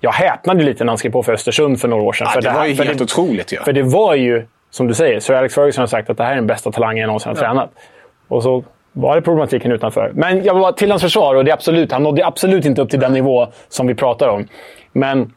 jag 0.00 0.12
häpnade 0.12 0.62
lite 0.62 0.84
när 0.84 0.90
han 0.90 0.98
skrev 0.98 1.10
på 1.10 1.22
för 1.22 1.32
Östersund 1.32 1.80
för 1.80 1.88
några 1.88 2.02
år 2.02 2.12
sedan. 2.12 2.26
Ja, 2.34 2.40
det, 2.40 2.48
det 2.48 2.54
var 2.54 2.66
ju 2.66 2.74
helt 2.74 2.98
det, 2.98 3.04
otroligt 3.04 3.52
ju. 3.52 3.56
Ja. 3.56 3.62
För 3.64 3.72
det 3.72 3.82
var 3.82 4.14
ju, 4.14 4.46
som 4.70 4.86
du 4.86 4.94
säger, 4.94 5.20
Sir 5.20 5.34
Alex 5.34 5.54
Ferguson 5.54 5.82
har 5.82 5.86
sagt 5.86 6.10
att 6.10 6.16
det 6.16 6.24
här 6.24 6.32
är 6.32 6.36
den 6.36 6.46
bästa 6.46 6.72
talangen 6.72 7.00
jag 7.00 7.06
någonsin 7.06 7.28
har 7.28 7.36
ja. 7.36 7.40
tränat. 7.40 7.70
Och 8.28 8.42
så 8.42 8.64
var 8.92 9.16
det 9.16 9.22
problematiken 9.22 9.72
utanför. 9.72 10.10
Men 10.14 10.44
jag 10.44 10.54
var 10.54 10.72
till 10.72 10.90
hans 10.90 11.02
försvar, 11.02 11.34
och 11.34 11.44
det 11.44 11.52
absolut, 11.52 11.92
han 11.92 12.02
nådde 12.02 12.26
absolut 12.26 12.64
inte 12.64 12.82
upp 12.82 12.90
till 12.90 13.00
den 13.00 13.12
nivå 13.12 13.48
som 13.68 13.86
vi 13.86 13.94
pratar 13.94 14.28
om. 14.28 14.48
Men 14.92 15.32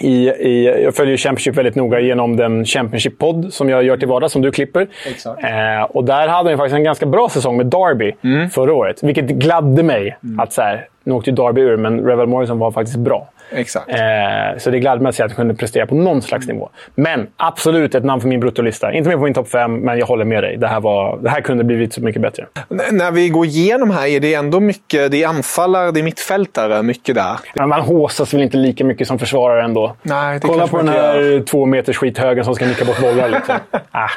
i, 0.00 0.28
i, 0.28 0.82
jag 0.84 0.94
följer 0.94 1.16
Championship 1.16 1.56
väldigt 1.56 1.74
noga 1.74 2.00
genom 2.00 2.36
den 2.36 2.64
Championship-podd 2.64 3.52
som 3.52 3.68
jag 3.68 3.84
gör 3.84 3.96
till 3.96 4.08
vardags, 4.08 4.32
som 4.32 4.42
du 4.42 4.52
klipper. 4.52 4.86
Eh, 5.26 5.82
och 5.82 6.04
där 6.04 6.28
hade 6.28 6.50
han 6.50 6.58
faktiskt 6.58 6.76
en 6.76 6.84
ganska 6.84 7.06
bra 7.06 7.28
säsong 7.28 7.56
med 7.56 7.66
Derby 7.66 8.12
mm. 8.24 8.50
förra 8.50 8.74
året. 8.74 9.02
Vilket 9.02 9.24
gladde 9.24 9.82
mig. 9.82 10.16
Mm. 10.24 10.40
att 10.40 10.52
så 10.52 10.62
här, 10.62 10.88
Nu 11.04 11.12
åkte 11.12 11.30
ju 11.30 11.36
Derby 11.36 11.60
ur, 11.60 11.76
men 11.76 12.00
Revel 12.00 12.26
Morrison 12.26 12.58
var 12.58 12.70
faktiskt 12.70 12.98
bra. 12.98 13.28
Exakt. 13.50 13.88
Eh, 13.88 14.58
så 14.58 14.70
det 14.70 14.78
gladde 14.78 15.02
mig 15.02 15.08
att 15.08 15.14
se 15.14 15.22
att 15.22 15.30
jag 15.30 15.36
kunde 15.36 15.54
prestera 15.54 15.86
på 15.86 15.94
någon 15.94 16.22
slags 16.22 16.46
nivå. 16.46 16.70
Men 16.94 17.26
absolut 17.36 17.94
ett 17.94 18.04
namn 18.04 18.20
för 18.20 18.28
min 18.28 18.40
bruttolista. 18.40 18.92
Inte 18.92 19.08
med 19.08 19.18
på 19.18 19.24
min 19.24 19.34
topp 19.34 19.48
fem, 19.48 19.76
men 19.76 19.98
jag 19.98 20.06
håller 20.06 20.24
med 20.24 20.42
dig. 20.42 20.56
Det 20.56 20.66
här, 20.66 20.80
var, 20.80 21.18
det 21.22 21.30
här 21.30 21.40
kunde 21.40 21.64
blivit 21.64 21.94
så 21.94 22.00
mycket 22.00 22.22
bättre. 22.22 22.46
N 22.70 22.80
när 22.92 23.10
vi 23.10 23.28
går 23.28 23.46
igenom 23.46 23.90
här 23.90 24.06
är 24.06 24.20
det 24.20 24.34
ändå 24.34 24.60
mycket 24.60 25.10
det 25.10 25.22
är 25.22 25.28
anfallare, 25.28 25.90
det 25.90 26.00
är 26.00 26.04
mittfältare, 26.04 26.82
mycket 26.82 27.14
där. 27.14 27.36
Men 27.54 27.68
man 27.68 27.80
håsas 27.80 28.34
väl 28.34 28.42
inte 28.42 28.56
lika 28.56 28.84
mycket 28.84 29.08
som 29.08 29.18
försvarare 29.18 29.64
ändå? 29.64 29.96
Nej, 30.02 30.38
det 30.40 30.48
Kolla 30.48 30.66
på 30.66 30.76
den 30.76 30.88
här 30.88 31.20
gör. 31.20 31.40
två 31.40 31.66
meters 31.66 31.96
skithögen 31.96 32.44
som 32.44 32.54
ska 32.54 32.66
nicka 32.66 32.84
bort 32.84 33.00
bollar. 33.00 33.28
Liksom. 33.28 33.56
ah. 33.90 34.10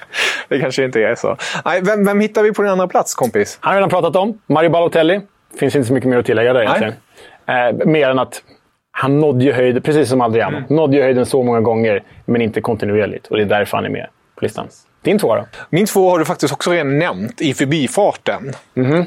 Det 0.47 0.59
kanske 0.59 0.83
inte 0.83 0.99
är 0.99 1.15
så. 1.15 1.37
Nej, 1.65 1.81
vem, 1.83 2.05
vem 2.05 2.19
hittar 2.19 2.43
vi 2.43 2.53
på 2.53 2.61
din 2.61 2.71
andra 2.71 2.87
plats, 2.87 3.15
kompis? 3.15 3.57
Han 3.61 3.69
har 3.69 3.75
redan 3.77 3.89
pratat 3.89 4.15
om. 4.15 4.39
Mario 4.47 4.69
Balotelli. 4.69 5.21
Finns 5.59 5.75
inte 5.75 5.87
så 5.87 5.93
mycket 5.93 6.09
mer 6.09 6.17
att 6.17 6.25
tillägga 6.25 6.53
där 6.53 6.61
egentligen. 6.61 6.93
Eh, 7.45 7.87
mer 7.87 8.09
än 8.09 8.19
att 8.19 8.41
han 9.01 9.19
nådde 9.19 9.45
ju 9.45 9.53
höjden, 9.53 9.81
precis 9.81 10.09
som 10.09 10.21
Adriano, 10.21 10.57
mm. 10.57 10.75
nådde 10.75 10.97
ju 10.97 11.03
höjden 11.03 11.25
så 11.25 11.43
många 11.43 11.61
gånger, 11.61 12.03
men 12.25 12.41
inte 12.41 12.61
kontinuerligt. 12.61 13.27
Och 13.27 13.37
det 13.37 13.43
är 13.43 13.45
därför 13.45 13.77
han 13.77 13.85
är 13.85 13.89
med 13.89 14.07
på 14.35 14.45
listan. 14.45 14.67
Din 15.01 15.19
två 15.19 15.35
då? 15.35 15.45
Min 15.69 15.85
två 15.85 16.09
har 16.09 16.19
du 16.19 16.25
faktiskt 16.25 16.53
också 16.53 16.71
redan 16.71 16.99
nämnt 16.99 17.41
i 17.41 17.53
förbifarten. 17.53 18.53
Mm. 18.75 19.05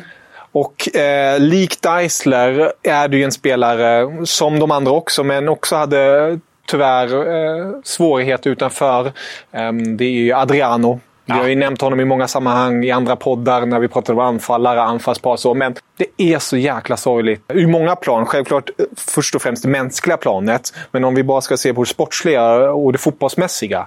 Och 0.53 0.97
eh, 0.97 1.41
likt 1.41 1.83
Deisler 1.83 2.73
är 2.83 3.09
du 3.09 3.23
en 3.23 3.33
spelare, 3.33 4.27
som 4.27 4.59
de 4.59 4.71
andra 4.71 4.93
också, 4.93 5.25
men 5.25 5.49
också 5.49 5.77
hade 5.77 6.39
tyvärr 6.67 7.35
eh, 7.35 7.73
svårigheter 7.85 8.51
utanför. 8.51 9.07
Eh, 9.53 9.73
det 9.73 10.05
är 10.05 10.11
ju 10.11 10.33
Adriano 10.33 11.01
vi 11.35 11.41
har 11.41 11.49
ju 11.49 11.57
nämnt 11.57 11.81
honom 11.81 12.01
i 12.01 12.05
många 12.05 12.29
sammanhang 12.29 12.85
i 12.85 12.91
andra 12.91 13.17
poddar 13.17 13.67
när 13.67 13.81
vi 13.81 13.89
pratar 13.89 14.13
om 14.13 14.19
anfallare, 14.19 14.83
anfallspar 14.83 15.37
så. 15.37 15.55
Men 15.55 15.75
det 15.97 16.35
är 16.35 16.39
så 16.39 16.57
jäkla 16.57 16.97
sorgligt. 16.97 17.43
Ur 17.49 17.67
många 17.67 17.97
plan. 17.97 18.27
Självklart 18.27 18.71
eh, 18.79 18.85
först 18.97 19.35
och 19.35 19.43
främst 19.43 19.63
det 19.63 19.69
mänskliga 19.69 20.17
planet. 20.17 20.75
Men 20.91 21.05
om 21.05 21.15
vi 21.15 21.23
bara 21.23 21.41
ska 21.41 21.57
se 21.57 21.75
på 21.75 21.83
det 21.83 21.89
sportsliga 21.89 22.73
och 22.73 22.93
det 22.93 22.99
fotbollsmässiga. 22.99 23.87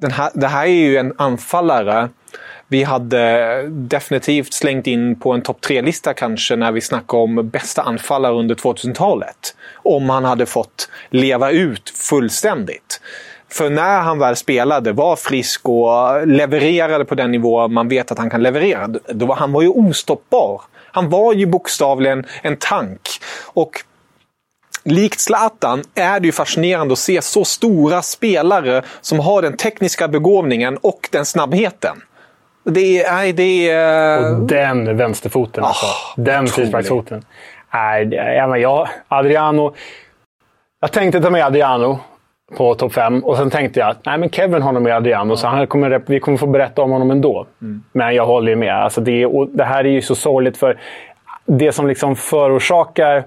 Den 0.00 0.10
här, 0.10 0.30
det 0.34 0.46
här 0.46 0.66
är 0.66 0.70
ju 0.70 0.96
en 0.96 1.12
anfallare 1.18 2.08
vi 2.68 2.82
hade 2.82 3.62
definitivt 3.68 4.52
slängt 4.52 4.86
in 4.86 5.20
på 5.20 5.32
en 5.32 5.42
topp 5.42 5.60
tre-lista 5.60 6.14
kanske 6.14 6.56
när 6.56 6.72
vi 6.72 6.80
snackar 6.80 7.18
om 7.18 7.48
bästa 7.48 7.82
anfallare 7.82 8.34
under 8.34 8.54
2000-talet. 8.54 9.56
Om 9.74 10.10
han 10.10 10.24
hade 10.24 10.46
fått 10.46 10.88
leva 11.10 11.50
ut 11.50 11.90
fullständigt. 11.90 13.00
För 13.48 13.70
när 13.70 14.00
han 14.00 14.18
väl 14.18 14.36
spelade, 14.36 14.92
var 14.92 15.16
frisk 15.16 15.68
och 15.68 16.26
levererade 16.26 17.04
på 17.04 17.14
den 17.14 17.30
nivå 17.30 17.68
man 17.68 17.88
vet 17.88 18.12
att 18.12 18.18
han 18.18 18.30
kan 18.30 18.42
leverera, 18.42 18.88
då 19.08 19.26
var, 19.26 19.36
han 19.36 19.52
var 19.52 19.62
ju 19.62 19.68
ostoppbar. 19.68 20.60
Han 20.92 21.10
var 21.10 21.32
ju 21.32 21.46
bokstavligen 21.46 22.26
en 22.42 22.56
tank. 22.56 23.00
Och 23.44 23.70
likt 24.84 25.20
Zlatan 25.20 25.82
är 25.94 26.20
det 26.20 26.26
ju 26.26 26.32
fascinerande 26.32 26.92
att 26.92 26.98
se 26.98 27.22
så 27.22 27.44
stora 27.44 28.02
spelare 28.02 28.82
som 29.00 29.20
har 29.20 29.42
den 29.42 29.56
tekniska 29.56 30.08
begåvningen 30.08 30.76
och 30.76 31.08
den 31.12 31.26
snabbheten. 31.26 31.96
Det 32.64 33.04
är... 33.04 33.32
Det 33.32 33.70
är... 33.70 34.34
Och 34.34 34.46
den 34.46 34.96
vänsterfoten 34.96 35.64
oh, 35.64 35.68
alltså. 35.68 35.86
Den 36.16 36.46
frisparksfoten. 36.46 37.24
Nej, 37.74 38.08
jag, 38.60 38.88
Adriano. 39.08 39.74
Jag 40.80 40.92
tänkte 40.92 41.20
ta 41.20 41.30
med 41.30 41.44
Adriano 41.44 42.00
på 42.54 42.74
topp 42.74 42.92
5. 42.92 43.24
Och 43.24 43.36
sen 43.36 43.50
tänkte 43.50 43.80
jag 43.80 43.88
att 43.88 43.98
nej, 44.06 44.18
men 44.18 44.30
Kevin 44.30 44.62
har 44.62 44.72
nog 44.72 44.82
med 44.82 44.96
Adriano, 44.96 45.36
så 45.36 45.46
han 45.46 45.66
kommer, 45.66 46.02
vi 46.06 46.20
kommer 46.20 46.38
få 46.38 46.46
berätta 46.46 46.82
om 46.82 46.90
honom 46.90 47.10
ändå. 47.10 47.46
Mm. 47.62 47.82
Men 47.92 48.14
jag 48.14 48.26
håller 48.26 48.50
ju 48.50 48.56
med. 48.56 48.74
Alltså 48.74 49.00
det, 49.00 49.28
det 49.52 49.64
här 49.64 49.84
är 49.84 49.88
ju 49.88 50.02
så 50.02 50.14
sorgligt, 50.14 50.56
för 50.56 50.78
det 51.46 51.72
som 51.72 51.86
liksom 51.86 52.16
förorsakar 52.16 53.24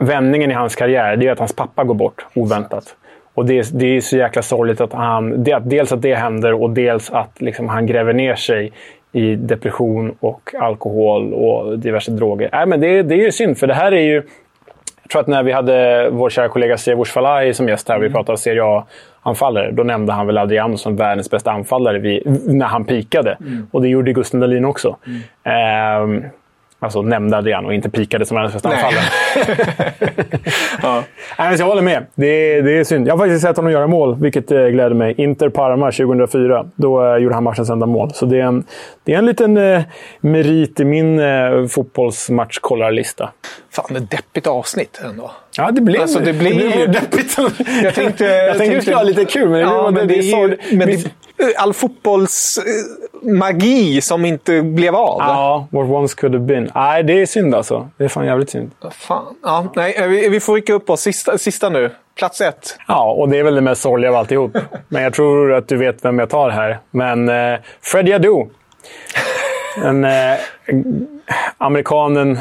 vändningen 0.00 0.50
i 0.50 0.54
hans 0.54 0.76
karriär, 0.76 1.16
det 1.16 1.26
är 1.26 1.32
att 1.32 1.38
hans 1.38 1.52
pappa 1.52 1.84
går 1.84 1.94
bort 1.94 2.26
oväntat. 2.34 2.96
Och 3.34 3.46
det, 3.46 3.78
det 3.78 3.96
är 3.96 4.00
så 4.00 4.16
jäkla 4.16 4.42
sorgligt 4.42 4.80
att 4.80 4.92
han... 4.92 5.44
Det, 5.44 5.58
dels 5.64 5.92
att 5.92 6.02
det 6.02 6.14
händer 6.14 6.52
och 6.62 6.70
dels 6.70 7.10
att 7.10 7.40
liksom 7.40 7.68
han 7.68 7.86
gräver 7.86 8.12
ner 8.12 8.34
sig 8.34 8.72
i 9.12 9.36
depression 9.36 10.16
och 10.20 10.54
alkohol 10.60 11.34
och 11.34 11.78
diverse 11.78 12.10
droger. 12.10 12.48
Nej, 12.52 12.66
men 12.66 12.80
det, 12.80 13.02
det 13.02 13.14
är 13.14 13.24
ju 13.24 13.32
synd, 13.32 13.58
för 13.58 13.66
det 13.66 13.74
här 13.74 13.92
är 13.92 14.02
ju 14.02 14.22
tror 15.10 15.20
att 15.20 15.26
när 15.26 15.42
vi 15.42 15.52
hade 15.52 16.08
vår 16.10 16.30
kära 16.30 16.48
kollega 16.48 16.76
Siavush 16.78 17.12
Falahi 17.12 17.54
som 17.54 17.68
gäst 17.68 17.88
här, 17.88 17.96
mm. 17.96 18.08
vi 18.08 18.14
pratade 18.14 18.38
Serie 18.38 18.64
A-anfallare, 18.64 19.70
då 19.70 19.82
nämnde 19.82 20.12
han 20.12 20.26
väl 20.26 20.38
Adriano 20.38 20.76
som 20.76 20.96
världens 20.96 21.30
bästa 21.30 21.50
anfallare 21.50 21.98
vid, 21.98 22.22
när 22.46 22.66
han 22.66 22.84
pikade. 22.84 23.36
Mm. 23.40 23.66
Och 23.70 23.82
det 23.82 23.88
gjorde 23.88 24.12
Gusten 24.12 24.40
Dahlin 24.40 24.64
också. 24.64 24.96
Mm. 25.44 26.22
Eh, 26.22 26.30
Alltså 26.82 27.02
nämnde 27.02 27.36
Adrian 27.36 27.66
och 27.66 27.74
inte 27.74 27.90
pikade 27.90 28.26
som 28.26 28.34
världens 28.34 28.52
bästa 28.52 28.68
anfallare. 28.68 29.04
Ja. 30.82 31.02
Nej, 31.38 31.56
jag 31.58 31.66
håller 31.66 31.82
med. 31.82 32.06
Det 32.14 32.26
är, 32.26 32.62
det 32.62 32.72
är 32.72 32.84
synd. 32.84 33.08
Jag 33.08 33.12
har 33.12 33.18
faktiskt 33.18 33.42
sett 33.42 33.56
honom 33.56 33.72
göra 33.72 33.86
mål, 33.86 34.16
vilket 34.20 34.50
eh, 34.50 34.66
gläder 34.66 34.94
mig. 34.94 35.14
Inter 35.18 35.48
Parma 35.48 35.92
2004. 35.92 36.66
Då 36.74 37.06
eh, 37.06 37.16
gjorde 37.16 37.34
han 37.34 37.44
matchens 37.44 37.70
enda 37.70 37.86
mål. 37.86 38.10
Så 38.14 38.26
det 38.26 38.40
är 38.40 38.44
en, 38.44 38.64
det 39.04 39.14
är 39.14 39.18
en 39.18 39.26
liten 39.26 39.56
eh, 39.56 39.82
merit 40.20 40.80
i 40.80 40.84
min 40.84 41.20
eh, 41.20 41.66
fotbollsmatchkollarlista. 41.66 43.30
Fan, 43.72 43.96
ett 43.96 44.10
deppigt 44.10 44.46
avsnitt 44.46 45.00
ändå. 45.04 45.30
Ja, 45.56 45.70
det 45.70 45.80
blir, 45.80 46.00
Alltså, 46.00 46.18
det 46.18 46.32
blir 46.32 46.54
det 46.70 46.76
ju- 46.80 46.86
deppigt. 46.86 47.36
Jag 47.82 47.94
tänkte... 47.94 48.24
jag 48.24 48.58
tänkte 48.58 48.74
vi 48.74 48.80
skulle 48.80 48.96
ha 48.96 49.02
lite 49.02 49.24
kul, 49.24 49.48
men 49.48 49.60
ja, 49.60 49.90
men 49.90 50.08
det, 50.08 50.14
det 50.14 50.32
är 50.32 50.48
ju, 50.48 50.58
men 50.76 50.86
Vi- 50.88 51.04
det, 51.36 51.56
all 51.56 51.74
fotbollsmagi 51.74 54.00
som 54.00 54.24
inte 54.24 54.62
blev 54.62 54.94
av. 54.96 55.16
Ja, 55.18 55.68
what 55.70 55.90
once 55.90 56.16
could 56.16 56.34
have 56.34 56.44
been. 56.46 56.70
Nej, 56.74 57.02
det 57.02 57.12
är 57.22 57.26
synd 57.26 57.54
alltså. 57.54 57.88
Det 57.96 58.04
är 58.04 58.08
fan 58.08 58.26
jävligt 58.26 58.50
synd. 58.50 58.70
Fan. 58.92 59.36
Ja, 59.42 59.72
nej, 59.76 60.08
vi, 60.08 60.28
vi 60.28 60.40
får 60.40 60.54
rycka 60.54 60.72
upp 60.72 60.90
oss. 60.90 61.00
Sista, 61.00 61.38
sista 61.38 61.68
nu. 61.68 61.90
Plats 62.18 62.40
ett. 62.40 62.76
Ja, 62.88 63.12
och 63.12 63.28
det 63.28 63.38
är 63.38 63.42
väl 63.44 63.54
det 63.54 63.60
mest 63.60 63.82
sorgliga 63.82 64.10
av 64.10 64.16
alltihop. 64.16 64.56
Men 64.88 65.02
jag 65.02 65.14
tror 65.14 65.52
att 65.52 65.68
du 65.68 65.76
vet 65.76 66.04
vem 66.04 66.18
jag 66.18 66.30
tar 66.30 66.50
här. 66.50 66.78
Men 66.90 67.28
eh, 67.28 67.58
Freddie 67.82 68.12
Adu. 68.12 68.46
En 69.76 70.04
eh, 70.04 70.10
amerikanen 71.58 72.38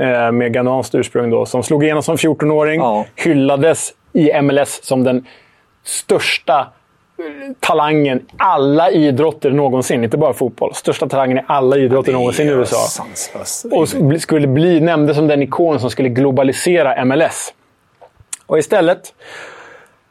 eh, 0.00 0.32
med 0.32 0.52
ghananskt 0.52 0.94
ursprung 0.94 1.30
då, 1.30 1.46
som 1.46 1.62
slog 1.62 1.84
igenom 1.84 2.02
som 2.02 2.16
14-åring. 2.16 2.80
Ja. 2.80 3.06
Hyllades 3.16 3.92
i 4.12 4.42
MLS 4.42 4.84
som 4.84 5.04
den 5.04 5.26
största 5.84 6.58
eh, 6.58 7.52
talangen 7.60 8.18
i 8.18 8.22
alla 8.36 8.90
idrotter 8.90 9.50
någonsin. 9.50 10.04
Inte 10.04 10.16
bara 10.16 10.32
fotboll. 10.32 10.74
Största 10.74 11.08
talangen 11.08 11.38
i 11.38 11.42
alla 11.46 11.76
idrotter 11.76 12.12
någonsin 12.12 12.48
i 12.48 12.50
USA. 12.50 12.76
Sanslöst. 12.76 13.64
Och 13.64 13.88
skulle 14.20 14.46
bli 14.46 14.80
nämndes 14.80 15.16
som 15.16 15.26
den 15.26 15.42
ikon 15.42 15.80
som 15.80 15.90
skulle 15.90 16.08
globalisera 16.08 17.04
MLS. 17.04 17.54
Och 18.46 18.58
istället 18.58 19.14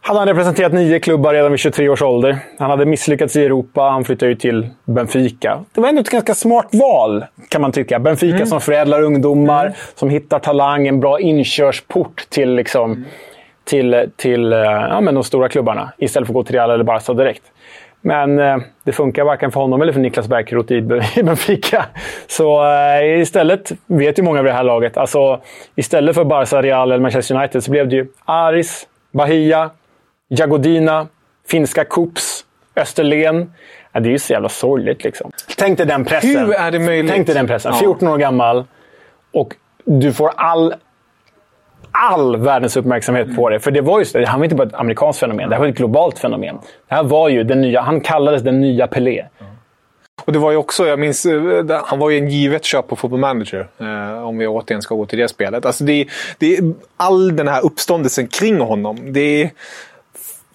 hade 0.02 0.20
han 0.20 0.28
representerat 0.28 0.74
nio 0.74 1.00
klubbar 1.00 1.34
redan 1.34 1.52
vid 1.52 1.60
23 1.60 1.90
års 1.90 2.02
ålder. 2.02 2.38
Han 2.60 2.70
hade 2.70 2.86
misslyckats 2.86 3.36
i 3.36 3.46
Europa. 3.46 3.82
Han 3.82 4.04
flyttade 4.04 4.32
ju 4.32 4.36
till 4.36 4.70
Benfica. 4.86 5.64
Det 5.74 5.82
var 5.82 5.90
ändå 5.90 6.02
ett 6.02 6.10
ganska 6.10 6.36
smart 6.36 6.70
val, 6.72 7.26
kan 7.50 7.62
man 7.62 7.72
tycka. 7.72 8.00
Benfica 8.00 8.46
som 8.46 8.62
förädlar 8.62 9.02
ungdomar, 9.02 9.74
som 9.96 10.10
hittar 10.10 10.40
talang. 10.40 10.88
En 10.88 11.00
bra 11.00 11.20
inkörsport 11.20 12.26
till, 12.30 12.56
liksom, 12.56 13.06
till, 13.64 14.10
till 14.16 14.54
eh, 14.54 14.60
ja, 14.60 15.02
men 15.02 15.14
de 15.16 15.24
stora 15.24 15.50
klubbarna. 15.50 15.92
Istället 15.98 16.28
för 16.28 16.34
att 16.34 16.36
gå 16.36 16.44
till 16.44 16.56
Real 16.56 16.72
eller 16.72 16.84
Barca 16.84 17.14
direkt. 17.14 17.44
Men 18.02 18.40
eh, 18.40 18.58
det 18.84 18.92
funkar 18.92 19.24
varken 19.24 19.52
för 19.52 19.60
honom 19.60 19.82
eller 19.82 19.94
för 19.94 20.00
Niklas 20.00 20.28
Bärkroth 20.28 20.74
i, 20.74 20.78
i 21.16 21.24
Benfica. 21.24 21.86
Så 22.28 22.64
eh, 22.66 23.22
istället, 23.22 23.72
vet 23.88 24.20
ju 24.20 24.24
många 24.24 24.42
vid 24.42 24.52
det 24.52 24.56
här 24.56 24.64
laget, 24.64 24.98
alltså 24.98 25.42
istället 25.76 26.16
för 26.16 26.24
Barca, 26.24 26.62
Real 26.62 26.92
eller 26.92 27.02
Manchester 27.02 27.36
United 27.36 27.64
så 27.64 27.72
blev 27.72 27.90
det 27.90 27.96
ju 27.96 28.08
Aris, 28.26 28.88
Bahia, 29.12 29.70
Jagodina, 30.36 31.08
finska 31.48 31.84
Kups, 31.86 32.46
Österlen. 32.76 33.54
Ja, 33.92 34.00
det 34.00 34.10
är 34.10 34.12
ju 34.12 34.20
så 34.20 34.34
jävla 34.34 34.50
sorgligt 34.50 35.04
liksom. 35.04 35.32
Tänk 35.58 35.78
dig 35.78 35.88
den 35.88 36.06
pressen. 36.06 36.30
Hur 36.46 36.54
är 36.54 36.72
det 36.72 36.80
möjligt? 36.80 37.12
Tänk 37.12 37.26
dig 37.28 37.36
den 37.36 37.48
pressen. 37.48 37.72
Ja. 37.74 37.80
14 37.80 38.08
år 38.08 38.18
gammal 38.18 38.66
och 39.34 39.56
du 39.86 40.14
får 40.14 40.32
all 40.36 40.76
all 41.94 42.38
världens 42.38 42.78
uppmärksamhet 42.78 43.36
på 43.36 43.50
det. 43.50 43.60
För 43.60 43.72
det 43.72 43.82
var 43.82 44.00
ju, 44.00 44.06
så- 44.06 44.26
han 44.26 44.40
var 44.40 44.44
inte 44.46 44.56
bara 44.56 44.68
ett 44.68 44.74
amerikanskt 44.74 45.20
fenomen, 45.20 45.50
det 45.50 45.56
här 45.56 45.60
var 45.62 45.68
ett 45.68 45.78
globalt 45.78 46.20
fenomen. 46.20 46.56
Det 46.90 46.96
här 46.96 47.04
var 47.04 47.30
ju 47.30 47.44
den 47.44 47.62
nya, 47.62 47.82
han 47.82 48.02
kallades 48.02 48.42
den 48.42 48.62
nya 48.62 48.88
Pelé. 48.88 49.26
Och 50.26 50.34
det 50.34 50.40
var 50.40 50.52
ju 50.52 50.58
också, 50.58 50.88
jag 50.88 51.00
minns, 51.00 51.26
eh, 51.26 51.82
han 51.86 52.00
var 52.00 52.10
ju 52.10 52.18
en 52.18 52.30
givet 52.30 52.64
köp 52.66 52.88
på 52.88 52.96
Football 52.96 53.20
Manager. 53.20 53.68
Eh, 53.80 54.28
om 54.28 54.38
vi 54.38 54.48
återigen 54.48 54.82
ska 54.82 54.96
gå 54.96 55.06
till 55.06 55.20
det 55.20 55.28
spelet. 55.28 55.66
Alltså 55.66 55.84
det, 55.84 56.08
det, 56.38 56.60
all 56.98 57.36
den 57.36 57.48
här 57.48 57.66
uppståndelsen 57.66 58.28
kring 58.28 58.60
honom. 58.60 59.14
Det 59.14 59.44
är 59.44 59.50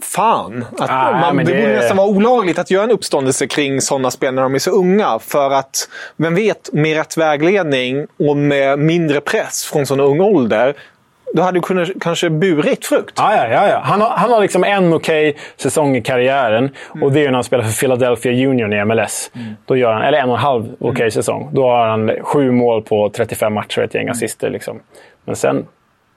fan. 0.01 0.65
Att 0.79 0.91
Ah, 0.91 1.13
man, 1.21 1.37
det, 1.37 1.45
det- 1.45 1.61
borde 1.63 1.75
nästan 1.75 1.97
vara 1.97 2.07
olagligt 2.09 2.59
att 2.59 2.71
göra 2.71 2.85
en 2.85 2.91
uppståndelse 2.91 3.47
kring 3.47 3.81
sådana 3.81 4.11
spel 4.11 4.35
när 4.35 4.43
de 4.43 4.55
är 4.55 4.59
så 4.59 4.71
unga. 4.71 5.19
För 5.19 5.51
att, 5.51 5.89
vem 6.17 6.35
vet, 6.35 6.73
med 6.73 6.97
rätt 6.97 7.17
vägledning 7.17 8.07
och 8.29 8.37
med 8.37 8.79
mindre 8.79 9.21
press 9.21 9.65
från 9.65 9.87
sån 9.87 10.01
ung 10.01 10.21
ålder. 10.21 10.75
Då 11.35 11.43
hade 11.43 11.59
du 11.59 11.63
kunnat 11.63 11.89
kanske 12.01 12.31
burit 12.31 12.87
frukt. 12.87 13.15
Ja, 13.17 13.37
ja, 13.37 13.49
ja, 13.49 13.69
ja. 13.69 13.81
Han, 13.85 14.01
har, 14.01 14.09
han 14.09 14.31
har 14.33 14.41
liksom 14.41 14.65
en 14.65 14.93
okej 14.95 15.37
säsong 15.57 15.97
i 15.97 16.03
karriären. 16.03 16.71
Och 17.03 17.13
det 17.13 17.19
är 17.21 17.23
ju 17.23 17.27
när 17.29 17.35
han 17.35 17.45
spelar 17.45 17.65
för 17.65 17.81
Philadelphia 17.81 18.49
Union 18.49 18.73
i 18.73 18.85
MLS. 18.85 19.31
Då 19.67 19.77
gör 19.77 19.93
han, 19.93 20.03
eller 20.03 20.19
en 20.19 20.29
och 20.31 20.37
en 20.37 20.43
halv 20.43 20.67
okej 20.81 21.11
säsong. 21.11 21.49
Då 21.53 21.63
har 21.69 21.87
han 21.89 22.11
sju 22.23 22.51
mål 22.51 22.83
på 22.83 23.09
35 23.11 23.55
matcher 23.55 23.79
och 23.79 23.85
ett 23.85 23.95
gäng 23.95 24.09
assister. 24.09 24.51
Liksom. 24.51 24.81
Men 25.25 25.37
sen, 25.37 25.67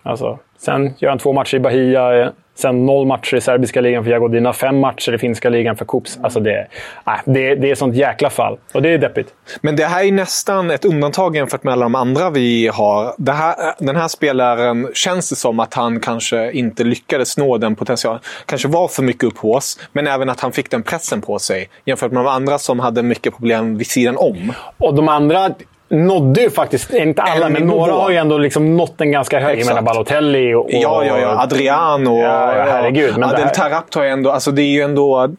alltså, 0.04 0.40
sen 0.58 0.94
gör 0.98 1.10
han 1.10 1.20
två 1.20 1.34
matcher 1.34 1.56
i 1.56 1.60
Bahia. 1.60 2.22
eh, 2.22 2.30
Sen 2.56 2.86
noll 2.86 3.08
matcher 3.08 3.36
i 3.36 3.42
serbiska 3.42 3.82
ligan 3.82 4.04
för 4.04 4.12
Jagodina. 4.12 4.54
Fem 4.54 4.80
matcher 4.80 5.14
i 5.14 5.18
finska 5.18 5.50
ligan 5.50 5.76
för 5.76 5.86
Kups. 5.86 6.20
Alltså 6.22 6.40
det, 6.40 6.68
nej, 7.06 7.20
det, 7.26 7.56
det 7.56 7.72
är 7.72 7.76
sånt 7.76 7.96
jäkla 7.96 8.30
fall. 8.30 8.58
Och 8.74 8.82
det 8.82 8.90
är 8.90 8.98
deppigt. 8.98 9.34
Men 9.62 9.76
det 9.76 9.86
här 9.86 10.04
är 10.04 10.12
nästan 10.12 10.72
ett 10.72 10.86
undantag 10.86 11.36
jämfört 11.36 11.64
med 11.64 11.74
alla 11.74 11.86
de 11.86 11.96
andra 11.96 12.30
vi 12.30 12.68
har. 12.68 13.32
Här, 13.32 13.56
den 13.80 13.96
här 13.96 14.08
spelaren 14.08 14.88
känns 14.94 15.30
det 15.30 15.36
som 15.36 15.60
att 15.60 15.74
han 15.74 16.00
kanske 16.00 16.52
inte 16.52 16.84
lyckades 16.84 17.38
nå 17.38 17.58
den 17.58 17.76
potentialen. 17.76 18.22
Kanske 18.46 18.68
var 18.68 18.88
för 18.88 19.04
mycket 19.04 19.24
upphås, 19.24 19.80
men 19.92 20.08
även 20.08 20.30
att 20.30 20.40
han 20.40 20.52
fick 20.52 20.72
den 20.72 20.84
pressen 20.84 21.22
på 21.22 21.40
sig. 21.40 21.70
Jämfört 21.86 22.12
med 22.12 22.24
de 22.24 22.28
andra 22.28 22.58
som 22.58 22.80
hade 22.80 23.04
mycket 23.04 23.34
problem 23.34 23.78
vid 23.78 23.88
sidan 23.88 24.18
om. 24.18 24.54
Och 24.78 24.96
de 24.96 25.10
andra 25.10 25.50
nådde 25.90 26.42
ju 26.42 26.50
faktiskt, 26.50 26.94
inte 26.94 27.22
alla, 27.22 27.46
En 27.46 27.54
men 27.54 27.68
några 27.68 27.94
har 27.94 28.10
ju 28.10 28.16
ändå 28.16 28.38
liksom 28.38 28.78
nått 28.78 29.02
en 29.02 29.12
ganska 29.12 29.40
hög. 29.40 29.50
Jag 29.52 29.58
Exakt. 29.58 29.76
menar 29.76 29.82
Balotelli 29.94 30.54
och... 30.54 30.68
Ja, 30.70 31.06
ja, 31.06 31.20
ja. 31.20 31.42
Adriano. 31.42 32.22
Ja, 32.22 32.56
ja, 32.58 32.64
herregud. 32.72 33.14
Men 33.18 33.30
Adel 33.30 33.44
här- 33.46 33.54
Tarapt 33.54 33.96
har 33.96 34.04
ju 34.04 34.10
ändå... 34.10 34.32
Alltså 34.32 34.52
det 34.52 34.62
är 34.62 34.72
ju 34.72 34.82
ändå 34.82 35.30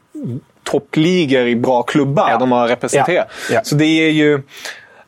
toppligor 0.71 1.47
i 1.47 1.57
bra 1.57 1.83
klubbar 1.83 2.29
Ja. 2.31 2.39
de 2.39 2.53
har 2.53 2.69
representerat. 2.69 3.27
Ja. 3.49 3.55
Ja. 3.55 3.61
Så 3.65 3.75
det 3.75 3.85
är 3.85 4.11
ju... 4.11 4.43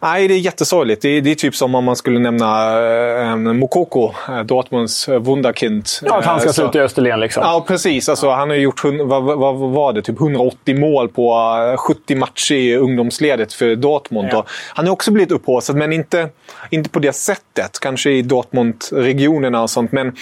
Nej, 0.03 0.29
det 0.29 0.35
är 0.35 0.39
jättesorgligt. 0.39 1.03
Det 1.03 1.09
är, 1.09 1.21
det 1.21 1.31
är 1.31 1.35
typ 1.35 1.55
som 1.55 1.75
om 1.75 1.85
man 1.85 1.97
skulle 1.97 2.19
nämna 2.19 2.81
eh, 3.21 3.37
Mokoko, 3.37 4.13
eh, 4.29 4.41
Dortmunds 4.41 5.09
eh, 5.09 5.21
wunderkind. 5.21 5.87
Ja, 6.03 6.19
att 6.19 6.25
han 6.25 6.41
ska 6.41 6.49
Eh, 6.49 6.53
sluta 6.53 6.79
i 6.79 6.81
Österlen 6.81 7.21
liksom. 7.21 7.43
Ja, 7.43 7.65
precis. 7.67 8.09
Alltså, 8.09 8.31
han 8.31 8.51
har 8.51 8.57
gjort 8.57 8.85
vad, 8.85 9.23
vad, 9.23 9.57
var 9.57 9.93
det? 9.93 10.03
Typ 10.03 10.21
180 10.21 10.81
mål 10.81 11.09
på 11.09 11.33
eh, 11.73 11.77
70 11.77 12.15
matcher 12.15 12.55
i 12.55 12.77
ungdomsledet 12.77 13.53
för 13.53 13.77
Dortmund. 13.77 14.29
Ja. 14.33 14.45
Han 14.75 14.87
har 14.87 14.93
också 14.93 15.11
blivit 15.11 15.33
upphaussad, 15.33 15.77
men 15.77 15.93
inte, 15.93 16.29
inte 16.71 16.91
på 16.91 16.99
det 16.99 17.13
sättet. 17.13 17.81
Kanske 17.81 18.11
i 18.11 18.23
Dortmund-regionerna 18.23 19.63
och 19.63 19.71
sånt. 19.71 19.93
Men 19.93 20.17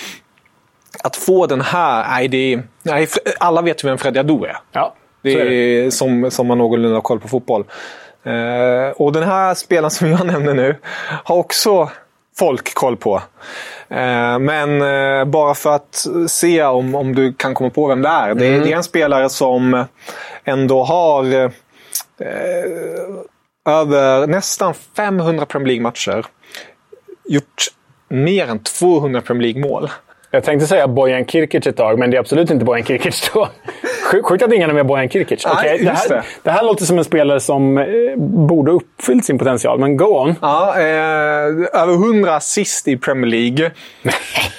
att 1.02 1.16
få 1.16 1.46
den 1.46 1.60
här... 1.60 2.08
Nej, 2.08 2.28
det 2.28 2.52
är, 2.52 2.62
nej, 2.82 3.08
alla 3.38 3.62
vet 3.62 3.84
ju 3.84 3.88
vem 3.88 3.98
Freddy 3.98 4.20
Adu 4.20 4.44
är. 4.44 4.56
Ja, 4.72 4.94
är 5.22 5.44
det. 5.44 5.54
är 5.54 5.90
som, 5.90 6.30
som 6.30 6.46
man 6.46 6.58
någorlunda 6.58 6.96
har 6.96 7.02
koll 7.02 7.20
på 7.20 7.28
fotboll. 7.28 7.64
Eh, 8.24 8.90
och 8.96 9.12
den 9.12 9.22
här 9.22 9.54
spelaren 9.54 9.90
som 9.90 10.10
jag 10.10 10.26
nämner 10.32 10.54
nu 10.54 10.76
har 11.24 11.36
också 11.36 11.90
folk 12.38 12.74
koll 12.74 12.96
på. 12.96 13.22
Eh, 13.88 14.38
men 14.38 14.82
eh, 14.82 15.24
bara 15.24 15.54
för 15.54 15.70
att 15.76 16.06
se 16.28 16.64
om, 16.64 16.94
om 16.94 17.14
du 17.14 17.32
kan 17.32 17.54
komma 17.54 17.70
på 17.70 17.86
vem 17.86 18.02
det 18.02 18.08
är. 18.08 18.34
Det, 18.34 18.46
Mm. 18.48 18.60
det 18.62 18.72
är 18.72 18.76
en 18.76 18.82
spelare 18.84 19.28
som 19.28 19.84
ändå 20.44 20.82
har 20.84 21.24
eh, 21.34 21.50
över 23.68 24.26
nästan 24.26 24.74
500 24.96 25.46
Premier 25.46 25.66
League-matcher 25.68 26.26
gjort 27.24 27.64
mer 28.08 28.46
än 28.48 28.58
200 28.62 29.20
Premier 29.20 29.52
League-mål. 29.52 29.90
Jag 30.30 30.44
tänkte 30.44 30.66
säga 30.66 30.88
Bojan 30.88 31.24
Kirkic 31.26 31.66
ett 31.66 31.76
tag, 31.76 31.98
men 31.98 32.10
det 32.10 32.16
är 32.16 32.20
absolut 32.20 32.50
inte 32.50 32.64
Bojan 32.64 32.84
Kirkic 32.86 33.30
då. 33.34 33.48
Sjuk- 34.12 34.24
Sjukt 34.24 34.42
att 34.42 34.52
ingen 34.52 34.70
är 34.70 34.74
med 34.74 34.86
Bojan 34.86 35.08
Kirkic. 35.08 35.46
Nej, 35.46 35.54
Okej, 35.56 35.78
det, 35.84 35.90
här, 35.90 36.08
det. 36.08 36.22
det 36.42 36.50
här 36.50 36.62
låter 36.64 36.84
som 36.84 36.98
en 36.98 37.04
spelare 37.04 37.40
som 37.40 37.78
eh, 37.78 37.84
borde 38.18 38.70
uppfyllt 38.72 39.24
sin 39.24 39.38
potential, 39.38 39.78
men 39.78 39.96
go 39.96 40.04
on. 40.04 40.34
Ja, 40.40 40.74
eh, 40.78 40.84
över 41.82 41.92
100 41.94 42.34
assist 42.36 42.88
i 42.88 42.96
Premier 42.96 43.26
League. 43.30 43.70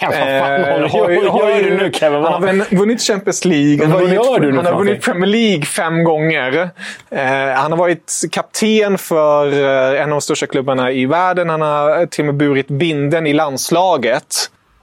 Vad 0.02 0.14
fan 0.14 0.28
Eh, 0.28 0.90
håller- 0.90 1.22
gör 1.24 1.64
du 1.64 1.78
nu 1.78 1.92
Kevin? 1.94 2.24
Han 2.24 2.34
har 2.34 2.40
vun- 2.54 2.78
vunnit 2.78 3.02
Champions 3.02 3.46
League. 3.46 3.78
Han 3.82 3.92
har 3.92 4.00
Vad 4.00 4.10
vunnit, 4.10 4.26
gör 4.26 4.40
du 4.40 4.52
nu 4.52 4.58
han 4.58 4.66
har 4.66 4.76
vunnit? 4.78 5.02
Premier 5.06 5.28
League 5.28 5.66
fem 5.66 6.04
gånger. 6.04 6.70
Eh, 7.10 7.22
han 7.56 7.72
har 7.72 7.78
varit 7.78 8.14
kapten 8.32 8.98
för 8.98 9.48
eh, 9.94 10.02
en 10.02 10.04
av 10.04 10.10
de 10.10 10.22
största 10.22 10.46
klubbarna 10.48 10.92
i 10.92 11.06
världen. 11.06 11.50
Han 11.50 11.62
har 11.62 12.06
till 12.06 12.22
och 12.22 12.26
med 12.26 12.36
burit 12.36 12.68
binden 12.68 13.28
i 13.28 13.34
landslaget. 13.34 14.26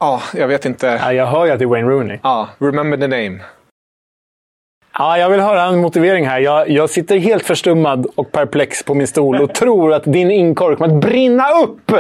Ja, 0.00 0.22
jag 0.34 0.48
vet 0.48 0.64
inte. 0.64 1.00
Ja, 1.02 1.12
jag 1.12 1.26
hör 1.26 1.46
ju 1.46 1.52
att 1.52 1.58
det 1.58 1.64
är 1.64 1.66
Wayne 1.66 1.88
Rooney. 1.88 2.18
Ja, 2.22 2.48
remember 2.58 2.96
the 2.98 3.06
name. 3.06 3.38
Ja, 4.98 5.18
jag 5.18 5.30
vill 5.30 5.40
höra 5.40 5.62
en 5.62 5.80
motivering 5.80 6.26
här. 6.26 6.38
Jag, 6.40 6.70
jag 6.70 6.90
sitter 6.90 7.18
helt 7.18 7.42
förstummad 7.44 8.06
och 8.14 8.32
perplex 8.32 8.82
på 8.82 8.94
min 8.94 9.06
stol 9.06 9.36
och 9.40 9.54
tror 9.54 9.92
att 9.92 10.04
din 10.04 10.30
inkorg 10.30 10.76
kommer 10.76 10.94
att 10.94 11.00
brinna 11.00 11.44
upp! 11.62 11.92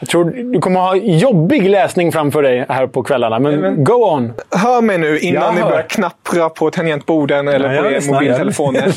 Jag 0.00 0.08
tror 0.08 0.24
du 0.52 0.60
kommer 0.60 0.80
ha 0.80 0.96
jobbig 0.96 1.68
läsning 1.70 2.12
framför 2.12 2.42
dig 2.42 2.66
här 2.68 2.86
på 2.86 3.02
kvällarna, 3.02 3.38
men, 3.38 3.84
go 3.84 3.92
on! 3.92 4.32
Hör 4.50 4.80
mig 4.82 4.98
nu 4.98 5.18
innan 5.18 5.42
Jag 5.42 5.54
ni 5.54 5.60
hör. 5.60 5.70
börjar 5.70 5.82
knappra 5.88 6.48
på 6.48 6.70
tangentborden 6.70 7.48
eller 7.48 7.74
Ja, 7.74 7.82
på 7.82 7.88
er 7.90 8.12
mobiltelefoner. 8.12 8.94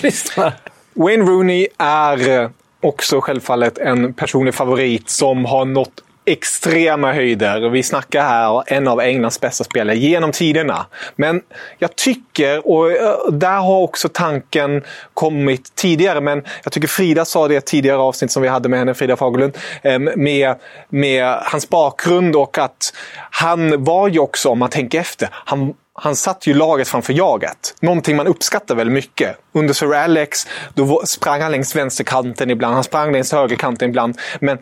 Wayne 0.94 1.24
Rooney 1.26 1.68
är 1.78 2.50
också 2.82 3.22
självfallet 3.22 3.78
en 3.78 4.14
personlig 4.14 4.54
favorit 4.54 5.10
som 5.10 5.46
har 5.46 5.66
nått 5.66 5.92
extrema 6.32 7.14
höjder. 7.14 7.70
Vi 7.70 7.84
snackar 7.84 8.24
här 8.24 8.64
en 8.68 8.88
av 8.88 9.00
Englands 9.00 9.40
bästa 9.40 9.64
spelare 9.64 9.98
genom 9.98 10.32
tiderna. 10.32 10.86
Men 11.16 11.42
jag 11.78 11.96
tycker, 11.96 12.68
och 12.68 12.92
eh, 12.92 13.32
där 13.32 13.58
har 13.58 13.80
också 13.80 14.10
tanken 14.10 14.84
kommit 15.14 15.76
tidigare, 15.76 16.22
men 16.22 16.44
jag 16.64 16.74
tycker 16.74 16.88
Frida 16.88 17.26
sa 17.26 17.48
det 17.48 17.54
i 17.54 17.58
ett 17.58 17.66
tidigare 17.66 17.98
avsnitt 17.98 18.32
som 18.32 18.42
vi 18.42 18.48
hade 18.48 18.70
med 18.70 18.80
henne, 18.80 18.94
Frida 18.94 19.16
Fagerlund, 19.16 19.58
ehm, 19.84 20.04
med, 20.16 20.56
med 20.90 21.38
hans 21.42 21.70
bakgrund 21.70 22.36
och 22.36 22.58
att 22.58 22.94
han 23.32 23.84
var 23.84 24.08
ju 24.08 24.20
också, 24.20 24.50
om 24.50 24.60
man 24.60 24.70
tänker 24.70 25.00
efter, 25.00 25.30
han 25.32 25.74
han 25.94 26.16
satt 26.16 26.48
ju 26.48 26.54
laget 26.54 26.88
framför 26.88 27.14
jaget. 27.14 27.76
Någonting 27.80 28.16
man 28.16 28.28
uppskattar 28.28 28.76
väldigt 28.76 28.94
mycket. 28.94 29.38
Under 29.52 29.74
Sir 29.74 29.94
Alex 29.94 30.48
då 30.74 31.02
sprang 31.06 31.42
han 31.42 31.52
längs 31.52 31.76
vänsterkanten 31.76 32.50
ibland, 32.50 32.74
han 32.74 32.84
sprang 32.84 33.12
längs 33.12 33.32
högerkanten 33.32 33.90
ibland. 33.90 34.18
Men 34.40 34.58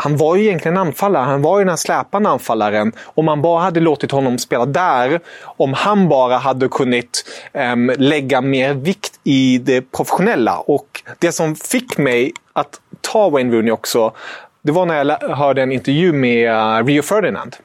han 0.00 0.16
var 0.16 0.36
ju 0.36 0.44
egentligen 0.44 0.76
anfallare. 0.76 1.24
Han 1.24 1.42
var 1.42 1.58
ju 1.58 1.64
den 1.64 1.68
här 1.70 1.76
släpande 1.76 2.28
anfallaren. 2.28 2.92
Om 3.04 3.24
man 3.24 3.42
bara 3.42 3.62
hade 3.62 3.80
låtit 3.80 4.10
honom 4.10 4.38
spela 4.38 4.66
där, 4.66 5.20
om 5.42 5.72
han 5.72 6.08
bara 6.08 6.36
hade 6.36 6.68
kunnat 6.68 7.24
um, 7.52 7.92
lägga 7.98 8.40
mer 8.40 8.74
vikt 8.74 9.20
i 9.24 9.58
det 9.58 9.80
professionella. 9.80 10.58
Och 10.58 11.02
det 11.18 11.32
som 11.32 11.56
fick 11.56 11.98
mig 11.98 12.32
att 12.52 12.80
ta 13.00 13.30
Wayne 13.30 13.56
Rooney 13.56 13.70
också, 13.70 14.12
det 14.62 14.72
var 14.72 14.86
när 14.86 15.04
jag 15.04 15.36
hörde 15.36 15.62
en 15.62 15.72
intervju 15.72 16.12
med 16.12 16.52
uh, 16.52 16.86
Rio 16.86 17.02
Ferdinand. 17.02 17.56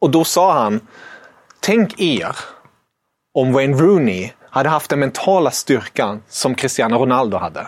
Och 0.00 0.10
då 0.10 0.24
sa 0.24 0.52
han, 0.52 0.80
tänk 1.60 2.00
er 2.00 2.36
om 3.34 3.52
Wayne 3.52 3.76
Rooney 3.76 4.30
hade 4.50 4.68
haft 4.68 4.90
den 4.90 5.00
mentala 5.00 5.50
styrkan 5.50 6.22
som 6.28 6.54
Cristiano 6.54 6.98
Ronaldo 6.98 7.36
hade 7.36 7.66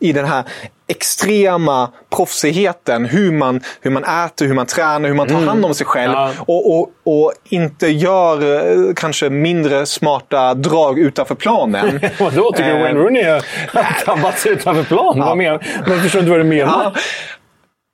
i 0.00 0.12
den 0.12 0.24
här 0.24 0.44
extrema 0.88 1.90
proffsigheten. 2.16 3.04
Hur 3.04 3.32
man, 3.32 3.60
hur 3.80 3.90
man 3.90 4.04
äter, 4.04 4.46
hur 4.46 4.54
man 4.54 4.66
tränar, 4.66 5.08
hur 5.08 5.16
man 5.16 5.28
tar 5.28 5.40
hand 5.40 5.64
om 5.64 5.74
sig 5.74 5.86
själv. 5.86 6.14
Mm. 6.14 6.34
Och, 6.38 6.78
och, 6.78 6.90
och, 7.04 7.32
inte 7.44 7.88
gör 7.88 8.42
eh, 8.88 8.94
kanske 8.94 9.30
mindre 9.30 9.86
smarta 9.86 10.54
drag 10.54 10.98
utanför 10.98 11.34
planen. 11.34 12.00
Vadå? 12.20 12.52
Tycker 12.52 12.74
du 12.74 12.82
Wayne 12.82 13.00
eh, 13.00 13.04
Rooney 13.04 13.24
har 13.24 14.04
tabbat 14.04 14.38
sig 14.38 14.52
utanför 14.52 14.84
planen? 14.84 15.18
Ja. 15.18 15.26
Vad 15.26 15.36
menar 15.36 15.66
Jag 15.86 16.02
förstår 16.02 16.18
inte 16.18 16.30
vad 16.30 16.40
du 16.40 16.44
menar. 16.44 16.82
Ja. 16.84 17.00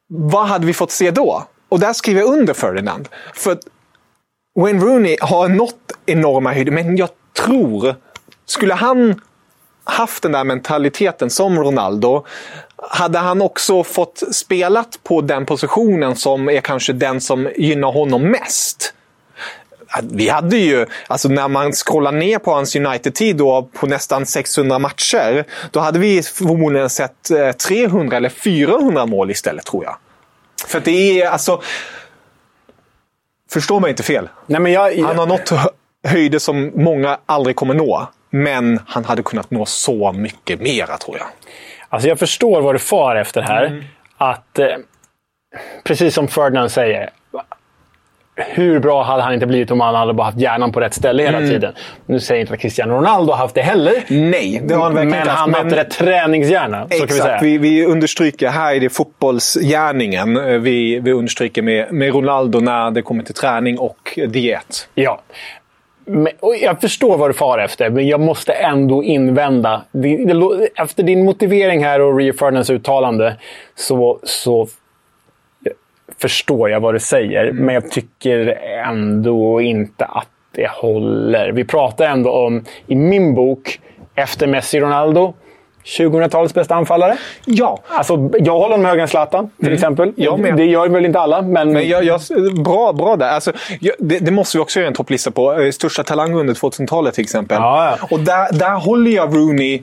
Vad 0.08 0.46
hade 0.46 0.66
vi 0.66 0.72
fått 0.72 0.90
se 0.90 1.10
då? 1.10 1.44
Och 1.68 1.80
där 1.80 1.92
skriver 1.92 2.20
jag 2.20 2.32
under 2.32 2.54
Ferdinand. 2.54 3.08
För 3.34 3.58
Wayne 4.60 4.84
Rooney 4.84 5.16
har 5.20 5.48
nått 5.48 5.92
enorma 6.06 6.52
höjder, 6.52 6.72
men 6.72 6.96
jag 6.96 7.08
tror, 7.36 7.94
skulle 8.46 8.74
han 8.74 9.20
haft 9.86 10.22
den 10.22 10.32
där 10.32 10.44
mentaliteten 10.44 11.30
som 11.30 11.58
Ronaldo 11.58 12.24
hade 12.90 13.18
han 13.18 13.42
också 13.42 13.84
fått 13.84 14.22
spelat 14.32 14.98
på 15.02 15.20
den 15.20 15.46
positionen 15.46 16.16
som 16.16 16.48
är 16.48 16.60
kanske 16.60 16.92
den 16.92 17.20
som 17.20 17.50
gynnar 17.56 17.92
honom 17.92 18.22
mest. 18.22 18.92
Vi 20.02 20.28
hade 20.28 20.56
ju, 20.56 20.86
alltså 21.06 21.28
när 21.28 21.48
man 21.48 21.72
scrollar 21.72 22.12
ner 22.12 22.38
på 22.38 22.52
hans 22.52 22.76
United-tid 22.76 23.38
på 23.72 23.86
nästan 23.86 24.26
600 24.26 24.78
matcher, 24.78 25.44
då 25.70 25.80
hade 25.80 25.98
vi 25.98 26.22
förmodligen 26.22 26.90
sett 26.90 27.30
300 27.58 28.14
eh, 28.14 28.16
eller 28.16 28.28
400 28.28 29.06
mål 29.06 29.30
istället 29.30 29.64
tror 29.66 29.84
jag. 29.84 29.96
För 30.66 30.80
det 30.80 31.20
är 31.20 31.28
alltså... 31.28 31.62
Förstå 33.50 33.80
mig 33.80 33.90
inte 33.90 34.02
fel. 34.02 34.28
Nej, 34.46 34.60
men 34.60 34.72
jag, 34.72 34.96
jag... 34.98 35.06
Han 35.06 35.18
har 35.18 35.26
nått 35.26 35.52
höjder 36.04 36.38
som 36.38 36.72
många 36.74 37.18
aldrig 37.26 37.56
kommer 37.56 37.74
nå. 37.74 38.08
Men 38.42 38.80
han 38.86 39.04
hade 39.04 39.22
kunnat 39.22 39.50
nå 39.50 39.66
så 39.66 40.12
mycket 40.12 40.60
mera, 40.60 40.96
tror 40.96 41.18
jag. 41.18 41.26
Alltså 41.88 42.08
jag 42.08 42.18
förstår 42.18 42.60
vad 42.60 42.74
du 42.74 42.78
far 42.78 43.16
efter 43.16 43.42
här. 43.42 43.66
Mm. 43.66 43.84
Att, 44.16 44.58
eh, 44.58 44.66
precis 45.84 46.14
som 46.14 46.28
Ferdinand 46.28 46.70
säger, 46.70 47.10
hur 48.36 48.78
bra 48.78 49.02
hade 49.02 49.22
han 49.22 49.34
inte 49.34 49.46
blivit 49.46 49.70
om 49.70 49.80
han 49.80 49.94
hade 49.94 50.14
bara 50.14 50.24
haft 50.24 50.38
hjärnan 50.38 50.72
på 50.72 50.80
rätt 50.80 50.94
ställe 50.94 51.22
hela 51.22 51.38
mm. 51.38 51.50
tiden? 51.50 51.74
Nu 52.06 52.20
säger 52.20 52.38
jag 52.38 52.42
inte 52.42 52.54
att 52.54 52.60
Cristiano 52.60 52.94
Ronaldo 52.94 53.32
har 53.32 53.38
haft 53.38 53.54
det 53.54 53.62
heller. 53.62 53.94
Nej, 54.08 54.62
det 54.64 54.74
har 54.74 54.84
han 54.84 54.94
verkligen 54.94 55.18
Men 55.18 55.28
han 55.28 55.54
har 55.54 55.62
haft 55.62 55.76
rätt 55.76 55.90
träningshjärna. 55.90 56.86
Exakt, 56.90 57.12
vi, 57.12 57.16
säga. 57.16 57.38
Vi, 57.42 57.58
vi, 57.58 57.86
understryker 57.86 58.48
här 58.48 58.74
är 58.74 58.80
det 58.80 58.90
fotbollsgärningen 58.90 60.62
vi, 60.62 61.00
vi 61.00 61.12
understryker 61.12 61.62
med, 61.62 61.92
med 61.92 62.14
Ronaldo 62.14 62.60
när 62.60 62.90
det 62.90 63.02
kommer 63.02 63.22
till 63.22 63.34
träning 63.34 63.78
och 63.78 64.18
diet. 64.28 64.88
Ja, 64.94 65.20
jag 66.62 66.80
förstår 66.80 67.18
vad 67.18 67.30
du 67.30 67.34
far 67.34 67.58
efter, 67.58 67.90
men 67.90 68.08
jag 68.08 68.20
måste 68.20 68.52
ändå 68.52 69.02
invända. 69.02 69.82
Efter 70.76 71.02
din 71.02 71.24
motivering 71.24 71.84
här 71.84 72.00
och 72.00 72.18
Rio 72.18 72.32
Ferdinands 72.32 72.70
uttalande 72.70 73.36
så, 73.74 74.20
så 74.22 74.68
förstår 76.18 76.70
jag 76.70 76.80
vad 76.80 76.94
du 76.94 77.00
säger, 77.00 77.44
mm. 77.44 77.64
men 77.64 77.74
jag 77.74 77.90
tycker 77.90 78.46
ändå 78.86 79.60
inte 79.60 80.04
att 80.04 80.28
det 80.54 80.70
håller. 80.70 81.52
Vi 81.52 81.64
pratar 81.64 82.06
ändå 82.06 82.30
om, 82.30 82.64
i 82.86 82.94
min 82.94 83.34
bok, 83.34 83.80
efter 84.14 84.46
Messi-Ronaldo, 84.46 85.34
2000-talets 85.86 86.54
bästa 86.54 86.74
anfallare? 86.74 87.16
Ja. 87.44 87.82
Alltså, 87.88 88.30
jag 88.32 88.52
håller 88.52 88.74
honom 88.74 88.84
högre 88.84 89.02
än 89.02 89.08
Zlatan, 89.08 89.50
till 89.56 89.66
mm. 89.66 89.74
exempel. 89.74 90.12
Jag 90.16 90.40
med. 90.40 90.56
Det 90.56 90.64
gör 90.64 90.88
väl 90.88 91.04
inte 91.04 91.20
alla, 91.20 91.42
men... 91.42 91.72
men 91.72 91.88
jag, 91.88 92.04
jag, 92.04 92.20
bra, 92.64 92.92
bra 92.92 93.16
där. 93.16 93.28
Alltså, 93.28 93.52
jag, 93.80 93.94
det, 93.98 94.18
det, 94.18 94.30
måste 94.30 94.58
vi 94.58 94.62
också 94.62 94.78
göra 94.78 94.88
en 94.88 94.94
topplista 94.94 95.30
på. 95.30 95.52
Eh, 95.52 95.70
största 95.70 96.02
talang 96.02 96.34
under 96.34 96.54
2000-talet 96.54 97.14
till 97.14 97.24
exempel. 97.24 97.58
Ja, 97.60 97.96
ja. 98.00 98.06
Och 98.10 98.20
där, 98.20 98.52
där 98.52 98.74
håller 98.74 99.10
jag 99.10 99.36
Rooney 99.36 99.80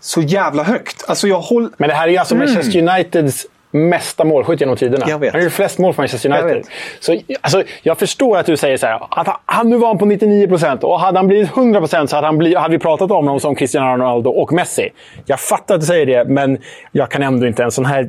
så 0.00 0.22
jävla 0.22 0.62
högt. 0.62 1.04
Alltså, 1.08 1.28
jag 1.28 1.40
håll... 1.40 1.70
Men 1.76 1.88
det 1.88 1.94
här 1.94 2.08
är 2.08 2.12
ju 2.12 2.16
alltså 2.16 2.34
mm. 2.34 2.54
Manchester 2.54 2.82
Uniteds 2.82 3.46
mesta 3.70 4.24
målskytt 4.24 4.60
genom 4.60 4.76
tiderna. 4.76 5.04
Han 5.10 5.22
gjorde 5.22 5.50
flest 5.50 5.78
mål 5.78 5.94
för 5.94 6.02
Manchester 6.02 6.30
United. 6.30 6.56
Jag, 6.56 6.66
så, 7.00 7.18
alltså, 7.40 7.62
jag 7.82 7.98
förstår 7.98 8.38
att 8.38 8.46
du 8.46 8.56
säger 8.56 8.76
så 8.76 8.86
här, 8.86 9.00
att 9.10 9.40
han, 9.44 9.70
nu 9.70 9.76
var 9.76 9.88
han 9.88 9.98
på 9.98 10.04
99 10.04 10.48
procent 10.48 10.84
och 10.84 11.00
hade 11.00 11.18
han 11.18 11.26
blivit 11.26 11.56
100 11.56 11.80
procent 11.80 12.10
så 12.10 12.16
hade, 12.16 12.26
han 12.26 12.38
blivit, 12.38 12.58
hade 12.58 12.72
vi 12.72 12.78
pratat 12.78 13.10
om 13.10 13.16
honom 13.16 13.40
som 13.40 13.54
Cristiano 13.54 13.92
Ronaldo 13.92 14.30
och 14.30 14.52
Messi. 14.52 14.90
Jag 15.26 15.40
fattar 15.40 15.74
att 15.74 15.80
du 15.80 15.86
säger 15.86 16.06
det, 16.06 16.24
men 16.24 16.58
jag 16.92 17.10
kan 17.10 17.22
ändå 17.22 17.46
inte 17.46 17.64
en 17.64 17.70
sån 17.70 17.84
här... 17.84 18.08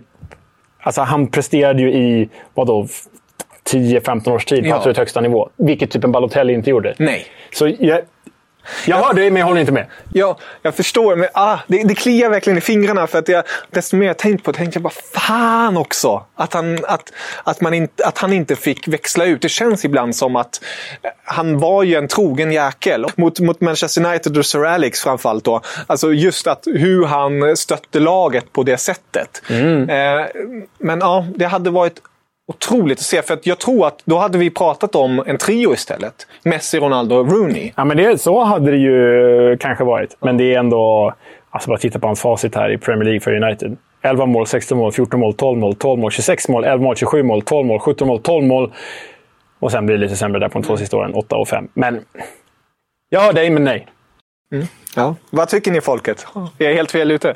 Alltså, 0.79 1.01
han 1.01 1.27
presterade 1.27 1.81
ju 1.81 1.93
i, 1.93 2.29
vadå, 2.53 2.87
10-15 3.73 4.31
års 4.31 4.45
tid 4.45 4.63
på 4.63 4.69
ja. 4.69 4.75
absolut 4.75 4.97
högsta 4.97 5.21
nivå. 5.21 5.49
Vilket 5.57 5.91
typ 5.91 6.03
en 6.03 6.11
Balotelli 6.11 6.53
inte 6.53 6.69
gjorde. 6.69 6.93
Nej. 6.97 7.25
Så 7.53 7.67
jag, 7.79 8.01
jag 8.85 8.97
hör 8.97 9.13
dig, 9.13 9.31
men 9.31 9.39
jag 9.39 9.47
håller 9.47 9.59
inte 9.59 9.71
med. 9.71 9.85
Ja, 10.13 10.37
jag 10.61 10.75
förstår. 10.75 11.15
Men 11.15 11.29
ah, 11.33 11.57
det, 11.67 11.83
det 11.83 11.95
kliar 11.95 12.29
verkligen 12.29 12.57
i 12.57 12.61
fingrarna. 12.61 13.07
För 13.07 13.19
att 13.19 13.27
jag, 13.27 13.43
desto 13.71 13.95
mer 13.95 14.07
jag 14.07 14.17
tänkt 14.17 14.43
på 14.43 14.51
det, 14.51 14.57
tänkte 14.57 14.77
jag 14.77 14.83
bara 14.83 14.93
fan 15.13 15.77
också. 15.77 16.25
Att 16.35 16.53
han, 16.53 16.85
att, 16.85 17.13
att, 17.43 17.61
man 17.61 17.73
in, 17.73 17.87
att 18.03 18.17
han 18.17 18.33
inte 18.33 18.55
fick 18.55 18.87
växla 18.87 19.25
ut. 19.25 19.41
Det 19.41 19.49
känns 19.49 19.85
ibland 19.85 20.15
som 20.15 20.35
att 20.35 20.61
han 21.23 21.59
var 21.59 21.83
ju 21.83 21.95
en 21.95 22.07
trogen 22.07 22.51
jäkel. 22.51 23.05
Mot, 23.15 23.39
mot 23.39 23.61
Manchester 23.61 24.05
United 24.05 24.37
och 24.37 24.45
Sir 24.45 24.65
Alex 24.65 25.01
framförallt. 25.01 25.43
Då. 25.43 25.61
Alltså 25.87 26.13
just 26.13 26.47
att 26.47 26.63
hur 26.65 27.05
han 27.05 27.57
stötte 27.57 27.99
laget 27.99 28.53
på 28.53 28.63
det 28.63 28.77
sättet. 28.77 29.41
Mm. 29.49 29.89
Eh, 29.89 30.25
men 30.77 30.99
ja, 30.99 31.25
det 31.35 31.45
hade 31.45 31.69
varit 31.69 32.01
otroligt 32.47 32.99
att 32.99 33.05
se. 33.05 33.21
För 33.21 33.33
att 33.33 33.45
jag 33.45 33.59
tror 33.59 33.87
att 33.87 34.01
då 34.05 34.17
hade 34.17 34.37
vi 34.37 34.49
pratat 34.49 34.95
om 34.95 35.23
en 35.27 35.37
trio 35.37 35.73
istället. 35.73 36.27
Messi, 36.43 36.79
Ronaldo 36.79 37.15
och 37.15 37.31
Rooney. 37.31 37.71
Ja, 37.75 37.85
men 37.85 37.97
det, 37.97 38.21
så 38.21 38.43
hade 38.43 38.71
det 38.71 38.77
ju 38.77 39.57
kanske 39.59 39.83
varit. 39.83 40.17
Men 40.19 40.37
det 40.37 40.53
är 40.53 40.59
ändå... 40.59 41.13
Alltså 41.49 41.69
bara 41.69 41.77
titta 41.77 41.99
på 41.99 42.07
hans 42.07 42.21
facit 42.21 42.55
här 42.55 42.71
i 42.71 42.77
Premier 42.77 43.03
League 43.03 43.19
för 43.19 43.43
United. 43.43 43.77
11 44.01 44.25
mål, 44.25 44.47
16 44.47 44.77
mål, 44.77 44.91
14 44.91 45.19
mål, 45.19 45.33
12 45.33 45.59
mål, 45.59 45.75
12 45.75 45.99
mål, 45.99 46.11
26 46.11 46.47
mål, 46.49 46.65
11 46.65 46.83
mål, 46.83 46.95
27 46.95 47.23
mål, 47.23 47.41
12 47.41 47.67
mål, 47.67 47.79
17 47.79 48.07
mål, 48.07 48.19
12 48.19 48.45
mål. 48.45 48.73
Och 49.59 49.71
sen 49.71 49.85
blir 49.85 49.97
det 49.97 50.01
lite 50.01 50.15
sämre 50.15 50.39
där 50.39 50.49
på 50.49 50.59
de 50.59 50.67
två 50.67 50.77
sista 50.77 50.97
åren, 50.97 51.13
8 51.13 51.35
och 51.35 51.47
5. 51.47 51.67
Men... 51.73 52.01
Jag 53.09 53.21
hör 53.21 53.33
dig, 53.33 53.49
men 53.49 53.63
nej. 53.63 53.87
Mm. 54.51 54.67
Ja. 54.95 55.15
Vad 55.29 55.49
tycker 55.49 55.71
ni 55.71 55.81
folket? 55.81 56.25
Jag 56.57 56.71
är 56.71 56.75
helt 56.75 56.91
fel 56.91 57.11
ute. 57.11 57.35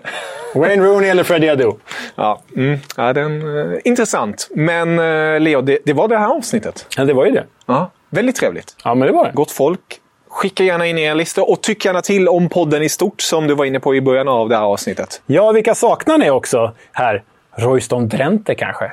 Wayne 0.55 0.83
Rooney 0.83 1.09
eller 1.09 1.23
Freddie 1.23 1.49
Adu? 1.49 1.71
Ja, 2.15 2.41
mm. 2.55 2.79
ja 2.97 3.13
den, 3.13 3.41
uh, 3.41 3.79
intressant. 3.83 4.47
Men 4.51 4.99
uh, 4.99 5.39
Leo, 5.39 5.61
det, 5.61 5.77
det, 5.85 5.93
var 5.93 6.07
det 6.07 6.17
här 6.17 6.27
avsnittet. 6.27 6.87
Ja, 6.97 7.05
det 7.05 7.13
var 7.13 7.25
ju 7.25 7.31
det. 7.31 7.45
Ja, 7.65 7.91
väldigt 8.09 8.35
trevligt. 8.35 8.75
Ja, 8.83 8.95
men 8.95 9.07
det 9.07 9.13
var 9.13 9.25
det. 9.25 9.31
Gott 9.33 9.51
folk. 9.51 9.99
Skicka 10.29 10.63
gärna 10.63 10.87
in 10.87 10.97
er 10.97 11.15
listor 11.15 11.49
och 11.49 11.61
tyck 11.61 11.85
gärna 11.85 12.01
till 12.01 12.27
om 12.27 12.49
podden 12.49 12.83
i 12.83 12.89
stort 12.89 13.21
som 13.21 13.47
du 13.47 13.55
var 13.55 13.65
inne 13.65 13.79
på 13.79 13.95
i 13.95 14.01
början 14.01 14.27
av 14.27 14.49
det 14.49 14.55
här 14.55 14.63
avsnittet. 14.63 15.21
Ja, 15.25 15.51
vilka 15.51 15.75
saknar 15.75 16.17
ni 16.17 16.29
också 16.29 16.75
här? 16.91 17.23
Royston 17.57 18.07
Drenthe 18.07 18.55
kanske? 18.55 18.91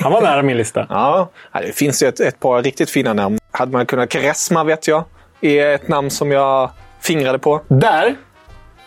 Han 0.00 0.12
var 0.12 0.22
nära 0.22 0.42
min 0.42 0.56
lista. 0.56 0.86
ja, 0.90 1.30
det 1.52 1.72
finns 1.72 2.02
ju 2.02 2.06
ett, 2.08 2.20
ett 2.20 2.40
par 2.40 2.62
riktigt 2.62 2.90
fina 2.90 3.12
namn. 3.12 3.38
Hade 3.50 3.72
man 3.72 3.86
kunnat... 3.86 4.08
Karesma 4.08 4.64
vet 4.64 4.88
jag 4.88 5.04
är 5.40 5.74
ett 5.74 5.88
namn 5.88 6.10
som 6.10 6.32
jag 6.32 6.70
fingrade 7.00 7.38
på. 7.38 7.60
Där 7.68 8.16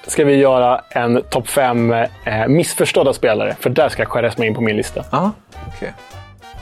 ska 0.07 0.26
vi 0.26 0.36
göra 0.36 0.82
en 0.89 1.24
topp 1.30 1.47
fem 1.47 1.91
eh, 1.91 2.47
missförstådda 2.47 3.14
spelare. 3.14 3.55
För 3.59 3.70
där 3.70 3.89
ska 3.89 4.05
Quaresma 4.05 4.45
in 4.45 4.55
på 4.55 4.62
min 4.62 4.78
lista. 4.78 5.03
Ja, 5.12 5.32
okay. 5.68 5.89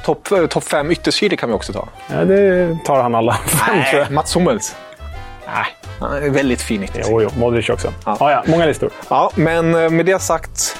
Topp 0.05 0.31
eh, 0.31 0.45
top 0.45 0.63
fem 0.63 0.91
yttersidor 0.91 1.37
kan 1.37 1.49
vi 1.49 1.55
också 1.55 1.73
ta. 1.73 1.87
Ja, 2.11 2.25
det 2.25 2.77
tar 2.85 3.01
han 3.01 3.15
alla 3.15 3.33
fem, 3.33 3.77
Nej, 3.77 3.89
tror 3.89 4.01
jag. 4.01 4.11
Mats 4.11 4.35
Hummels. 4.35 4.75
Nej. 5.45 5.65
Han 5.99 6.23
är 6.23 6.29
väldigt 6.29 6.61
fin 6.61 6.83
yttersida. 6.83 7.07
Jo, 7.09 7.21
jo. 7.21 7.29
Modric 7.37 7.69
också. 7.69 7.93
Ja. 8.05 8.17
Ah, 8.19 8.31
ja, 8.31 8.43
många 8.47 8.65
listor. 8.65 8.89
Ja, 9.09 9.31
men 9.35 9.75
eh, 9.75 9.89
med 9.89 10.05
det 10.05 10.19
sagt 10.19 10.77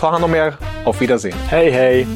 Ta 0.00 0.10
hand 0.10 0.24
om 0.24 0.34
er. 0.34 0.54
Auf 0.84 1.00
Wiedersehen. 1.00 1.38
Hej, 1.48 1.70
hej! 1.70 2.06